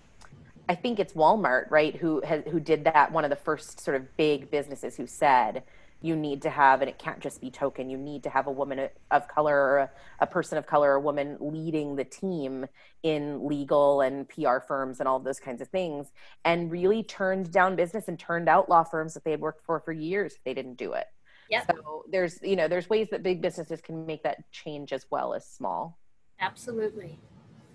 I 0.67 0.73
think 0.75 0.99
it's 0.99 1.13
Walmart, 1.13 1.69
right, 1.69 1.95
who 1.95 2.21
has 2.21 2.43
who 2.49 2.59
did 2.59 2.85
that. 2.85 3.11
One 3.11 3.23
of 3.23 3.29
the 3.29 3.35
first 3.35 3.79
sort 3.81 3.97
of 3.97 4.15
big 4.17 4.49
businesses 4.49 4.95
who 4.95 5.05
said 5.05 5.63
you 6.01 6.15
need 6.15 6.41
to 6.41 6.49
have, 6.49 6.81
and 6.81 6.89
it 6.89 6.97
can't 6.97 7.19
just 7.19 7.39
be 7.39 7.51
token. 7.51 7.89
You 7.89 7.97
need 7.97 8.23
to 8.23 8.29
have 8.29 8.47
a 8.47 8.51
woman 8.51 8.89
of 9.11 9.27
color, 9.27 9.55
or 9.55 9.77
a, 9.77 9.89
a 10.19 10.27
person 10.27 10.57
of 10.57 10.65
color, 10.65 10.93
a 10.93 10.99
woman 10.99 11.37
leading 11.39 11.95
the 11.95 12.03
team 12.03 12.65
in 13.03 13.47
legal 13.47 14.01
and 14.01 14.27
PR 14.27 14.57
firms 14.67 14.99
and 14.99 15.07
all 15.07 15.19
those 15.19 15.39
kinds 15.39 15.61
of 15.61 15.67
things, 15.67 16.11
and 16.43 16.71
really 16.71 17.03
turned 17.03 17.51
down 17.51 17.75
business 17.75 18.07
and 18.07 18.17
turned 18.17 18.49
out 18.49 18.67
law 18.67 18.83
firms 18.83 19.13
that 19.13 19.23
they 19.23 19.31
had 19.31 19.41
worked 19.41 19.63
for 19.63 19.79
for 19.79 19.91
years 19.91 20.33
if 20.33 20.43
they 20.43 20.53
didn't 20.53 20.75
do 20.75 20.93
it. 20.93 21.05
Yep. 21.49 21.67
So 21.67 22.05
there's, 22.09 22.39
you 22.41 22.55
know, 22.55 22.67
there's 22.67 22.89
ways 22.89 23.09
that 23.11 23.23
big 23.23 23.41
businesses 23.41 23.81
can 23.81 24.05
make 24.05 24.23
that 24.23 24.49
change 24.51 24.93
as 24.93 25.05
well 25.11 25.33
as 25.33 25.45
small. 25.45 25.99
absolutely 26.39 27.19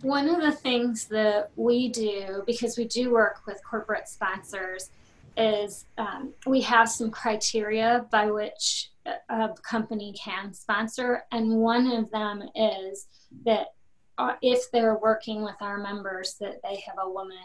One 0.01 0.29
of 0.29 0.41
the 0.41 0.53
things 0.53 1.05
that 1.07 1.51
we 1.57 1.89
do, 1.91 2.43
because 2.47 2.77
we 2.79 2.87
do 2.87 3.13
work 3.13 3.43
with 3.47 3.61
corporate 3.69 4.09
sponsors, 4.09 4.91
is 5.37 5.87
um, 5.99 6.33
we 6.47 6.61
have 6.63 6.89
some 6.89 7.11
criteria 7.11 8.07
by 8.11 8.31
which 8.31 8.91
a, 9.29 9.51
company 9.63 10.15
can 10.23 10.53
sponsor. 10.53 11.25
And 11.33 11.57
one 11.59 11.87
of 11.93 12.11
them 12.11 12.43
is 12.55 13.07
that 13.45 13.69
uh, 14.19 14.35
if 14.43 14.71
they're 14.73 14.99
working 14.99 15.43
with 15.43 15.57
our 15.61 15.79
members, 15.79 16.37
that 16.41 16.61
they 16.63 16.77
have 16.87 16.97
a 17.03 17.11
woman 17.11 17.37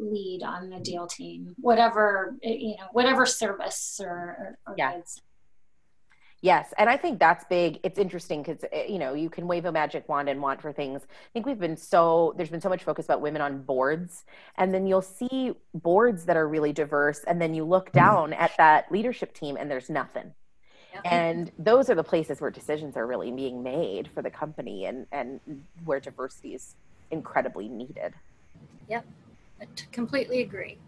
lead 0.00 0.42
on 0.42 0.70
the 0.70 0.80
deal 0.80 1.06
team, 1.06 1.54
whatever, 1.60 2.36
you 2.42 2.76
know, 2.78 2.88
whatever 2.92 3.26
service 3.26 4.00
or, 4.02 4.08
or, 4.08 4.58
or 4.66 4.74
Yeah. 4.76 4.96
goods. 4.96 5.22
Yes, 6.40 6.72
and 6.78 6.88
I 6.88 6.96
think 6.96 7.18
that's 7.18 7.44
big. 7.46 7.80
It's 7.82 7.98
interesting 7.98 8.42
because 8.42 8.64
eh, 8.70 8.86
you 8.88 8.98
know 8.98 9.14
you 9.14 9.28
can 9.28 9.48
wave 9.48 9.64
a 9.64 9.72
magic 9.72 10.08
wand 10.08 10.28
and 10.28 10.40
want 10.40 10.62
for 10.62 10.72
things. 10.72 11.02
I 11.04 11.28
think 11.32 11.46
we've 11.46 11.58
been 11.58 11.76
so 11.76 12.32
there's 12.36 12.50
been 12.50 12.60
so 12.60 12.68
much 12.68 12.84
focus 12.84 13.06
about 13.06 13.20
women 13.20 13.42
on 13.42 13.62
boards, 13.62 14.24
and 14.56 14.72
then 14.72 14.86
you'll 14.86 15.02
see 15.02 15.52
boards 15.74 16.24
that 16.26 16.36
are 16.36 16.46
really 16.46 16.72
diverse, 16.72 17.24
and 17.26 17.42
then 17.42 17.54
you 17.54 17.64
look 17.64 17.88
mm-hmm. 17.88 17.98
down 17.98 18.32
at 18.34 18.52
that 18.56 18.90
leadership 18.92 19.34
team 19.34 19.56
and 19.58 19.68
there's 19.70 19.90
nothing. 19.90 20.32
Yep. 20.94 21.02
And 21.04 21.52
those 21.58 21.90
are 21.90 21.94
the 21.94 22.04
places 22.04 22.40
where 22.40 22.50
decisions 22.50 22.96
are 22.96 23.06
really 23.06 23.32
being 23.32 23.62
made 23.62 24.08
for 24.14 24.22
the 24.22 24.30
company, 24.30 24.86
and 24.86 25.06
and 25.10 25.40
where 25.84 25.98
diversity 25.98 26.54
is 26.54 26.76
incredibly 27.10 27.68
needed. 27.68 28.14
Yep. 28.88 29.04
I 29.60 29.64
t- 29.74 29.86
completely 29.90 30.42
agree 30.42 30.78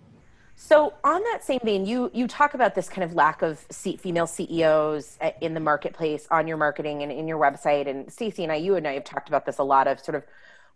So 0.63 0.93
on 1.03 1.23
that 1.23 1.43
same 1.43 1.61
vein, 1.65 1.87
you 1.87 2.11
you 2.13 2.29
talk 2.29 2.53
about 2.53 2.75
this 2.75 2.87
kind 2.87 3.03
of 3.03 3.15
lack 3.15 3.41
of 3.41 3.59
female 3.99 4.27
CEOs 4.27 5.17
uh, 5.23 5.31
in 5.41 5.55
the 5.55 5.59
marketplace 5.59 6.29
on 6.31 6.47
your 6.47 6.59
marketing 6.59 7.03
and 7.03 7.11
in 7.11 7.27
your 7.27 7.39
website. 7.39 7.89
And 7.89 8.13
Stacy 8.13 8.43
and 8.43 8.53
I, 8.53 8.57
you 8.57 8.77
and 8.77 8.87
I 8.87 8.93
have 8.93 9.05
talked 9.05 9.29
about 9.31 9.47
this 9.47 9.57
a 9.57 9.63
lot 9.63 9.89
of 9.89 9.99
sort 10.01 10.17
of 10.17 10.25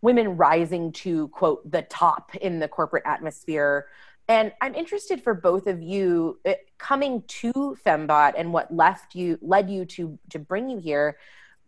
women 0.00 0.38
rising 0.38 0.90
to 0.92 1.28
quote 1.28 1.70
the 1.70 1.82
top 1.82 2.34
in 2.36 2.60
the 2.60 2.66
corporate 2.66 3.02
atmosphere. 3.04 3.86
And 4.26 4.54
I'm 4.62 4.74
interested 4.74 5.22
for 5.22 5.34
both 5.34 5.66
of 5.66 5.82
you 5.82 6.40
uh, 6.46 6.54
coming 6.78 7.22
to 7.42 7.52
FemmeBought 7.52 8.32
and 8.38 8.54
what 8.54 8.74
left 8.74 9.14
you 9.14 9.38
led 9.42 9.68
you 9.68 9.84
to 9.84 10.18
to 10.30 10.38
bring 10.38 10.70
you 10.70 10.78
here. 10.78 11.18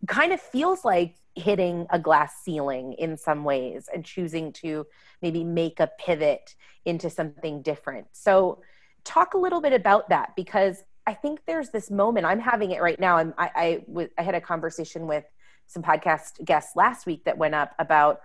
Kind 0.07 0.33
of 0.33 0.41
feels 0.41 0.83
like 0.83 1.13
hitting 1.37 1.85
a 1.89 1.99
glass 1.99 2.33
ceiling 2.43 2.93
in 2.93 3.17
some 3.17 3.43
ways 3.43 3.89
and 3.93 4.03
choosing 4.03 4.51
to 4.53 4.85
maybe 5.21 5.43
make 5.43 5.79
a 5.79 5.89
pivot 5.99 6.55
into 6.85 7.09
something 7.09 7.61
different. 7.61 8.07
So, 8.13 8.61
talk 9.03 9.33
a 9.35 9.37
little 9.37 9.61
bit 9.61 9.71
about 9.71 10.09
that 10.09 10.35
because 10.35 10.83
I 11.05 11.13
think 11.13 11.39
there's 11.47 11.69
this 11.69 11.89
moment. 11.89 12.25
I'm 12.25 12.41
having 12.41 12.71
it 12.71 12.81
right 12.81 12.99
now. 12.99 13.15
I'm, 13.17 13.33
I, 13.37 13.51
I, 13.55 13.83
w- 13.87 14.09
I 14.17 14.23
had 14.23 14.35
a 14.35 14.41
conversation 14.41 15.07
with 15.07 15.23
some 15.67 15.81
podcast 15.81 16.43
guests 16.43 16.75
last 16.75 17.05
week 17.05 17.23
that 17.23 17.37
went 17.37 17.55
up 17.55 17.73
about 17.79 18.19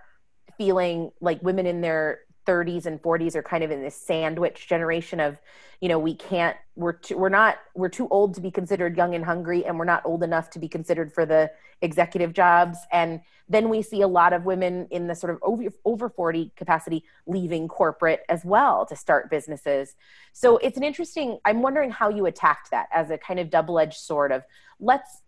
feeling 0.59 1.11
like 1.21 1.41
women 1.43 1.67
in 1.67 1.81
their 1.81 2.21
30s 2.47 2.87
and 2.87 3.01
40s 3.01 3.35
are 3.35 3.43
kind 3.43 3.65
of 3.65 3.71
in 3.71 3.83
this 3.83 3.97
sandwich 3.97 4.67
generation 4.67 5.21
of 5.21 5.39
you 5.81 5.89
know 5.89 5.99
we 5.99 6.15
can't 6.15 6.57
we're 6.77 6.93
too, 6.93 7.17
we're 7.17 7.29
not 7.29 7.59
we're 7.75 7.89
too 7.89 8.09
old 8.09 8.35
to 8.35 8.41
be 8.41 8.51
considered 8.51 8.97
young 8.97 9.15
and 9.15 9.25
hungry 9.25 9.65
and 9.65 9.79
we're 9.79 9.85
not 9.85 10.03
old 10.05 10.23
enough 10.23 10.51
to 10.51 10.59
be 10.59 10.69
considered 10.69 11.13
for 11.13 11.27
the 11.27 11.51
executive 11.83 12.33
jobs. 12.33 12.79
And 12.93 13.21
then 13.49 13.69
we 13.69 13.83
see 13.83 14.01
a 14.01 14.09
lot 14.09 14.33
of 14.33 14.45
women 14.45 14.87
in 14.91 15.09
the 15.09 15.15
sort 15.15 15.33
of 15.35 15.41
over, 15.43 15.65
over 15.85 16.09
40 16.09 16.53
capacity 16.57 17.05
leaving 17.27 17.69
corporate 17.69 18.23
as 18.29 18.45
well 18.45 18.87
to 18.87 18.97
start 18.97 19.29
businesses. 19.31 19.95
So 20.33 20.57
it's 20.59 20.77
an 20.77 20.85
interesting 20.85 21.39
i'm 21.45 21.61
wondering 21.61 21.91
how 21.91 22.09
you 22.09 22.27
attacked 22.27 22.71
that 22.71 22.89
as 22.93 23.11
a 23.11 23.19
kind 23.19 23.41
of 23.41 23.51
double-edged 23.51 23.99
sword 23.99 24.33
of 24.33 24.43
let's 24.81 25.23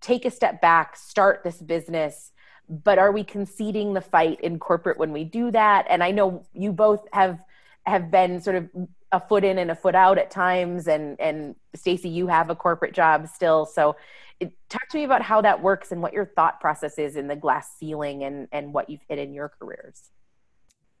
take 0.00 0.24
a 0.24 0.30
step 0.30 0.60
back 0.60 0.96
start 0.96 1.42
this 1.44 1.60
business 1.60 2.32
but 2.72 2.98
are 2.98 3.12
we 3.12 3.22
conceding 3.22 3.92
the 3.92 4.00
fight 4.00 4.40
in 4.40 4.58
corporate 4.58 4.98
when 4.98 5.12
we 5.12 5.24
do 5.24 5.50
that? 5.50 5.86
And 5.88 6.02
i 6.02 6.10
know 6.10 6.44
you 6.54 6.72
both 6.72 7.06
have 7.12 7.38
have 7.84 8.10
been 8.10 8.40
sort 8.40 8.56
of 8.56 8.68
a 9.10 9.20
foot 9.20 9.44
in 9.44 9.58
and 9.58 9.70
a 9.70 9.74
foot 9.74 9.94
out 9.94 10.16
at 10.18 10.30
times 10.30 10.88
and 10.88 11.20
and 11.20 11.54
Stacy 11.74 12.08
you 12.08 12.26
have 12.28 12.48
a 12.50 12.54
corporate 12.54 12.94
job 12.94 13.28
still. 13.28 13.66
So 13.66 13.96
it, 14.40 14.52
talk 14.70 14.88
to 14.88 14.96
me 14.96 15.04
about 15.04 15.22
how 15.22 15.42
that 15.42 15.62
works 15.62 15.92
and 15.92 16.00
what 16.00 16.12
your 16.12 16.24
thought 16.24 16.60
process 16.60 16.98
is 16.98 17.16
in 17.16 17.28
the 17.28 17.36
glass 17.36 17.76
ceiling 17.78 18.24
and 18.24 18.48
and 18.52 18.72
what 18.72 18.88
you've 18.88 19.04
hit 19.08 19.18
in 19.18 19.34
your 19.34 19.50
careers. 19.60 20.10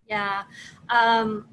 Yeah 0.06 0.42
um, 0.90 1.48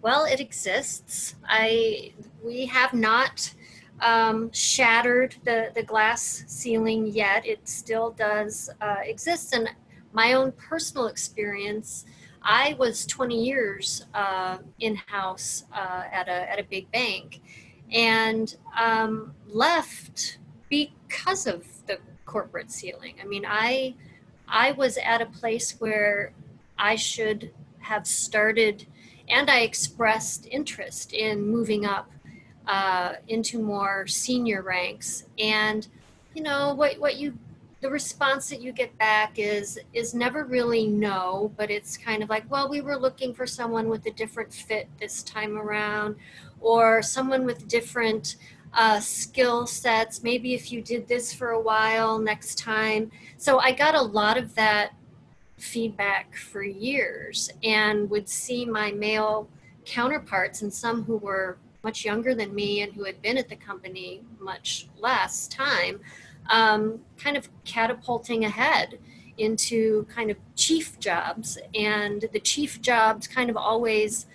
well 0.00 0.24
it 0.24 0.40
exists. 0.40 1.36
I 1.46 2.12
we 2.42 2.66
have 2.66 2.92
not 2.94 3.54
um, 4.02 4.52
shattered 4.52 5.36
the, 5.44 5.70
the 5.74 5.82
glass 5.82 6.44
ceiling 6.46 7.06
yet. 7.06 7.46
It 7.46 7.66
still 7.66 8.10
does 8.10 8.68
uh, 8.80 8.96
exist. 9.04 9.54
And 9.54 9.70
my 10.12 10.34
own 10.34 10.52
personal 10.52 11.06
experience, 11.06 12.04
I 12.42 12.76
was 12.78 13.06
20 13.06 13.42
years 13.42 14.04
uh, 14.12 14.58
in 14.80 14.96
house 14.96 15.64
uh, 15.72 16.02
at, 16.12 16.28
a, 16.28 16.50
at 16.50 16.58
a 16.58 16.64
big 16.64 16.90
bank 16.90 17.40
and 17.92 18.54
um, 18.78 19.34
left 19.46 20.38
because 20.68 21.46
of 21.46 21.64
the 21.86 21.98
corporate 22.26 22.70
ceiling. 22.70 23.14
I 23.22 23.26
mean, 23.26 23.44
I, 23.46 23.94
I 24.48 24.72
was 24.72 24.98
at 24.98 25.22
a 25.22 25.26
place 25.26 25.76
where 25.78 26.32
I 26.78 26.96
should 26.96 27.52
have 27.78 28.06
started 28.06 28.86
and 29.28 29.48
I 29.48 29.60
expressed 29.60 30.46
interest 30.50 31.12
in 31.12 31.46
moving 31.46 31.86
up 31.86 32.10
uh, 32.66 33.14
into 33.28 33.58
more 33.60 34.06
senior 34.06 34.62
ranks. 34.62 35.24
And 35.38 35.86
you 36.34 36.42
know 36.42 36.74
what 36.74 36.98
what 36.98 37.16
you 37.16 37.38
the 37.82 37.90
response 37.90 38.48
that 38.48 38.62
you 38.62 38.72
get 38.72 38.96
back 38.96 39.38
is 39.38 39.78
is 39.92 40.14
never 40.14 40.44
really 40.44 40.86
no, 40.86 41.52
but 41.56 41.70
it's 41.70 41.96
kind 41.96 42.22
of 42.22 42.30
like, 42.30 42.48
well, 42.48 42.68
we 42.68 42.80
were 42.80 42.96
looking 42.96 43.34
for 43.34 43.46
someone 43.46 43.88
with 43.88 44.06
a 44.06 44.12
different 44.12 44.54
fit 44.54 44.88
this 45.00 45.22
time 45.24 45.58
around, 45.58 46.14
or 46.60 47.02
someone 47.02 47.44
with 47.44 47.66
different 47.66 48.36
uh, 48.72 49.00
skill 49.00 49.66
sets. 49.66 50.22
Maybe 50.22 50.54
if 50.54 50.70
you 50.70 50.80
did 50.80 51.08
this 51.08 51.34
for 51.34 51.50
a 51.50 51.60
while, 51.60 52.18
next 52.18 52.56
time. 52.56 53.10
So 53.36 53.58
I 53.58 53.72
got 53.72 53.96
a 53.96 54.00
lot 54.02 54.38
of 54.38 54.54
that 54.54 54.94
feedback 55.58 56.36
for 56.36 56.62
years, 56.62 57.50
and 57.64 58.08
would 58.10 58.28
see 58.28 58.64
my 58.64 58.92
male 58.92 59.48
counterparts 59.84 60.62
and 60.62 60.72
some 60.72 61.02
who 61.02 61.16
were 61.16 61.58
much 61.82 62.04
younger 62.04 62.34
than 62.34 62.54
me 62.54 62.82
and 62.82 62.92
who 62.92 63.04
had 63.04 63.20
been 63.22 63.36
at 63.38 63.48
the 63.48 63.56
company 63.56 64.22
much 64.38 64.86
less 64.98 65.48
time, 65.48 66.00
um, 66.50 67.00
kind 67.18 67.36
of 67.36 67.48
catapulting 67.64 68.44
ahead 68.44 68.98
into 69.38 70.04
kind 70.04 70.30
of 70.30 70.36
chief 70.56 70.98
jobs. 70.98 71.58
And 71.74 72.28
the 72.32 72.40
chief 72.40 72.80
jobs 72.80 73.26
kind 73.26 73.50
of 73.50 73.56
always 73.56 74.26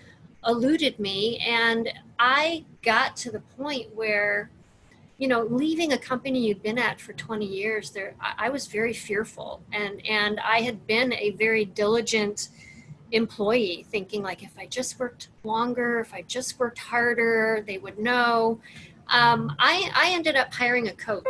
eluded 0.46 1.00
me. 1.00 1.38
And 1.40 1.90
I 2.20 2.66
got 2.84 3.16
to 3.18 3.32
the 3.32 3.40
point 3.40 3.96
where, 3.96 4.50
you 5.18 5.28
know, 5.28 5.44
leaving 5.44 5.94
a 5.94 5.98
company 5.98 6.48
you'd 6.48 6.64
been 6.64 6.78
at 6.78 7.00
for 7.00 7.14
20 7.14 7.46
years, 7.46 7.92
there 7.92 8.14
I 8.20 8.50
was 8.50 8.68
very 8.68 8.94
fearful. 8.94 9.62
And 9.72 10.06
and 10.06 10.40
I 10.40 10.62
had 10.62 10.86
been 10.88 11.14
a 11.14 11.32
very 11.32 11.66
diligent 11.66 12.50
employee 13.12 13.86
thinking 13.90 14.22
like 14.22 14.44
if 14.44 14.58
i 14.58 14.66
just 14.66 15.00
worked 15.00 15.30
longer 15.44 16.00
if 16.00 16.14
i 16.14 16.22
just 16.24 16.60
worked 16.60 16.80
harder 16.80 17.64
they 17.66 17.78
would 17.78 17.98
know. 18.00 18.60
Um, 19.10 19.56
I, 19.58 19.90
I 19.96 20.10
ended 20.12 20.36
up 20.36 20.54
hiring 20.54 20.90
a 20.90 20.94
coach 20.94 21.26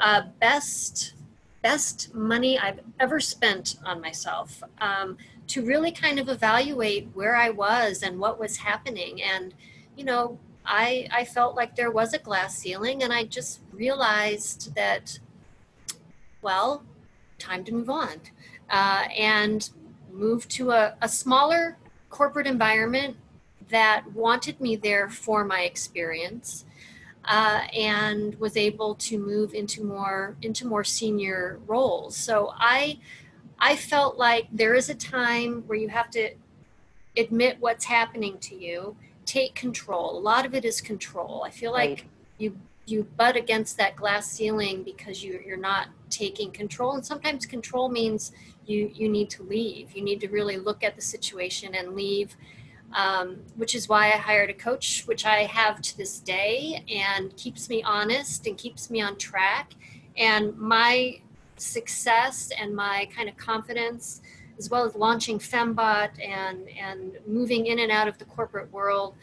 uh, 0.00 0.22
best 0.40 1.14
best 1.62 2.14
money 2.14 2.58
i've 2.58 2.80
ever 2.98 3.20
spent 3.20 3.76
on 3.84 4.00
myself 4.00 4.62
um, 4.80 5.18
to 5.48 5.62
really 5.64 5.92
kind 5.92 6.18
of 6.18 6.28
evaluate 6.30 7.08
where 7.12 7.36
i 7.36 7.50
was 7.50 8.02
and 8.02 8.18
what 8.18 8.40
was 8.40 8.56
happening. 8.56 9.22
And 9.22 9.54
you 9.96 10.04
know 10.04 10.38
i 10.64 11.06
i 11.12 11.24
felt 11.24 11.54
like 11.54 11.76
there 11.76 11.90
was 11.90 12.14
a 12.14 12.18
glass 12.18 12.56
ceiling 12.56 13.02
and 13.02 13.12
i 13.12 13.24
just 13.24 13.60
realized 13.72 14.74
that 14.76 15.18
well 16.40 16.84
time 17.42 17.64
to 17.64 17.72
move 17.72 17.90
on. 17.90 18.20
Uh, 18.70 19.04
and 19.18 19.70
moved 20.12 20.50
to 20.50 20.70
a, 20.70 20.94
a 21.00 21.08
smaller 21.08 21.78
corporate 22.10 22.46
environment 22.46 23.16
that 23.70 24.04
wanted 24.12 24.60
me 24.60 24.76
there 24.76 25.08
for 25.08 25.44
my 25.44 25.62
experience 25.62 26.64
uh, 27.24 27.62
and 27.74 28.38
was 28.38 28.56
able 28.56 28.94
to 28.96 29.18
move 29.18 29.54
into 29.54 29.82
more 29.84 30.36
into 30.42 30.66
more 30.66 30.84
senior 30.84 31.58
roles. 31.66 32.16
So 32.16 32.52
i 32.56 32.98
i 33.58 33.76
felt 33.76 34.18
like 34.18 34.48
there 34.52 34.74
is 34.74 34.88
a 34.88 34.94
time 34.94 35.62
where 35.66 35.78
you 35.78 35.88
have 35.88 36.10
to 36.10 36.32
admit 37.16 37.56
what's 37.60 37.84
happening 37.84 38.38
to 38.38 38.56
you 38.56 38.96
take 39.24 39.54
control. 39.54 40.18
A 40.18 40.20
lot 40.20 40.44
of 40.44 40.54
it 40.54 40.64
is 40.64 40.80
control. 40.80 41.44
I 41.46 41.50
feel 41.50 41.72
like 41.72 41.88
right. 41.88 42.04
you 42.38 42.58
you 42.84 43.04
butt 43.16 43.36
against 43.36 43.76
that 43.76 43.94
glass 43.94 44.28
ceiling 44.30 44.82
because 44.82 45.22
you, 45.22 45.40
you're 45.46 45.56
not 45.56 45.86
taking 46.10 46.50
control 46.50 46.94
and 46.94 47.06
sometimes 47.06 47.46
control 47.46 47.88
means 47.88 48.32
you 48.66 48.90
you 48.94 49.08
need 49.08 49.30
to 49.30 49.42
leave. 49.42 49.92
You 49.96 50.02
need 50.02 50.20
to 50.20 50.28
really 50.28 50.56
look 50.56 50.82
at 50.84 50.96
the 50.96 51.02
situation 51.02 51.74
and 51.74 51.94
leave 51.94 52.36
um, 52.94 53.38
which 53.56 53.74
is 53.74 53.88
why 53.88 54.08
i 54.08 54.16
hired 54.16 54.50
a 54.50 54.54
coach 54.54 55.04
which 55.06 55.24
i 55.24 55.44
have 55.44 55.80
to 55.80 55.96
this 55.96 56.18
day 56.18 56.84
and 56.88 57.34
keeps 57.36 57.68
me 57.68 57.82
honest 57.82 58.46
and 58.46 58.58
keeps 58.58 58.90
me 58.90 59.00
on 59.00 59.16
track. 59.16 59.74
And 60.16 60.56
my 60.58 61.20
success 61.56 62.50
and 62.58 62.74
my 62.74 63.08
kind 63.14 63.28
of 63.28 63.36
confidence 63.36 64.20
as 64.58 64.68
well 64.68 64.84
as 64.84 64.94
launching 64.94 65.38
FemmeBought 65.38 66.22
and 66.22 66.68
and 66.68 67.18
moving 67.26 67.66
in 67.66 67.78
and 67.78 67.90
out 67.90 68.08
of 68.08 68.18
the 68.18 68.24
corporate 68.24 68.70
world 68.72 69.14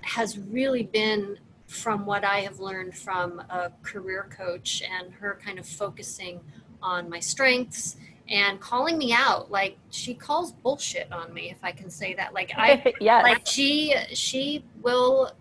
has 0.00 0.38
really 0.38 0.82
been 0.82 1.38
from 1.66 2.04
what 2.04 2.24
I 2.24 2.40
have 2.40 2.58
learned 2.58 2.96
from 2.96 3.40
a 3.48 3.70
career 3.82 4.28
coach 4.36 4.82
and 4.82 5.12
her 5.14 5.38
kind 5.44 5.58
of 5.58 5.66
focusing 5.66 6.40
on 6.82 7.08
my 7.08 7.20
strengths 7.20 7.96
and 8.28 8.60
calling 8.60 8.96
me 8.98 9.12
out 9.12 9.50
like 9.50 9.76
she 9.90 10.14
calls 10.14 10.52
bullshit 10.52 11.10
on 11.12 11.32
me 11.34 11.50
if 11.50 11.58
i 11.62 11.72
can 11.72 11.90
say 11.90 12.14
that 12.14 12.32
like 12.32 12.52
i 12.56 12.92
yes. 13.00 13.22
like 13.22 13.46
she 13.46 13.94
she 14.12 14.64
will 14.80 15.32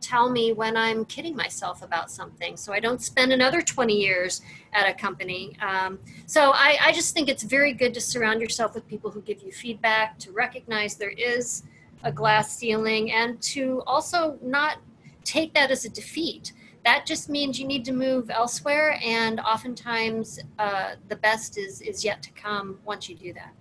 tell 0.00 0.28
me 0.28 0.52
when 0.52 0.76
i'm 0.76 1.04
kidding 1.04 1.36
myself 1.36 1.82
about 1.82 2.10
something 2.10 2.56
so 2.56 2.72
i 2.72 2.80
don't 2.80 3.02
spend 3.02 3.32
another 3.32 3.62
20 3.62 3.94
years 3.94 4.42
at 4.72 4.88
a 4.88 4.94
company 4.94 5.56
um, 5.60 5.98
so 6.26 6.50
I, 6.54 6.76
I 6.80 6.92
just 6.92 7.14
think 7.14 7.28
it's 7.28 7.42
very 7.42 7.72
good 7.72 7.94
to 7.94 8.00
surround 8.00 8.40
yourself 8.40 8.74
with 8.74 8.88
people 8.88 9.10
who 9.10 9.20
give 9.20 9.42
you 9.42 9.52
feedback 9.52 10.18
to 10.20 10.32
recognize 10.32 10.96
there 10.96 11.10
is 11.10 11.62
a 12.02 12.10
glass 12.10 12.56
ceiling 12.56 13.12
and 13.12 13.40
to 13.42 13.82
also 13.86 14.38
not 14.42 14.78
take 15.24 15.54
that 15.54 15.70
as 15.70 15.84
a 15.84 15.88
defeat. 15.88 16.52
That 16.84 17.06
just 17.06 17.28
means 17.28 17.60
you 17.60 17.66
need 17.66 17.84
to 17.84 17.92
move 17.92 18.28
elsewhere, 18.30 18.98
and 19.04 19.38
oftentimes 19.40 20.40
uh, 20.58 20.94
the 21.08 21.16
best 21.16 21.56
is 21.56 21.80
is 21.80 22.04
yet 22.04 22.22
to 22.24 22.30
come 22.32 22.78
once 22.84 23.08
you 23.08 23.14
do 23.14 23.32
that. 23.34 23.52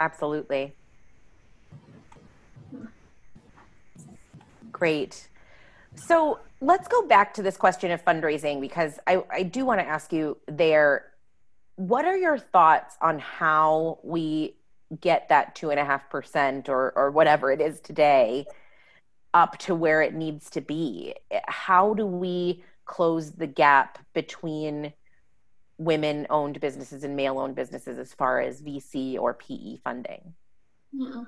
Absolutely. 0.00 0.74
Great. 4.70 5.28
So 5.96 6.38
let's 6.60 6.86
go 6.88 7.02
back 7.02 7.34
to 7.34 7.42
this 7.42 7.56
question 7.56 7.90
of 7.90 8.04
fundraising 8.04 8.60
because 8.60 8.98
I, 9.06 9.22
I 9.30 9.42
do 9.42 9.64
want 9.64 9.80
to 9.80 9.86
ask 9.86 10.12
you 10.12 10.36
there 10.46 11.06
what 11.76 12.04
are 12.04 12.16
your 12.16 12.38
thoughts 12.38 12.96
on 13.00 13.18
how 13.18 13.98
we 14.02 14.54
get 15.00 15.28
that 15.28 15.54
two 15.54 15.70
and 15.70 15.78
a 15.78 15.84
half 15.84 16.08
percent 16.10 16.68
or 16.68 16.92
or 16.96 17.10
whatever 17.10 17.52
it 17.52 17.60
is 17.60 17.80
today 17.80 18.46
up 19.34 19.58
to 19.58 19.74
where 19.74 20.02
it 20.02 20.14
needs 20.14 20.50
to 20.50 20.60
be. 20.60 21.14
Eh, 21.30 21.40
how 21.46 21.94
do 21.94 22.06
we 22.06 22.64
close 22.84 23.32
the 23.32 23.46
gap 23.46 23.98
between 24.14 24.92
women 25.76 26.26
owned 26.30 26.60
businesses 26.60 27.04
and 27.04 27.14
male 27.14 27.38
owned 27.38 27.54
businesses 27.54 27.98
as 27.98 28.12
far 28.14 28.40
as 28.40 28.62
vc 28.62 29.18
or 29.18 29.34
pe 29.34 29.76
funding? 29.78 30.34
Yeah. 30.92 31.22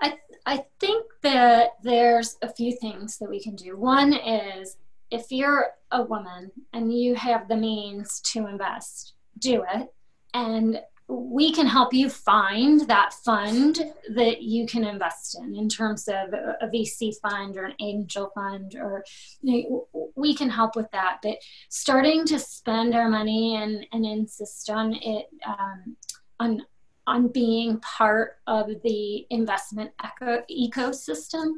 I, 0.00 0.18
I 0.44 0.64
think 0.80 1.06
that 1.22 1.70
there's 1.82 2.36
a 2.42 2.52
few 2.52 2.76
things 2.76 3.18
that 3.18 3.30
we 3.30 3.40
can 3.40 3.54
do. 3.54 3.76
One 3.76 4.12
is 4.12 4.76
if 5.10 5.30
you're 5.30 5.70
a 5.92 6.02
woman 6.02 6.50
and 6.72 6.92
you 6.92 7.14
have 7.14 7.46
the 7.46 7.56
means 7.56 8.20
to 8.32 8.46
invest 8.46 9.14
do 9.38 9.64
it. 9.74 9.92
And 10.34 10.80
we 11.08 11.52
can 11.52 11.66
help 11.66 11.92
you 11.92 12.08
find 12.08 12.82
that 12.88 13.12
fund 13.24 13.80
that 14.14 14.42
you 14.42 14.66
can 14.66 14.84
invest 14.84 15.36
in 15.38 15.54
in 15.54 15.68
terms 15.68 16.08
of 16.08 16.32
a, 16.32 16.68
VC 16.72 17.12
fund 17.20 17.56
or 17.56 17.64
an 17.64 17.74
angel 17.80 18.30
fund 18.34 18.74
or 18.76 19.04
you 19.42 19.62
know, 19.92 20.10
we 20.14 20.34
can 20.34 20.48
help 20.48 20.74
with 20.74 20.90
that 20.92 21.18
but 21.22 21.36
starting 21.68 22.24
to 22.24 22.38
spend 22.38 22.94
our 22.94 23.08
money 23.08 23.56
and, 23.56 23.86
and 23.92 24.06
insist 24.06 24.70
on 24.70 24.94
it 24.94 25.26
um, 25.46 25.96
on 26.40 26.62
on 27.06 27.28
being 27.28 27.80
part 27.80 28.38
of 28.46 28.70
the 28.84 29.26
investment 29.30 29.90
eco- 30.02 30.44
ecosystem 30.50 31.54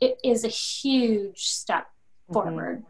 it 0.00 0.18
is 0.24 0.44
a 0.44 0.48
huge 0.48 1.44
step 1.44 1.84
mm-hmm. 1.84 2.34
forward 2.34 2.84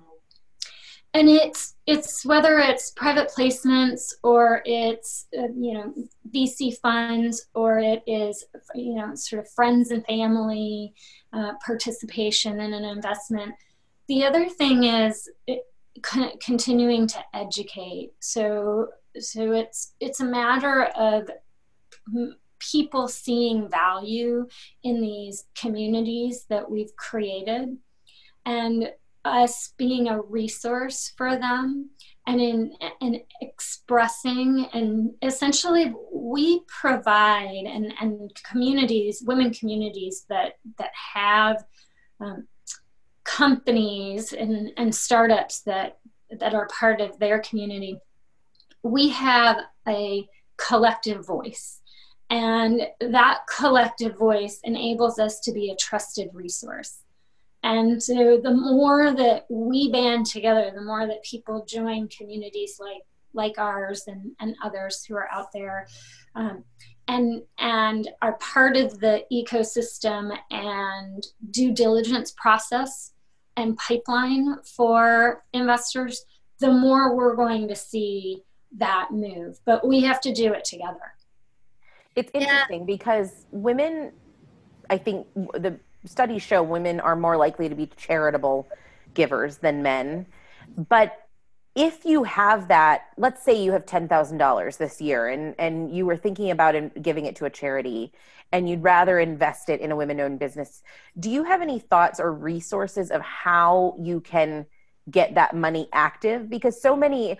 and 1.15 1.29
it's 1.29 1.75
it's 1.87 2.25
whether 2.25 2.59
it's 2.59 2.91
private 2.91 3.31
placements 3.37 4.13
or 4.23 4.63
it's 4.65 5.27
uh, 5.37 5.49
you 5.57 5.73
know 5.75 5.95
VC 6.35 6.77
funds 6.79 7.47
or 7.55 7.79
it 7.79 8.03
is 8.07 8.45
you 8.75 8.95
know 8.95 9.15
sort 9.15 9.41
of 9.41 9.51
friends 9.51 9.91
and 9.91 10.05
family 10.07 10.93
uh, 11.33 11.53
participation 11.65 12.61
in 12.61 12.75
an 12.75 12.85
investment. 12.85 13.55
The 14.09 14.25
other 14.25 14.49
thing 14.49 14.85
is 14.85 15.29
it, 15.47 15.63
continuing 16.41 17.07
to 17.09 17.19
educate. 17.35 18.13
So 18.21 18.89
so 19.19 19.53
it's 19.53 19.95
it's 20.01 20.21
a 20.21 20.25
matter 20.25 20.85
of 20.85 21.31
people 22.59 23.09
seeing 23.09 23.69
value 23.69 24.47
in 24.83 25.01
these 25.01 25.45
communities 25.55 26.45
that 26.49 26.71
we've 26.71 26.95
created 26.97 27.77
and 28.45 28.91
us 29.25 29.73
being 29.77 30.09
a 30.09 30.21
resource 30.21 31.13
for 31.17 31.37
them 31.37 31.91
and 32.27 32.41
in 32.41 32.73
and 33.01 33.21
expressing 33.41 34.67
and 34.73 35.13
essentially 35.23 35.93
we 36.13 36.61
provide 36.67 37.65
and, 37.67 37.93
and 38.01 38.31
communities 38.45 39.23
women 39.27 39.53
communities 39.53 40.25
that 40.29 40.55
that 40.79 40.91
have 41.15 41.65
um, 42.21 42.47
companies 43.25 44.33
and, 44.33 44.71
and 44.77 44.95
startups 44.95 45.63
that 45.63 45.99
that 46.31 46.55
are 46.55 46.69
part 46.69 47.01
of 47.01 47.19
their 47.19 47.41
community 47.41 47.99
we 48.83 49.09
have 49.09 49.59
a 49.87 50.29
collective 50.57 51.27
voice. 51.27 51.81
And 52.31 52.83
that 53.01 53.41
collective 53.49 54.19
voice 54.19 54.61
enables 54.65 55.19
us 55.19 55.41
to 55.41 55.53
be 55.53 55.71
a 55.71 55.77
trusted 55.77 56.29
resource 56.35 56.99
and 57.69 58.03
so 58.03 58.41
the 58.43 58.55
more 58.55 59.13
that 59.13 59.45
we 59.51 59.93
band 59.93 60.25
together, 60.25 60.73
the 60.75 60.81
more 60.81 61.07
that 61.07 61.23
people 61.23 61.67
join 61.67 62.09
communities 62.09 62.79
like 62.81 63.03
like 63.35 63.59
ours 63.59 64.05
and, 64.07 64.33
and 64.41 64.57
others 64.65 65.05
who 65.05 65.15
are 65.15 65.29
out 65.31 65.53
there 65.53 65.87
um, 66.35 66.65
and 67.09 67.43
and 67.59 68.09
are 68.23 68.39
part 68.39 68.79
of 68.79 68.99
the 69.01 69.23
ecosystem 69.31 70.35
and 70.51 71.27
due 71.51 71.71
diligence 71.71 72.33
process 72.39 73.13
and 73.59 73.77
pipeline 73.77 74.57
for 74.65 75.45
investors, 75.53 76.25
the 76.61 76.73
more 76.73 77.15
we're 77.15 77.37
going 77.37 77.69
to 77.69 77.77
see 77.77 78.43
that 78.79 79.09
move. 79.11 79.59
But 79.67 79.87
we 79.87 80.01
have 80.01 80.23
to 80.23 80.33
do 80.33 80.55
it 80.55 80.65
together. 80.65 81.13
It's 82.17 82.31
interesting 82.33 82.81
yeah. 82.81 82.87
because 82.87 83.45
women, 83.51 84.13
I 84.89 84.97
think 84.97 85.27
the 85.35 85.79
studies 86.05 86.43
show 86.43 86.63
women 86.63 87.01
are 87.01 87.17
more 87.17 87.37
likely 87.37 87.69
to 87.69 87.75
be 87.75 87.87
charitable 87.97 88.69
givers 89.15 89.59
than 89.59 89.83
men. 89.83 90.27
But 90.77 91.29
if 91.75 92.05
you 92.05 92.25
have 92.25 92.69
that, 92.69 93.03
let's 93.17 93.45
say 93.45 93.63
you 93.63 93.73
have 93.73 93.87
$10,000 93.87 94.79
this 94.79 95.01
year 95.01 95.29
and, 95.29 95.55
and 95.59 95.95
you 95.95 96.07
were 96.07 96.17
thinking 96.17 96.51
about 96.51 96.75
giving 97.01 97.27
it 97.27 97.37
to 97.37 97.45
a 97.45 97.51
charity 97.51 98.13
and 98.51 98.69
you'd 98.69 98.83
rather 98.83 99.19
invest 99.19 99.69
it 99.69 99.81
in 99.81 99.93
a 99.93 99.97
women 99.97 100.19
owned 100.21 100.39
business, 100.39 100.83
do 101.19 101.31
you 101.31 101.45
have 101.45 101.63
any 101.63 101.79
thoughts 101.79 102.19
or 102.19 102.33
resources 102.33 103.11
of 103.11 103.21
how 103.23 103.95
you 104.01 104.21
can 104.21 104.67
get 105.11 105.35
that 105.37 105.55
money 105.55 105.89
active? 105.93 106.51
Because 106.51 106.81
so 106.81 106.97
many, 106.97 107.39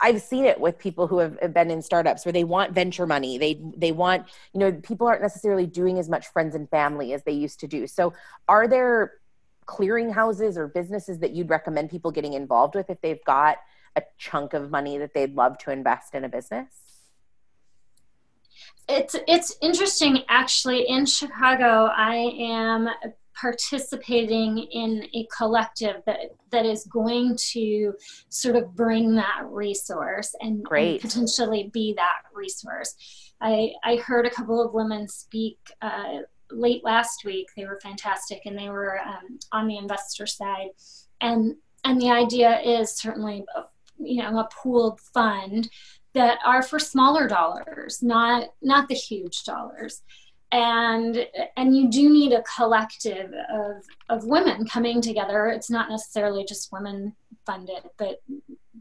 I've 0.00 0.22
seen 0.22 0.44
it 0.44 0.60
with 0.60 0.78
people 0.78 1.06
who 1.06 1.18
have 1.18 1.52
been 1.52 1.70
in 1.70 1.82
startups 1.82 2.24
where 2.24 2.32
they 2.32 2.44
want 2.44 2.72
venture 2.72 3.06
money. 3.06 3.38
They 3.38 3.60
they 3.76 3.92
want, 3.92 4.26
you 4.52 4.60
know, 4.60 4.72
people 4.72 5.06
aren't 5.06 5.22
necessarily 5.22 5.66
doing 5.66 5.98
as 5.98 6.08
much 6.08 6.28
friends 6.28 6.54
and 6.54 6.68
family 6.70 7.12
as 7.12 7.24
they 7.24 7.32
used 7.32 7.60
to 7.60 7.66
do. 7.66 7.86
So, 7.86 8.12
are 8.48 8.68
there 8.68 9.14
clearinghouses 9.66 10.56
or 10.56 10.68
businesses 10.68 11.18
that 11.18 11.32
you'd 11.32 11.50
recommend 11.50 11.90
people 11.90 12.12
getting 12.12 12.34
involved 12.34 12.74
with 12.76 12.88
if 12.88 13.00
they've 13.00 13.24
got 13.24 13.58
a 13.96 14.02
chunk 14.18 14.54
of 14.54 14.70
money 14.70 14.98
that 14.98 15.14
they'd 15.14 15.34
love 15.34 15.58
to 15.58 15.72
invest 15.72 16.14
in 16.14 16.24
a 16.24 16.28
business? 16.28 16.68
It's 18.88 19.16
it's 19.26 19.56
interesting 19.60 20.22
actually 20.28 20.88
in 20.88 21.06
Chicago 21.06 21.90
I 21.92 22.14
am 22.38 22.88
participating 23.40 24.58
in 24.58 25.06
a 25.14 25.26
collective 25.36 25.96
that 26.06 26.18
that 26.50 26.64
is 26.64 26.84
going 26.84 27.36
to 27.52 27.94
sort 28.28 28.56
of 28.56 28.74
bring 28.74 29.14
that 29.14 29.42
resource 29.50 30.34
and, 30.40 30.66
and 30.70 31.00
potentially 31.00 31.70
be 31.72 31.92
that 31.94 32.22
resource. 32.34 32.94
I, 33.40 33.72
I 33.84 33.96
heard 33.96 34.26
a 34.26 34.30
couple 34.30 34.64
of 34.64 34.72
women 34.72 35.08
speak 35.08 35.58
uh, 35.82 36.20
late 36.50 36.82
last 36.84 37.24
week. 37.24 37.48
They 37.56 37.66
were 37.66 37.80
fantastic, 37.82 38.42
and 38.46 38.58
they 38.58 38.70
were 38.70 39.00
um, 39.00 39.38
on 39.52 39.66
the 39.66 39.76
investor 39.76 40.26
side. 40.26 40.70
And 41.20 41.56
and 41.84 42.00
the 42.00 42.10
idea 42.10 42.60
is 42.60 42.96
certainly, 42.96 43.44
you 43.98 44.22
know, 44.22 44.38
a 44.38 44.48
pooled 44.62 45.00
fund 45.00 45.68
that 46.14 46.38
are 46.44 46.62
for 46.62 46.78
smaller 46.78 47.28
dollars, 47.28 48.02
not 48.02 48.48
not 48.62 48.88
the 48.88 48.94
huge 48.94 49.44
dollars 49.44 50.02
and 50.52 51.26
and 51.56 51.76
you 51.76 51.90
do 51.90 52.08
need 52.08 52.32
a 52.32 52.42
collective 52.42 53.32
of 53.52 53.82
of 54.08 54.24
women 54.24 54.66
coming 54.66 55.00
together. 55.00 55.46
It's 55.48 55.70
not 55.70 55.90
necessarily 55.90 56.44
just 56.44 56.72
women 56.72 57.14
funded 57.44 57.84
but 57.96 58.22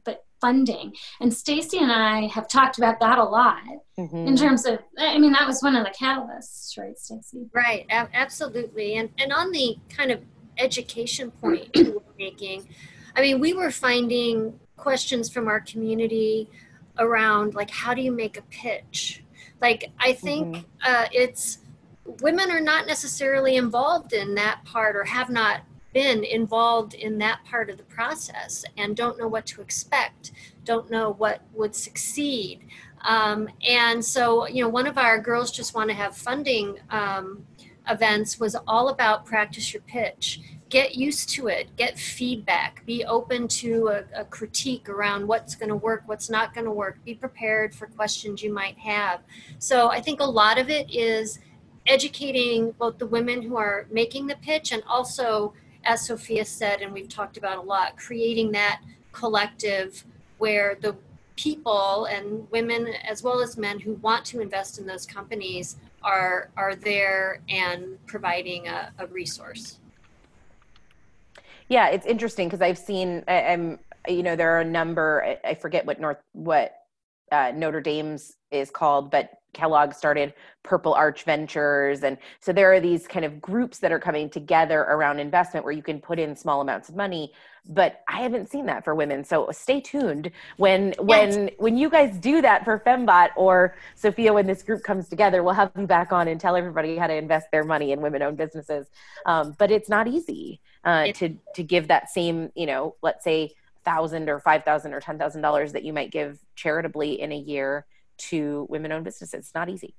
but 0.03 0.26
funding. 0.41 0.93
And 1.20 1.34
stacy 1.34 1.78
and 1.78 1.91
i 1.91 2.28
have 2.28 2.47
talked 2.47 2.78
about 2.78 2.99
that 2.99 3.18
a 3.18 3.24
lot 3.24 3.63
mm-hmm. 3.97 4.28
in 4.28 4.36
terms 4.36 4.66
of 4.66 4.80
i 4.97 5.18
mean 5.18 5.32
that 5.32 5.47
was 5.47 5.61
one 5.61 5.76
of 5.76 5.86
the 5.86 5.91
catalysts 5.91 6.78
right 6.78 6.97
stacy? 6.97 7.47
Right 7.53 7.86
absolutely. 7.89 8.95
And 8.97 9.09
and 9.18 9.34
on 9.34 9.51
the 9.51 9.78
kind 9.89 10.11
of 10.11 10.22
education 10.57 11.32
point 11.32 11.70
you 11.76 11.95
were 11.95 12.13
making 12.18 12.68
i 13.16 13.22
mean 13.22 13.39
we 13.39 13.53
were 13.53 13.72
finding 13.72 14.57
questions 14.78 15.30
from 15.30 15.47
our 15.47 15.59
community 15.59 16.49
around 16.97 17.55
like 17.55 17.70
how 17.70 17.93
do 17.93 18.01
you 18.01 18.11
make 18.11 18.38
a 18.38 18.41
pitch 18.43 19.25
like 19.66 19.91
i 19.99 20.13
think 20.13 20.55
mm-hmm. 20.55 20.66
uh, 20.86 21.05
it's 21.11 21.59
women 22.22 22.51
are 22.51 22.61
not 22.61 22.86
necessarily 22.86 23.55
involved 23.55 24.13
in 24.13 24.36
that 24.36 24.63
part 24.63 24.95
or 24.95 25.03
have 25.03 25.30
not 25.30 25.61
been 25.91 26.24
involved 26.24 26.93
in 26.93 27.18
that 27.18 27.39
part 27.45 27.70
of 27.70 27.78
the 27.78 27.84
process 27.84 28.63
and 28.78 28.95
don't 28.95 29.18
know 29.18 29.28
what 29.28 29.45
to 29.45 29.61
expect 29.61 30.32
don't 30.63 30.91
know 30.91 31.13
what 31.13 31.41
would 31.53 31.74
succeed 31.74 32.59
um, 33.07 33.49
and 33.68 34.03
so 34.03 34.47
you 34.47 34.61
know 34.61 34.70
one 34.70 34.86
of 34.86 34.97
our 34.99 35.18
girls 35.20 35.51
just 35.51 35.74
want 35.74 35.89
to 35.89 35.95
have 35.95 36.16
funding 36.16 36.78
um, 36.91 37.43
events 37.90 38.40
was 38.40 38.56
all 38.68 38.90
about 38.90 39.26
practice 39.26 39.74
your 39.74 39.82
pitch. 39.84 40.42
Get 40.70 40.96
used 40.96 41.30
to 41.30 41.48
it. 41.48 41.76
Get 41.76 41.98
feedback. 41.98 42.86
Be 42.86 43.06
open 43.06 43.48
to 43.50 43.88
a, 43.90 44.22
a 44.22 44.26
critique 44.26 44.90
around 44.90 45.28
what's 45.28 45.56
going 45.56 45.70
to 45.70 45.76
work 45.76 46.04
what's 46.06 46.30
not 46.30 46.54
going 46.54 46.66
to 46.66 46.72
work. 46.72 47.04
Be 47.06 47.14
prepared 47.14 47.74
for 47.74 47.88
questions 47.88 48.42
you 48.42 48.54
might 48.54 48.78
have. 48.78 49.22
So 49.60 49.90
i 49.90 50.02
think 50.02 50.20
a 50.20 50.26
lot 50.26 50.58
of 50.58 50.70
it 50.70 50.94
is 50.94 51.40
educating 51.88 52.72
both 52.72 52.98
the 52.98 53.06
women 53.06 53.42
who 53.42 53.58
are 53.58 53.88
making 53.92 54.28
the 54.28 54.36
pitch 54.38 54.72
and 54.72 54.84
also 54.88 55.54
as 55.84 56.06
sophia 56.08 56.44
said 56.44 56.82
and 56.82 56.92
we've 56.92 57.10
talked 57.10 57.38
about 57.38 57.58
a 57.58 57.62
lot 57.62 57.96
creating 57.96 58.52
that 58.52 58.82
collective 59.12 60.04
where 60.40 60.78
the 60.82 60.96
people 61.36 62.06
and 62.06 62.50
women 62.50 62.88
as 63.08 63.22
well 63.22 63.42
as 63.42 63.58
men 63.58 63.80
who 63.80 63.94
want 63.96 64.26
to 64.26 64.40
invest 64.40 64.80
in 64.80 64.88
those 64.88 65.06
companies 65.06 65.76
are 66.06 66.51
are 66.56 66.76
there 66.76 67.41
and 67.49 67.97
providing 68.06 68.68
a, 68.68 68.93
a 68.99 69.08
resource 69.08 69.80
yeah 71.68 71.89
it's 71.89 72.06
interesting 72.06 72.47
because 72.47 72.62
i've 72.62 72.78
seen 72.78 73.24
I, 73.28 73.34
am 73.34 73.80
you 74.08 74.24
know 74.24 74.36
there 74.36 74.56
are 74.56 74.62
a 74.62 74.66
number 74.66 75.38
I, 75.43 75.49
I 75.49 75.56
forget 75.56 75.86
what 75.86 75.99
north 75.99 76.18
what 76.34 76.74
uh, 77.32 77.51
notre 77.56 77.82
dame's 77.82 78.38
is 78.51 78.70
called 78.70 79.10
but 79.12 79.32
Kellogg 79.56 79.93
started 79.93 80.34
Purple 80.64 80.93
Arch 80.93 81.24
Ventures. 81.24 82.03
And 82.03 82.18
so 82.41 82.51
there 82.51 82.72
are 82.72 82.80
these 82.80 83.08
kind 83.08 83.26
of 83.26 83.41
groups 83.41 83.80
that 83.80 83.91
are 83.91 83.99
coming 83.99 84.30
together 84.30 84.82
around 84.82 85.20
investment 85.20 85.64
where 85.64 85.74
you 85.74 85.82
can 85.82 85.99
put 85.99 86.20
in 86.20 86.36
small 86.36 86.62
amounts 86.62 86.89
of 86.89 86.95
money. 86.95 87.32
But 87.68 88.01
I 88.07 88.22
haven't 88.22 88.49
seen 88.49 88.68
that 88.68 88.84
for 88.84 88.93
women. 88.93 89.24
So 89.24 89.49
stay 89.51 89.82
tuned 89.82 90.32
when 90.57 90.93
when 90.99 91.49
when 91.57 91.78
you 91.78 91.89
guys 91.89 92.16
do 92.18 92.41
that 92.41 92.63
for 92.63 92.80
FemmeBought 92.86 93.30
or 93.36 93.76
Sophia, 93.95 94.34
when 94.34 94.45
this 94.45 94.61
group 94.61 94.84
comes 94.84 95.09
together, 95.09 95.41
we'll 95.41 95.55
have 95.55 95.72
you 95.78 95.88
back 95.88 96.11
on 96.11 96.28
and 96.28 96.39
tell 96.39 96.55
everybody 96.55 96.97
how 96.97 97.07
to 97.07 97.16
invest 97.16 97.47
their 97.51 97.63
money 97.63 97.91
in 97.91 98.01
women 98.01 98.22
owned 98.22 98.38
businesses. 98.38 98.88
Um, 99.26 99.55
but 99.57 99.72
it's 99.72 99.89
not 99.89 100.07
easy 100.07 100.61
uh, 100.84 101.11
to 101.13 101.38
to 101.55 101.63
give 101.63 101.88
that 101.88 102.09
same, 102.09 102.51
you 102.55 102.68
know, 102.68 102.95
let's 103.01 103.24
say 103.24 103.51
thousand 103.84 104.30
or 104.30 104.39
five 104.39 104.63
thousand 104.63 104.93
or 104.93 104.99
ten 104.99 105.18
thousand 105.18 105.41
dollars 105.41 105.74
that 105.74 105.84
you 105.84 105.93
might 105.93 106.11
give 106.11 106.39
charitably 106.55 107.20
in 107.20 107.32
a 107.32 107.38
year 107.38 107.86
to 108.18 108.68
women 108.70 108.91
owned 108.91 109.05
businesses. 109.05 109.34
It's 109.34 109.55
not 109.55 109.70
easy. 109.70 109.95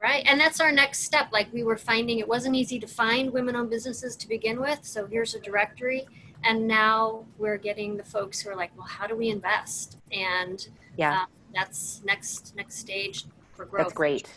Right. 0.00 0.24
And 0.26 0.40
that's 0.40 0.60
our 0.60 0.70
next 0.70 1.00
step. 1.00 1.28
Like 1.32 1.52
we 1.52 1.64
were 1.64 1.76
finding 1.76 2.18
it 2.20 2.28
wasn't 2.28 2.54
easy 2.54 2.78
to 2.78 2.86
find 2.86 3.32
women 3.32 3.56
owned 3.56 3.70
businesses 3.70 4.16
to 4.16 4.28
begin 4.28 4.60
with. 4.60 4.80
So 4.82 5.06
here's 5.06 5.34
a 5.34 5.40
directory. 5.40 6.06
And 6.44 6.66
now 6.68 7.24
we're 7.36 7.56
getting 7.58 7.96
the 7.96 8.04
folks 8.04 8.40
who 8.40 8.50
are 8.50 8.56
like, 8.56 8.70
well, 8.76 8.86
how 8.86 9.06
do 9.06 9.16
we 9.16 9.28
invest? 9.28 9.98
And 10.12 10.66
Yeah. 10.96 11.22
um, 11.22 11.26
that's 11.54 12.02
next 12.04 12.54
next 12.56 12.76
stage 12.78 13.24
for 13.54 13.64
growth. 13.64 13.86
That's 13.86 13.94
great. 13.94 14.28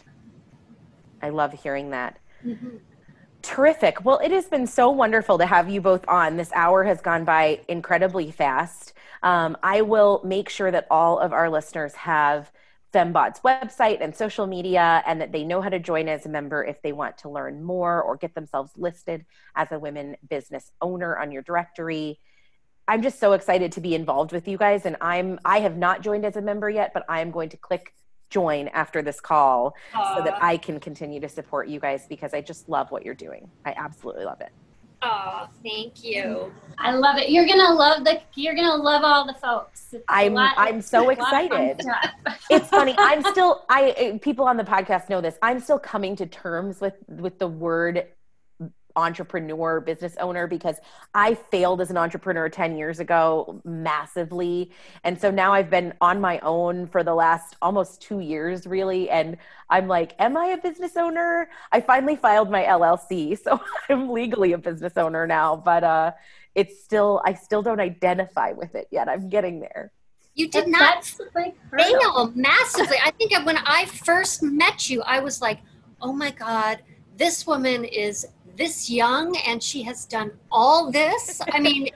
I 1.22 1.30
love 1.30 1.54
hearing 1.54 1.92
that. 1.92 2.18
Mhm. 2.46 2.80
Terrific. 3.42 4.04
Well, 4.06 4.20
it 4.20 4.32
has 4.32 4.46
been 4.46 4.68
so 4.68 4.90
wonderful 4.90 5.38
to 5.38 5.46
have 5.46 5.70
you 5.70 5.82
both 5.82 6.08
on. 6.08 6.38
This 6.38 6.52
hour 6.54 6.84
has 6.84 7.02
gone 7.02 7.24
by 7.26 7.62
incredibly 7.68 8.32
fast. 8.32 8.94
Um, 9.24 9.58
I 9.64 9.82
will 9.82 10.22
make 10.24 10.50
sure 10.50 10.72
that 10.72 10.88
all 10.90 11.20
of 11.20 11.34
our 11.34 11.50
listeners 11.50 11.94
have 11.96 12.52
FemmeBought's 12.94 13.40
website 13.42 14.02
and 14.02 14.16
social 14.16 14.48
media 14.48 15.02
and 15.06 15.22
that 15.22 15.32
they 15.32 15.44
know 15.44 15.62
how 15.62 15.70
to 15.70 15.80
join 15.80 16.10
as 16.10 16.26
a 16.26 16.30
member 16.30 16.64
if 16.64 16.82
they 16.82 16.92
want 16.92 17.18
to 17.20 17.30
learn 17.30 17.64
more 17.64 18.02
or 18.02 18.18
get 18.18 18.36
themselves 18.36 18.72
listed 18.76 19.26
as 19.56 19.72
a 19.72 19.80
women 19.80 20.18
business 20.30 20.72
owner 20.82 21.18
on 21.18 21.32
your 21.32 21.42
directory. 21.42 22.20
I'm 22.88 23.02
just 23.02 23.20
so 23.20 23.34
excited 23.34 23.72
to 23.74 23.82
be 23.82 23.96
involved 23.96 24.34
with 24.34 24.48
you 24.48 24.58
guys 24.58 24.86
and 24.86 24.98
I'm 25.00 25.40
I 25.46 25.60
have 25.60 25.78
not 25.78 26.02
joined 26.02 26.26
as 26.26 26.36
a 26.36 26.42
member 26.42 26.70
yet, 26.70 26.92
but 26.94 27.06
I 27.08 27.22
am 27.22 27.32
going 27.32 27.50
to 27.50 27.58
click 27.58 27.94
join 28.30 28.70
after 28.70 29.02
this 29.02 29.20
call 29.20 29.76
so 29.94 30.22
that 30.24 30.42
I 30.42 30.58
can 30.58 30.80
continue 30.80 31.20
to 31.20 31.30
support 31.30 31.68
you 31.68 31.80
guys 31.80 32.08
because 32.08 32.34
I 32.34 32.42
just 32.42 32.70
love 32.70 32.90
what 32.90 33.06
you're 33.06 33.14
doing. 33.14 33.50
I 33.66 33.74
absolutely 33.78 34.26
love 34.26 34.42
it. 34.42 34.52
Aw, 35.04 35.48
thank 35.64 36.04
you. 36.04 36.52
I 36.78 36.92
love 36.94 37.18
it. 37.18 37.30
You're 37.30 37.46
gonna 37.48 37.74
love 37.74 38.04
the. 38.04 38.22
You're 38.36 38.56
gonna 38.56 38.76
love 38.76 39.04
all 39.04 39.26
the 39.26 39.34
folks. 39.34 39.94
It's 39.94 40.04
a 40.08 40.12
I'm- 40.12 40.34
lot- 40.34 40.54
I'm 40.58 40.82
so 40.82 41.10
it's 41.10 41.20
a 41.20 41.24
lot 41.24 41.44
of 41.44 41.50
fun 41.50 41.62
excited. 41.62 41.88
It's 42.50 42.68
funny. 42.70 42.96
I'm 42.98 43.24
still 43.32 43.66
I 43.70 43.92
uh, 43.92 44.18
people 44.20 44.46
on 44.46 44.58
the 44.58 44.64
podcast 44.64 45.10
know 45.10 45.22
this. 45.22 45.38
I'm 45.42 45.60
still 45.60 45.80
coming 45.80 46.16
to 46.18 46.26
terms 46.26 46.80
with 46.82 46.94
with 47.08 47.40
the 47.40 47.48
word 47.48 48.08
entrepreneur 48.96 49.80
business 49.80 50.16
owner 50.20 50.48
because 50.48 50.78
I 51.14 51.34
failed 51.36 51.82
as 51.82 51.90
an 51.90 51.98
entrepreneur 51.98 52.50
10 52.50 52.78
years 52.78 53.00
ago 53.00 53.62
massively. 53.64 54.72
And 55.04 55.20
so 55.20 55.32
now 55.32 55.54
I've 55.54 55.70
been 55.70 55.94
on 56.02 56.22
my 56.22 56.40
own 56.40 56.88
for 56.88 57.04
the 57.04 57.14
last 57.14 57.56
almost 57.62 58.02
2 58.02 58.20
years 58.20 58.66
really. 58.68 59.10
And 59.10 59.38
I'm 59.70 59.88
like 59.88 60.14
am 60.20 60.38
I 60.38 60.48
a 60.48 60.58
business 60.58 60.98
owner? 60.98 61.50
I 61.72 61.82
finally 61.82 62.16
filed 62.16 62.50
my 62.50 62.64
LLC 62.64 63.38
so 63.44 63.60
I'm 63.90 64.10
legally 64.10 64.54
a 64.54 64.58
business 64.58 64.94
owner 64.98 65.28
now 65.28 65.56
but 65.56 65.84
uh 65.84 66.12
it's 66.56 66.84
still 66.84 67.22
I 67.26 67.34
still 67.34 67.62
don't 67.62 67.80
identify 67.80 68.52
with 68.52 68.76
it 68.76 68.88
yet. 68.92 69.08
I'm 69.08 69.30
getting 69.30 69.60
there. 69.62 69.92
You 70.36 70.48
did 70.50 70.66
That- 70.66 70.70
not 70.70 70.80
That's 70.96 71.14
the 71.16 71.28
big 71.36 71.54
hurdle. 71.70 72.00
fail 72.00 72.32
massively. 72.36 72.98
I 73.04 73.12
think 73.12 73.32
when 73.46 73.58
I 73.66 73.86
first 73.86 74.42
met 74.44 74.90
you, 74.90 75.02
I 75.04 75.20
was 75.20 75.42
like, 75.42 75.60
oh 76.02 76.14
my 76.14 76.32
God, 76.32 76.80
this 77.18 77.46
woman 77.46 77.84
is 77.86 78.26
this 78.62 78.90
young 78.90 79.36
and 79.48 79.62
she 79.62 79.82
has 79.82 80.06
done 80.06 80.32
all 80.52 80.92
this. 80.92 81.42
I 81.52 81.60
mean, 81.60 81.90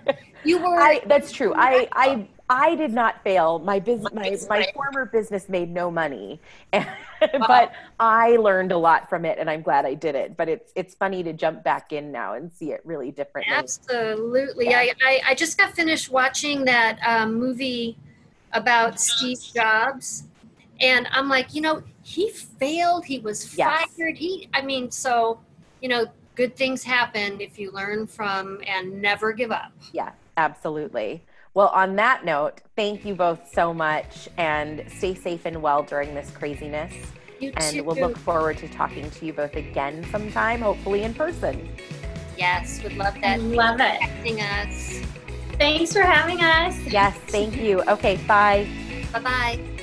you 0.44 0.58
were. 0.58 0.80
I 0.82 1.02
that's 1.06 1.32
true. 1.32 1.54
I 1.56 1.88
I 1.92 2.28
I 2.50 2.76
did 2.76 2.92
not 2.92 3.24
fail. 3.24 3.60
My 3.60 3.80
business 3.80 4.12
my, 4.50 4.60
my 4.60 4.68
former 4.74 5.06
business 5.06 5.48
made 5.48 5.70
no 5.70 5.92
money. 5.92 6.42
but 7.48 7.72
I 8.00 8.38
learned 8.38 8.72
a 8.72 8.78
lot 8.78 9.10
from 9.10 9.26
it 9.26 9.38
and 9.38 9.48
I'm 9.48 9.62
glad 9.62 9.86
I 9.86 9.94
did 9.94 10.16
it. 10.16 10.36
But 10.36 10.50
it's 10.50 10.72
it's 10.76 10.96
funny 10.96 11.22
to 11.24 11.34
jump 11.34 11.64
back 11.64 11.94
in 11.94 12.12
now 12.12 12.34
and 12.34 12.52
see 12.52 12.72
it 12.72 12.82
really 12.84 13.12
differently. 13.12 13.54
Absolutely. 13.54 14.70
Yeah. 14.70 14.80
I, 14.80 14.92
I, 15.06 15.22
I 15.30 15.36
just 15.36 15.60
got 15.60 15.76
finished 15.76 16.10
watching 16.10 16.66
that 16.66 17.00
um, 17.06 17.36
movie 17.36 17.96
about 18.54 19.00
Steve 19.00 19.40
Jobs. 19.54 20.24
And 20.82 21.08
I'm 21.12 21.30
like, 21.30 21.54
you 21.54 21.62
know, 21.62 21.84
he 22.02 22.30
failed. 22.30 23.06
He 23.06 23.20
was 23.20 23.56
Yes. 23.56 23.86
fired. 23.98 24.18
He, 24.18 24.50
I 24.54 24.62
mean, 24.62 24.92
so, 24.92 25.40
you 25.82 25.90
know, 25.90 26.06
good 26.36 26.56
things 26.56 26.84
happen 26.84 27.40
if 27.40 27.58
you 27.58 27.72
learn 27.72 28.08
from 28.08 28.60
and 28.68 29.02
never 29.02 29.32
give 29.34 29.52
up. 29.52 29.72
Yeah, 29.94 30.12
absolutely. 30.38 31.24
Well, 31.54 31.70
on 31.70 31.96
that 31.96 32.26
note, 32.26 32.62
thank 32.76 33.06
you 33.06 33.16
both 33.16 33.50
so 33.54 33.74
much 33.74 34.28
and 34.38 34.84
stay 34.90 35.16
safe 35.16 35.46
and 35.46 35.62
well 35.62 35.84
during 35.84 36.14
this 36.14 36.30
craziness. 36.32 36.94
You 37.40 37.52
And 37.58 37.78
too. 37.78 37.84
we'll 37.84 37.96
look 37.96 38.18
forward 38.18 38.58
to 38.58 38.68
talking 38.68 39.10
to 39.10 39.26
you 39.26 39.34
both 39.34 39.56
again 39.56 40.06
sometime, 40.12 40.62
hopefully 40.62 41.04
in 41.04 41.14
person. 41.14 41.70
yes, 42.38 42.84
would 42.84 42.98
love 42.98 43.16
that. 43.22 43.40
Love 43.42 43.80
it. 43.80 44.02
Texting 44.02 44.42
us. 44.42 45.02
Thanks 45.58 45.94
for 45.94 46.02
having 46.02 46.42
us. 46.42 46.78
Yes, 46.88 47.16
thank 47.28 47.56
you. 47.56 47.82
Okay, 47.84 48.18
bye. 48.28 48.68
Bye 49.14 49.20
bye. 49.20 49.75